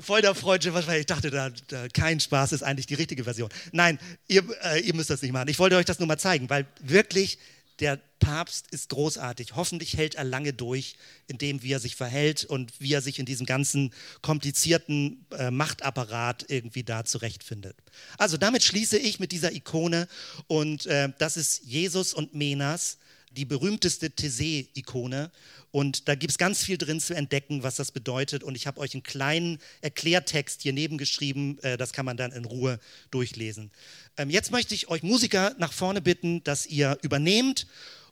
Voll 0.00 0.22
der 0.22 0.34
Freude, 0.34 0.72
ich 0.98 1.06
dachte, 1.06 1.30
da, 1.30 1.50
da, 1.68 1.86
kein 1.88 2.18
Spaß 2.18 2.52
ist 2.52 2.62
eigentlich 2.62 2.86
die 2.86 2.94
richtige 2.94 3.24
Version. 3.24 3.50
Nein, 3.72 3.98
ihr, 4.26 4.42
äh, 4.64 4.80
ihr 4.80 4.94
müsst 4.94 5.10
das 5.10 5.22
nicht 5.22 5.32
machen. 5.32 5.48
Ich 5.48 5.58
wollte 5.58 5.76
euch 5.76 5.84
das 5.84 5.98
nur 5.98 6.08
mal 6.08 6.18
zeigen, 6.18 6.50
weil 6.50 6.66
wirklich 6.80 7.38
der 7.80 8.00
Papst 8.18 8.66
ist 8.70 8.88
großartig. 8.88 9.54
Hoffentlich 9.54 9.96
hält 9.96 10.16
er 10.16 10.24
lange 10.24 10.52
durch, 10.52 10.96
in 11.26 11.38
dem, 11.38 11.62
wie 11.62 11.72
er 11.72 11.78
sich 11.78 11.94
verhält 11.94 12.44
und 12.44 12.72
wie 12.80 12.92
er 12.92 13.02
sich 13.02 13.18
in 13.18 13.26
diesem 13.26 13.46
ganzen 13.46 13.92
komplizierten 14.20 15.24
äh, 15.38 15.50
Machtapparat 15.50 16.46
irgendwie 16.48 16.84
da 16.84 17.04
zurechtfindet. 17.04 17.76
Also 18.16 18.36
damit 18.36 18.64
schließe 18.64 18.98
ich 18.98 19.20
mit 19.20 19.30
dieser 19.30 19.52
Ikone 19.52 20.08
und 20.48 20.86
äh, 20.86 21.10
das 21.18 21.36
ist 21.36 21.62
Jesus 21.64 22.14
und 22.14 22.34
Menas, 22.34 22.98
die 23.32 23.44
berühmteste 23.44 24.08
Thésée-Ikone. 24.08 25.30
Und 25.70 26.08
da 26.08 26.14
gibt 26.14 26.30
es 26.30 26.38
ganz 26.38 26.62
viel 26.62 26.78
drin 26.78 27.00
zu 27.00 27.14
entdecken, 27.14 27.62
was 27.62 27.76
das 27.76 27.92
bedeutet. 27.92 28.42
Und 28.42 28.54
ich 28.54 28.66
habe 28.66 28.80
euch 28.80 28.94
einen 28.94 29.02
kleinen 29.02 29.58
Erklärtext 29.80 30.62
hier 30.62 30.72
neben 30.72 30.98
geschrieben. 30.98 31.58
Äh, 31.62 31.76
das 31.76 31.92
kann 31.92 32.06
man 32.06 32.16
dann 32.16 32.32
in 32.32 32.44
Ruhe 32.44 32.80
durchlesen. 33.10 33.70
Ähm, 34.16 34.30
jetzt 34.30 34.50
möchte 34.50 34.74
ich 34.74 34.88
euch 34.88 35.02
Musiker 35.02 35.54
nach 35.58 35.72
vorne 35.72 36.00
bitten, 36.00 36.42
dass 36.44 36.66
ihr 36.66 36.98
übernehmt. 37.02 37.66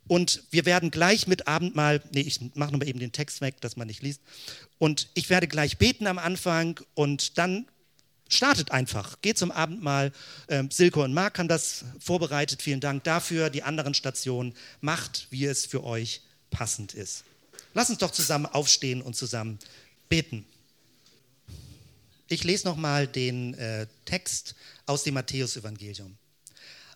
Und 0.08 0.44
wir 0.50 0.66
werden 0.66 0.90
gleich 0.90 1.26
mit 1.26 1.48
Abendmahl, 1.48 2.00
nee, 2.12 2.20
ich 2.20 2.40
mache 2.54 2.70
nochmal 2.70 2.88
eben 2.88 3.00
den 3.00 3.12
Text 3.12 3.40
weg, 3.40 3.60
dass 3.60 3.76
man 3.76 3.88
nicht 3.88 4.02
liest. 4.02 4.20
Und 4.78 5.08
ich 5.14 5.30
werde 5.30 5.48
gleich 5.48 5.78
beten 5.78 6.06
am 6.06 6.18
Anfang 6.18 6.78
und 6.94 7.38
dann 7.38 7.66
startet 8.28 8.70
einfach, 8.70 9.20
geht 9.22 9.38
zum 9.38 9.50
Abendmahl. 9.50 10.12
Ähm, 10.48 10.70
Silke 10.70 11.00
und 11.00 11.14
Marc 11.14 11.38
haben 11.38 11.48
das 11.48 11.84
vorbereitet. 11.98 12.62
Vielen 12.62 12.80
Dank 12.80 13.04
dafür. 13.04 13.50
Die 13.50 13.62
anderen 13.62 13.94
Stationen 13.94 14.54
macht, 14.80 15.26
wie 15.30 15.44
es 15.46 15.66
für 15.66 15.84
euch 15.84 16.22
passend 16.50 16.94
ist. 16.94 17.24
Lass 17.74 17.90
uns 17.90 17.98
doch 17.98 18.10
zusammen 18.10 18.46
aufstehen 18.46 19.02
und 19.02 19.16
zusammen 19.16 19.58
beten. 20.08 20.46
Ich 22.28 22.42
lese 22.42 22.66
nochmal 22.66 23.06
den 23.06 23.54
äh, 23.54 23.86
Text 24.04 24.54
aus 24.86 25.04
dem 25.04 25.14
Matthäusevangelium. 25.14 26.16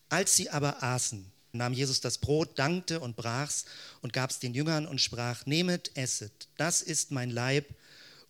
Als 0.08 0.34
sie 0.34 0.50
aber 0.50 0.82
aßen, 0.82 1.24
nahm 1.52 1.72
Jesus 1.72 2.00
das 2.00 2.18
Brot, 2.18 2.58
dankte 2.58 3.00
und 3.00 3.16
brach's 3.16 3.64
und 4.02 4.12
gab's 4.12 4.40
den 4.40 4.54
Jüngern 4.54 4.86
und 4.86 5.00
sprach: 5.00 5.46
Nehmet, 5.46 5.96
esset, 5.96 6.48
das 6.56 6.82
ist 6.82 7.12
mein 7.12 7.30
Leib. 7.30 7.66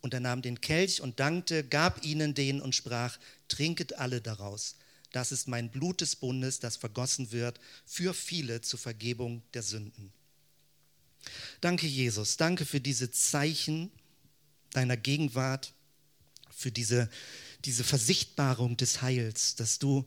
Und 0.01 0.13
er 0.13 0.19
nahm 0.19 0.41
den 0.41 0.61
Kelch 0.61 1.01
und 1.01 1.19
dankte, 1.19 1.63
gab 1.63 2.03
ihnen 2.03 2.33
den 2.33 2.61
und 2.61 2.75
sprach: 2.75 3.17
Trinket 3.47 3.97
alle 3.97 4.21
daraus. 4.21 4.75
Das 5.11 5.31
ist 5.31 5.47
mein 5.47 5.69
Blut 5.69 6.01
des 6.01 6.15
Bundes, 6.15 6.59
das 6.59 6.77
vergossen 6.77 7.31
wird 7.31 7.59
für 7.85 8.13
viele 8.13 8.61
zur 8.61 8.79
Vergebung 8.79 9.43
der 9.53 9.61
Sünden. 9.61 10.11
Danke, 11.59 11.85
Jesus. 11.85 12.37
Danke 12.37 12.65
für 12.65 12.79
diese 12.79 13.11
Zeichen 13.11 13.91
deiner 14.71 14.97
Gegenwart 14.97 15.73
für 16.61 16.71
diese, 16.71 17.09
diese 17.65 17.83
Versichtbarung 17.83 18.77
des 18.77 19.01
Heils, 19.01 19.55
dass 19.55 19.79
du 19.79 20.05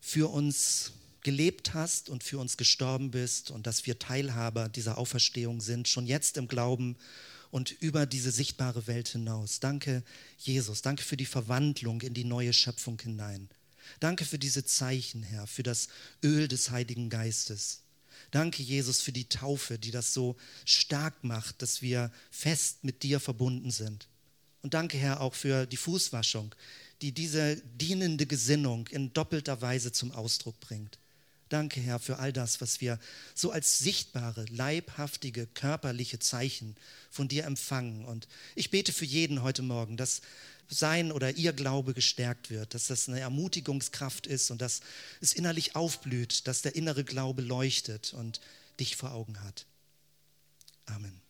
für 0.00 0.30
uns 0.30 0.92
gelebt 1.22 1.74
hast 1.74 2.08
und 2.08 2.22
für 2.22 2.38
uns 2.38 2.56
gestorben 2.56 3.10
bist 3.10 3.50
und 3.50 3.66
dass 3.66 3.84
wir 3.86 3.98
Teilhaber 3.98 4.68
dieser 4.68 4.96
Auferstehung 4.96 5.60
sind, 5.60 5.88
schon 5.88 6.06
jetzt 6.06 6.36
im 6.36 6.48
Glauben 6.48 6.96
und 7.50 7.70
über 7.80 8.06
diese 8.06 8.30
sichtbare 8.30 8.86
Welt 8.86 9.08
hinaus. 9.08 9.60
Danke, 9.60 10.02
Jesus. 10.38 10.82
Danke 10.82 11.02
für 11.02 11.16
die 11.16 11.26
Verwandlung 11.26 12.00
in 12.02 12.14
die 12.14 12.24
neue 12.24 12.52
Schöpfung 12.52 13.00
hinein. 13.00 13.48
Danke 14.00 14.24
für 14.24 14.38
diese 14.38 14.64
Zeichen, 14.64 15.22
Herr, 15.22 15.46
für 15.46 15.62
das 15.62 15.88
Öl 16.22 16.48
des 16.48 16.70
Heiligen 16.70 17.08
Geistes. 17.08 17.82
Danke, 18.30 18.62
Jesus, 18.62 19.00
für 19.00 19.12
die 19.12 19.28
Taufe, 19.28 19.78
die 19.78 19.90
das 19.90 20.12
so 20.12 20.36
stark 20.64 21.24
macht, 21.24 21.62
dass 21.62 21.80
wir 21.80 22.12
fest 22.30 22.84
mit 22.84 23.02
dir 23.02 23.20
verbunden 23.20 23.70
sind. 23.70 24.08
Und 24.62 24.74
danke, 24.74 24.98
Herr, 24.98 25.20
auch 25.20 25.34
für 25.34 25.66
die 25.66 25.76
Fußwaschung, 25.76 26.54
die 27.00 27.12
diese 27.12 27.56
dienende 27.78 28.26
Gesinnung 28.26 28.86
in 28.88 29.12
doppelter 29.12 29.62
Weise 29.62 29.92
zum 29.92 30.12
Ausdruck 30.12 30.58
bringt. 30.60 30.98
Danke, 31.48 31.80
Herr, 31.80 31.98
für 31.98 32.18
all 32.18 32.32
das, 32.32 32.60
was 32.60 32.80
wir 32.80 32.98
so 33.34 33.50
als 33.50 33.78
sichtbare, 33.78 34.44
leibhaftige, 34.50 35.46
körperliche 35.46 36.18
Zeichen 36.18 36.76
von 37.10 37.28
dir 37.28 37.44
empfangen. 37.44 38.04
Und 38.04 38.28
ich 38.54 38.70
bete 38.70 38.92
für 38.92 39.06
jeden 39.06 39.42
heute 39.42 39.62
Morgen, 39.62 39.96
dass 39.96 40.20
sein 40.68 41.12
oder 41.12 41.36
ihr 41.36 41.52
Glaube 41.52 41.94
gestärkt 41.94 42.50
wird, 42.50 42.74
dass 42.74 42.88
das 42.88 43.08
eine 43.08 43.20
Ermutigungskraft 43.20 44.26
ist 44.26 44.50
und 44.50 44.60
dass 44.60 44.80
es 45.20 45.32
innerlich 45.32 45.74
aufblüht, 45.74 46.46
dass 46.46 46.62
der 46.62 46.76
innere 46.76 47.04
Glaube 47.04 47.42
leuchtet 47.42 48.12
und 48.12 48.40
dich 48.78 48.96
vor 48.96 49.12
Augen 49.12 49.42
hat. 49.42 49.64
Amen. 50.86 51.27